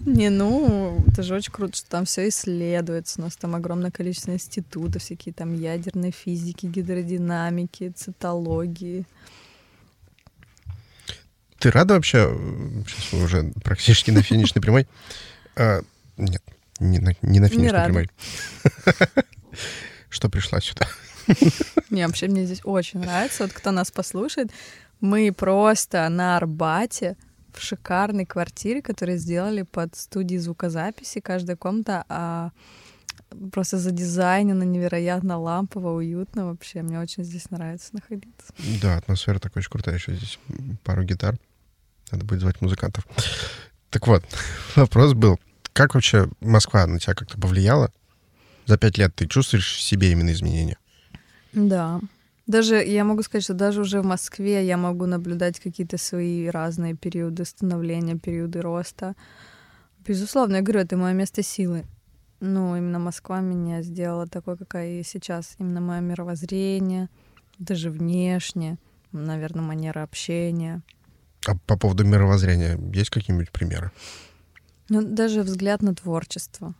Не, 0.00 0.30
ну, 0.30 1.02
это 1.08 1.22
же 1.22 1.34
очень 1.34 1.52
круто, 1.52 1.76
что 1.76 1.88
там 1.88 2.04
все 2.04 2.28
исследуется. 2.28 3.20
У 3.20 3.24
нас 3.24 3.36
там 3.36 3.54
огромное 3.54 3.90
количество 3.90 4.32
институтов, 4.32 5.02
всякие 5.02 5.32
там 5.32 5.54
ядерной 5.54 6.10
физики, 6.10 6.66
гидродинамики, 6.66 7.90
цитологии. 7.90 9.06
Ты 11.58 11.70
рада 11.70 11.94
вообще? 11.94 12.28
Сейчас 12.86 13.12
мы 13.12 13.24
уже 13.24 13.52
практически 13.64 14.10
на 14.10 14.22
финишной 14.22 14.62
прямой. 14.62 14.86
А, 15.56 15.80
нет, 16.16 16.42
не 16.78 16.98
на, 16.98 17.12
не 17.22 17.40
на 17.40 17.48
финишной 17.48 17.80
не 17.80 17.84
прямой. 17.84 18.10
Что 20.08 20.28
пришла 20.28 20.60
сюда? 20.60 20.86
Не, 21.90 22.06
вообще 22.06 22.28
мне 22.28 22.44
здесь 22.44 22.60
очень 22.64 23.00
нравится. 23.00 23.44
Вот 23.44 23.52
кто 23.52 23.70
нас 23.70 23.90
послушает, 23.90 24.50
мы 25.00 25.32
просто 25.32 26.08
на 26.08 26.36
Арбате 26.36 27.16
в 27.52 27.62
шикарной 27.62 28.26
квартире, 28.26 28.82
которую 28.82 29.18
сделали 29.18 29.62
под 29.62 29.96
студией 29.96 30.40
звукозаписи. 30.40 31.20
Каждая 31.20 31.56
комната 31.56 32.04
а, 32.08 32.50
просто 33.52 33.78
задизайнена 33.78 34.62
невероятно 34.62 35.38
лампово, 35.38 35.90
уютно 35.90 36.46
вообще. 36.46 36.82
Мне 36.82 37.00
очень 37.00 37.24
здесь 37.24 37.50
нравится 37.50 37.90
находиться. 37.92 38.52
Да, 38.80 38.96
атмосфера 38.96 39.38
такая 39.38 39.62
очень 39.62 39.70
крутая. 39.70 39.96
Еще 39.96 40.14
здесь 40.14 40.38
пару 40.84 41.02
гитар. 41.02 41.36
Надо 42.10 42.24
будет 42.24 42.40
звать 42.40 42.60
музыкантов. 42.60 43.06
Так 43.90 44.06
вот, 44.06 44.24
вопрос 44.76 45.14
был, 45.14 45.38
как 45.72 45.94
вообще 45.94 46.28
Москва 46.40 46.86
на 46.86 46.98
тебя 46.98 47.14
как-то 47.14 47.38
повлияла? 47.38 47.92
За 48.66 48.76
пять 48.76 48.98
лет 48.98 49.14
ты 49.14 49.26
чувствуешь 49.26 49.76
в 49.76 49.80
себе 49.80 50.10
именно 50.12 50.32
изменения? 50.32 50.76
Да. 51.52 52.00
Даже 52.46 52.76
я 52.76 53.04
могу 53.04 53.22
сказать, 53.22 53.42
что 53.42 53.54
даже 53.54 53.80
уже 53.80 54.00
в 54.00 54.06
Москве 54.06 54.64
я 54.64 54.76
могу 54.76 55.06
наблюдать 55.06 55.58
какие-то 55.58 55.98
свои 55.98 56.46
разные 56.46 56.94
периоды 56.94 57.44
становления, 57.44 58.16
периоды 58.16 58.60
роста. 58.60 59.16
Безусловно, 60.06 60.56
я 60.56 60.62
говорю, 60.62 60.80
это 60.80 60.96
мое 60.96 61.12
место 61.12 61.42
силы. 61.42 61.84
Ну, 62.38 62.76
именно 62.76 63.00
Москва 63.00 63.40
меня 63.40 63.82
сделала 63.82 64.28
такой, 64.28 64.56
какая 64.56 64.98
я 64.98 65.02
сейчас. 65.02 65.56
Именно 65.58 65.80
мое 65.80 66.00
мировоззрение, 66.00 67.08
даже 67.58 67.90
внешне, 67.90 68.78
наверное, 69.10 69.62
манера 69.62 70.02
общения. 70.02 70.82
А 71.46 71.56
по 71.66 71.76
поводу 71.76 72.04
мировоззрения 72.04 72.78
есть 72.92 73.10
какие-нибудь 73.10 73.50
примеры? 73.50 73.90
Ну, 74.88 75.02
даже 75.02 75.42
взгляд 75.42 75.82
на 75.82 75.94
творчество. 75.94 76.74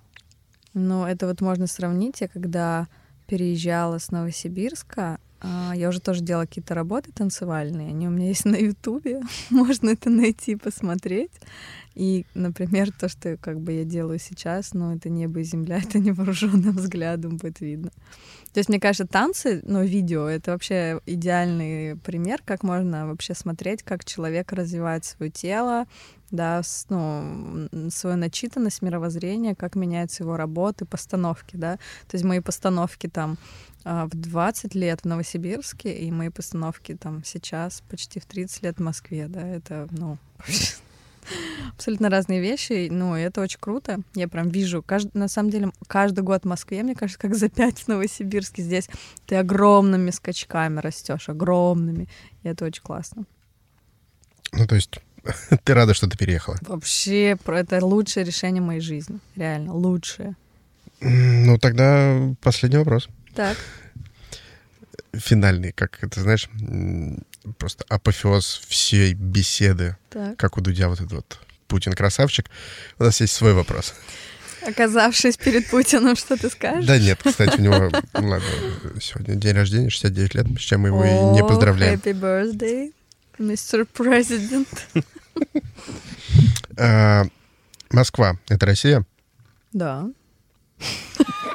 Ну, 0.75 1.05
это 1.05 1.27
вот 1.27 1.41
можно 1.41 1.67
сравнить. 1.67 2.21
Я 2.21 2.29
когда 2.29 2.87
переезжала 3.27 3.99
с 3.99 4.13
Новосибирска, 4.13 5.19
я 5.43 5.89
уже 5.89 6.01
тоже 6.01 6.23
делала 6.23 6.47
какие-то 6.47 6.75
работы 6.75 7.13
танцевальные. 7.13 7.89
Они 7.89 8.09
у 8.09 8.11
меня 8.11 8.29
есть 8.29 8.45
на 8.47 8.57
Ютубе. 8.57 9.23
Можно 9.51 9.91
это 9.91 10.11
найти, 10.11 10.57
посмотреть. 10.57 11.33
И, 11.95 12.27
например, 12.35 12.93
то, 12.93 13.09
что 13.09 13.39
как 13.39 13.61
бы 13.61 13.73
я 13.73 13.85
делаю 13.85 14.19
сейчас, 14.19 14.75
ну, 14.75 14.95
это 14.95 15.09
небо 15.09 15.41
и 15.41 15.45
земля, 15.45 15.79
это 15.83 15.99
невооруженным 15.99 16.77
взглядом 16.77 17.39
будет 17.39 17.61
видно. 17.61 17.91
То 18.57 18.61
есть, 18.61 18.71
мне 18.71 18.81
кажется, 18.81 19.07
танцы, 19.07 19.61
ну, 19.67 19.85
видео— 19.85 20.27
это 20.29 20.53
вообще 20.53 21.03
идеальный 21.05 21.95
пример, 21.95 22.41
как 22.43 22.63
можно 22.63 23.07
вообще 23.07 23.35
смотреть, 23.35 23.83
как 23.83 24.07
человек 24.07 24.51
развивает 24.51 25.05
свое 25.05 25.31
тело, 25.31 25.85
да, 26.31 26.63
ну, 26.89 27.69
свою 27.91 28.17
начитанность, 28.17 28.81
мировоззрение, 28.81 29.55
как 29.55 29.75
меняются 29.75 30.23
его 30.23 30.39
работы, 30.39 30.87
постановки, 30.87 31.55
да. 31.57 31.77
То 32.09 32.15
есть 32.15 32.25
мои 32.25 32.41
постановки 32.41 33.09
там 33.09 33.37
а, 33.85 34.07
в 34.07 34.15
20 34.15 34.75
лет 34.75 35.03
в 35.03 35.05
Новосибирске, 35.05 35.93
и 35.93 36.11
мои 36.11 36.31
постановки 36.31 36.97
там 36.97 37.25
сейчас 37.27 37.83
почти 37.91 38.21
в 38.21 38.25
30 38.25 38.63
лет 38.63 38.79
в 38.79 38.83
Москве, 38.83 39.29
да, 39.29 39.47
это, 39.47 39.87
ну, 39.91 40.17
абсолютно 41.75 42.11
разные 42.11 42.41
вещи, 42.41 42.89
ну, 42.91 43.17
и 43.17 43.21
это 43.21 43.41
очень 43.41 43.59
круто. 43.61 44.01
Я 44.15 44.29
прям 44.29 44.49
вижу, 44.49 44.83
кажд... 44.83 45.15
на 45.15 45.29
самом 45.29 45.51
деле, 45.51 45.71
каждый 45.87 46.25
год 46.25 46.43
в 46.43 46.47
Москве, 46.47 46.83
мне 46.83 46.95
кажется, 46.95 47.21
как 47.21 47.35
за 47.35 47.49
пять 47.49 47.81
в 47.81 47.89
Новосибирске. 47.89 48.63
Здесь 48.63 48.89
ты 49.27 49.37
огромными 49.37 50.11
скачками 50.11 50.81
растешь, 50.81 51.29
огромными, 51.29 52.09
и 52.43 52.49
это 52.49 52.65
очень 52.65 52.83
классно. 52.83 53.25
Ну, 54.53 54.67
то 54.67 54.75
есть 54.75 54.99
ты 55.65 55.75
рада, 55.75 55.95
что 55.95 56.09
ты 56.09 56.17
переехала? 56.17 56.57
Вообще, 56.63 57.37
это 57.47 57.85
лучшее 57.85 58.25
решение 58.25 58.63
моей 58.63 58.81
жизни. 58.81 59.19
Реально, 59.37 59.75
лучшее. 59.75 60.37
Ну, 61.01 61.59
тогда 61.59 62.35
последний 62.41 62.79
вопрос. 62.79 63.09
Так. 63.35 63.57
Финальный, 65.13 65.73
как 65.73 66.03
это, 66.03 66.21
знаешь, 66.21 66.49
просто 67.59 67.85
апофеоз 67.89 68.63
всей 68.69 69.15
беседы, 69.15 69.97
так. 70.11 70.37
как 70.37 70.57
у 70.57 70.61
Дудя 70.61 70.89
вот 70.89 71.01
этот 71.01 71.13
вот 71.13 71.39
Путин 71.69 71.93
красавчик. 71.93 72.47
У 72.99 73.05
нас 73.05 73.21
есть 73.21 73.33
свой 73.33 73.53
вопрос. 73.53 73.95
Оказавшись 74.63 75.37
перед 75.37 75.69
Путиным, 75.69 76.17
что 76.17 76.37
ты 76.37 76.51
скажешь? 76.51 76.87
Да 76.87 76.99
нет, 76.99 77.21
кстати, 77.23 77.59
у 77.59 77.63
него, 77.63 77.91
ну 78.15 78.29
ладно, 78.29 78.49
сегодня 79.01 79.37
день 79.37 79.55
рождения, 79.55 79.91
69 79.91 80.35
лет, 80.35 80.47
с 80.59 80.63
чем 80.63 80.81
мы 80.81 80.89
его 80.89 81.05
и 81.05 81.35
не 81.35 81.45
поздравляем. 81.45 81.99
Happy 81.99 82.13
birthday, 82.13 82.93
Mr. 83.39 83.87
President. 83.97 84.69
А, 86.79 87.25
Москва— 87.91 88.39
это 88.49 88.67
Россия? 88.67 89.07
Да. 89.73 90.09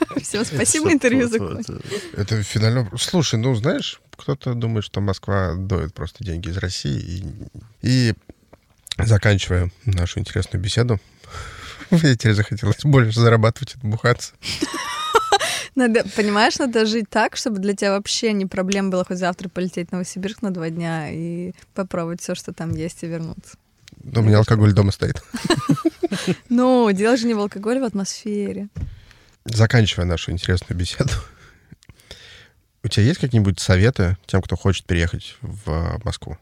Все, 0.21 0.43
спасибо, 0.43 0.91
интервью 0.91 1.27
закончилось. 1.27 1.83
Это 2.13 2.41
финально... 2.43 2.89
Слушай, 2.97 3.39
ну, 3.39 3.55
знаешь, 3.55 4.01
кто-то 4.17 4.53
думает, 4.53 4.85
что 4.85 5.01
Москва 5.01 5.55
доит 5.55 5.93
просто 5.93 6.23
деньги 6.23 6.49
из 6.49 6.57
России. 6.57 6.99
И, 6.99 7.23
и 7.81 8.15
заканчивая 8.97 9.71
нашу 9.85 10.19
интересную 10.19 10.61
беседу, 10.61 10.99
мне 11.91 12.15
теперь 12.15 12.33
захотелось 12.33 12.83
больше 12.83 13.19
зарабатывать 13.19 13.75
и 13.75 13.87
бухаться. 13.87 14.33
Надо, 15.75 16.03
понимаешь, 16.17 16.59
надо 16.59 16.85
жить 16.85 17.09
так, 17.09 17.37
чтобы 17.37 17.59
для 17.59 17.73
тебя 17.73 17.91
вообще 17.91 18.33
не 18.33 18.45
проблем 18.45 18.89
было 18.89 19.05
хоть 19.05 19.17
завтра 19.17 19.47
полететь 19.47 19.87
в 19.87 19.91
Новосибирск 19.93 20.41
на 20.41 20.51
два 20.51 20.69
дня 20.69 21.09
и 21.09 21.53
попробовать 21.73 22.19
все, 22.19 22.35
что 22.35 22.51
там 22.51 22.71
есть, 22.71 23.03
и 23.03 23.07
вернуться. 23.07 23.57
Но 24.03 24.19
у 24.19 24.23
меня 24.23 24.39
алкоголь 24.39 24.73
дома 24.73 24.91
стоит. 24.91 25.23
Ну, 26.49 26.91
дело 26.91 27.15
же 27.15 27.25
не 27.25 27.33
в 27.33 27.39
алкоголе, 27.39 27.79
в 27.79 27.85
атмосфере. 27.85 28.67
Заканчивая 29.45 30.05
нашу 30.05 30.31
интересную 30.31 30.77
беседу, 30.77 31.11
у 32.83 32.87
тебя 32.87 33.05
есть 33.05 33.19
какие-нибудь 33.19 33.59
советы 33.59 34.17
тем, 34.25 34.41
кто 34.41 34.55
хочет 34.55 34.85
переехать 34.85 35.37
в 35.41 35.99
Москву? 36.03 36.37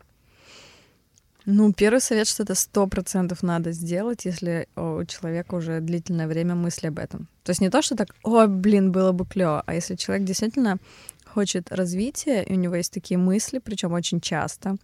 Ну, 1.46 1.74
первый 1.74 2.00
совет, 2.00 2.28
что 2.28 2.44
это 2.44 2.54
сто 2.54 2.86
процентов 2.88 3.42
надо 3.42 3.72
сделать, 3.72 4.26
если 4.26 4.68
у 4.76 5.04
человека 5.06 5.56
уже 5.56 5.80
длительное 5.80 6.28
время 6.28 6.54
мысли 6.54 6.88
об 6.88 7.00
этом. 7.00 7.28
То 7.44 7.52
есть 7.52 7.62
не 7.62 7.70
то, 7.70 7.82
что 7.82 7.96
так, 7.96 8.14
о, 8.24 8.46
блин, 8.46 8.92
было 8.92 9.14
бы 9.14 9.26
клево, 9.26 9.64
а 9.66 9.74
если 9.74 9.96
человек 9.96 10.28
действительно 10.28 10.78
хочет 11.26 11.72
развития, 11.72 12.44
и 12.44 12.54
у 12.54 12.56
него 12.56 12.76
есть 12.76 12.94
такие 12.94 13.18
мысли, 13.18 13.60
причем 13.60 13.94
очень 13.94 14.22
часто, 14.22 14.76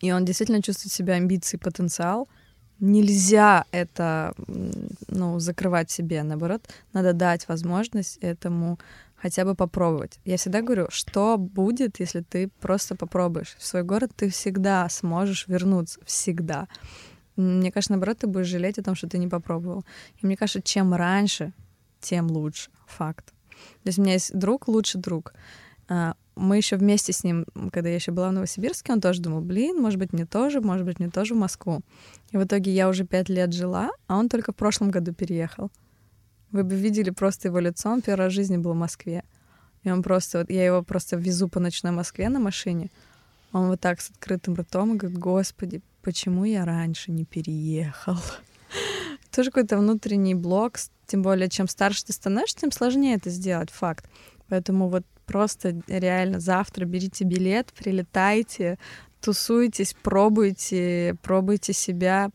и 0.00 0.12
он 0.12 0.24
действительно 0.24 0.62
чувствует 0.62 0.92
в 0.92 0.96
себе 0.96 1.14
амбиции, 1.14 1.56
потенциал, 1.58 2.28
нельзя 2.80 3.64
это 3.72 4.34
ну, 5.08 5.38
закрывать 5.38 5.90
себе, 5.90 6.22
наоборот, 6.22 6.62
надо 6.92 7.12
дать 7.12 7.48
возможность 7.48 8.18
этому 8.18 8.78
хотя 9.16 9.44
бы 9.44 9.54
попробовать. 9.54 10.18
Я 10.24 10.36
всегда 10.36 10.60
говорю, 10.60 10.86
что 10.90 11.38
будет, 11.38 12.00
если 12.00 12.20
ты 12.20 12.48
просто 12.60 12.94
попробуешь. 12.94 13.56
В 13.58 13.66
свой 13.66 13.82
город 13.82 14.12
ты 14.14 14.28
всегда 14.28 14.88
сможешь 14.90 15.48
вернуться, 15.48 16.00
всегда. 16.04 16.68
Мне 17.36 17.72
кажется, 17.72 17.92
наоборот, 17.92 18.18
ты 18.18 18.26
будешь 18.26 18.48
жалеть 18.48 18.78
о 18.78 18.82
том, 18.82 18.94
что 18.94 19.08
ты 19.08 19.18
не 19.18 19.28
попробовал. 19.28 19.84
И 20.20 20.26
мне 20.26 20.36
кажется, 20.36 20.62
чем 20.62 20.94
раньше, 20.94 21.52
тем 22.00 22.26
лучше. 22.30 22.70
Факт. 22.86 23.26
То 23.26 23.88
есть 23.88 23.98
у 23.98 24.02
меня 24.02 24.12
есть 24.12 24.38
друг, 24.38 24.68
лучший 24.68 25.00
друг. 25.00 25.32
А, 26.34 26.40
мы 26.40 26.56
еще 26.56 26.76
вместе 26.76 27.12
с 27.12 27.24
ним, 27.24 27.46
когда 27.72 27.88
я 27.88 27.94
еще 27.94 28.12
была 28.12 28.28
в 28.28 28.32
Новосибирске, 28.32 28.92
он 28.92 29.00
тоже 29.00 29.20
думал, 29.20 29.40
блин, 29.40 29.80
может 29.80 29.98
быть, 29.98 30.12
мне 30.12 30.26
тоже, 30.26 30.60
может 30.60 30.84
быть, 30.84 30.98
мне 30.98 31.10
тоже 31.10 31.34
в 31.34 31.38
Москву. 31.38 31.80
И 32.30 32.36
в 32.36 32.44
итоге 32.44 32.72
я 32.72 32.88
уже 32.88 33.04
пять 33.04 33.28
лет 33.28 33.52
жила, 33.52 33.90
а 34.06 34.16
он 34.16 34.28
только 34.28 34.52
в 34.52 34.56
прошлом 34.56 34.90
году 34.90 35.12
переехал. 35.12 35.70
Вы 36.50 36.64
бы 36.64 36.74
видели 36.76 37.10
просто 37.10 37.48
его 37.48 37.58
лицо, 37.58 37.90
он 37.90 38.02
первый 38.02 38.24
раз 38.24 38.32
в 38.32 38.36
жизни 38.36 38.56
был 38.56 38.72
в 38.72 38.76
Москве. 38.76 39.24
И 39.82 39.90
он 39.90 40.02
просто, 40.02 40.38
вот 40.38 40.50
я 40.50 40.64
его 40.64 40.82
просто 40.82 41.16
везу 41.16 41.48
по 41.48 41.60
ночной 41.60 41.92
Москве 41.92 42.28
на 42.28 42.40
машине, 42.40 42.90
он 43.52 43.68
вот 43.68 43.80
так 43.80 44.00
с 44.00 44.10
открытым 44.10 44.54
ртом 44.54 44.94
и 44.94 44.96
говорит, 44.96 45.18
господи, 45.18 45.82
почему 46.02 46.44
я 46.44 46.64
раньше 46.64 47.12
не 47.12 47.24
переехал? 47.24 48.16
Тоже 49.30 49.50
какой-то 49.50 49.78
внутренний 49.78 50.34
блок, 50.34 50.78
тем 51.06 51.22
более, 51.22 51.48
чем 51.48 51.68
старше 51.68 52.04
ты 52.04 52.12
становишься, 52.12 52.58
тем 52.58 52.72
сложнее 52.72 53.16
это 53.16 53.30
сделать, 53.30 53.70
факт. 53.70 54.08
Поэтому 54.48 54.88
вот 54.88 55.04
Просто 55.26 55.80
реально 55.86 56.40
завтра 56.40 56.84
берите 56.84 57.24
билет, 57.24 57.72
прилетайте, 57.76 58.78
тусуйтесь, 59.20 59.94
пробуйте, 60.02 61.16
пробуйте 61.22 61.72
себя. 61.72 62.30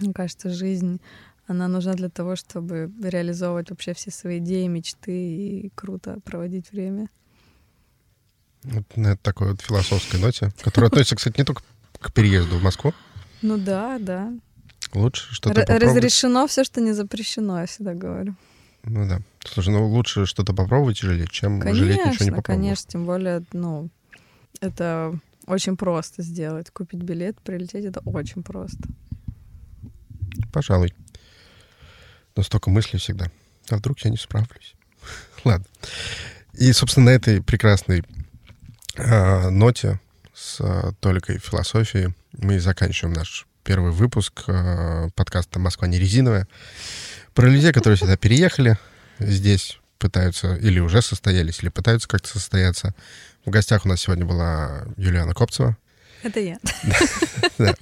Мне 0.00 0.12
кажется, 0.12 0.50
жизнь, 0.50 1.00
она 1.46 1.68
нужна 1.68 1.92
для 1.92 2.08
того, 2.08 2.36
чтобы 2.36 2.90
реализовывать 3.02 3.70
вообще 3.70 3.92
все 3.94 4.10
свои 4.10 4.38
идеи, 4.38 4.66
мечты 4.66 5.12
и 5.12 5.72
круто 5.74 6.18
проводить 6.24 6.72
время. 6.72 7.08
Вот 8.64 8.96
на 8.96 9.16
такой 9.16 9.50
вот 9.50 9.60
философской 9.60 10.18
ноте, 10.18 10.50
которая 10.62 10.88
относится, 10.88 11.16
кстати, 11.16 11.38
не 11.38 11.44
только 11.44 11.62
к 12.00 12.12
переезду 12.12 12.58
в 12.58 12.62
Москву. 12.62 12.94
Ну 13.42 13.58
да, 13.58 13.98
да. 13.98 14.32
Лучше 14.94 15.34
что-то 15.34 15.60
Р- 15.60 15.82
Разрешено 15.82 16.46
все, 16.46 16.64
что 16.64 16.80
не 16.80 16.92
запрещено, 16.92 17.60
я 17.60 17.66
всегда 17.66 17.92
говорю. 17.94 18.34
Ну 18.84 19.08
да. 19.08 19.20
Слушай, 19.44 19.70
ну 19.70 19.86
лучше 19.86 20.26
что-то 20.26 20.52
попробовать 20.52 20.98
жалеть, 20.98 21.30
чем 21.30 21.60
конечно, 21.60 21.84
жалеть 21.84 22.06
ничего 22.06 22.24
не 22.24 22.30
попробовать. 22.30 22.62
Конечно, 22.62 22.90
тем 22.90 23.06
более, 23.06 23.42
ну, 23.52 23.88
это 24.60 25.18
очень 25.46 25.76
просто 25.76 26.22
сделать. 26.22 26.70
Купить 26.70 27.02
билет, 27.02 27.40
прилететь, 27.40 27.84
это 27.84 28.00
очень 28.00 28.42
просто. 28.42 28.88
Пожалуй. 30.52 30.94
Но 32.36 32.42
столько 32.42 32.70
мыслей 32.70 32.98
всегда. 32.98 33.30
А 33.70 33.76
вдруг 33.76 33.98
я 34.00 34.10
не 34.10 34.16
справлюсь? 34.16 34.74
Ладно. 35.44 35.66
И, 36.52 36.72
собственно, 36.72 37.06
на 37.06 37.10
этой 37.10 37.42
прекрасной 37.42 38.04
э, 38.96 39.48
ноте 39.50 40.00
с 40.34 40.60
э, 40.60 40.92
толикой 41.00 41.38
философии 41.38 42.14
мы 42.32 42.60
заканчиваем 42.60 43.14
наш 43.14 43.46
первый 43.62 43.92
выпуск 43.92 44.44
э, 44.46 45.08
подкаста 45.14 45.58
«Москва 45.58 45.88
не 45.88 45.98
резиновая». 45.98 46.46
Про 47.34 47.48
людей, 47.48 47.72
которые 47.72 47.98
сюда 47.98 48.16
переехали, 48.16 48.78
здесь 49.18 49.78
пытаются 49.98 50.54
или 50.56 50.78
уже 50.80 51.02
состоялись, 51.02 51.60
или 51.60 51.68
пытаются 51.68 52.08
как-то 52.08 52.28
состояться. 52.28 52.94
В 53.44 53.50
гостях 53.50 53.84
у 53.84 53.88
нас 53.88 54.00
сегодня 54.00 54.24
была 54.24 54.84
Юлиана 54.96 55.34
Копцева. 55.34 55.76
Это 56.22 56.40
я. 56.40 56.58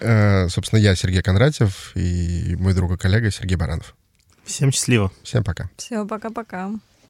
Э, 0.00 0.48
Собственно, 0.48 0.80
я 0.80 0.94
Сергей 0.96 1.22
Кондратьев 1.22 1.92
и 1.94 2.56
мой 2.58 2.74
друг 2.74 2.92
и 2.92 2.96
коллега 2.96 3.30
Сергей 3.30 3.56
Баранов. 3.56 3.94
Всем 4.44 4.70
счастливо. 4.70 5.10
Всем 5.22 5.44
пока. 5.44 5.70
Все, 5.76 6.04
пока-пока. 6.04 6.72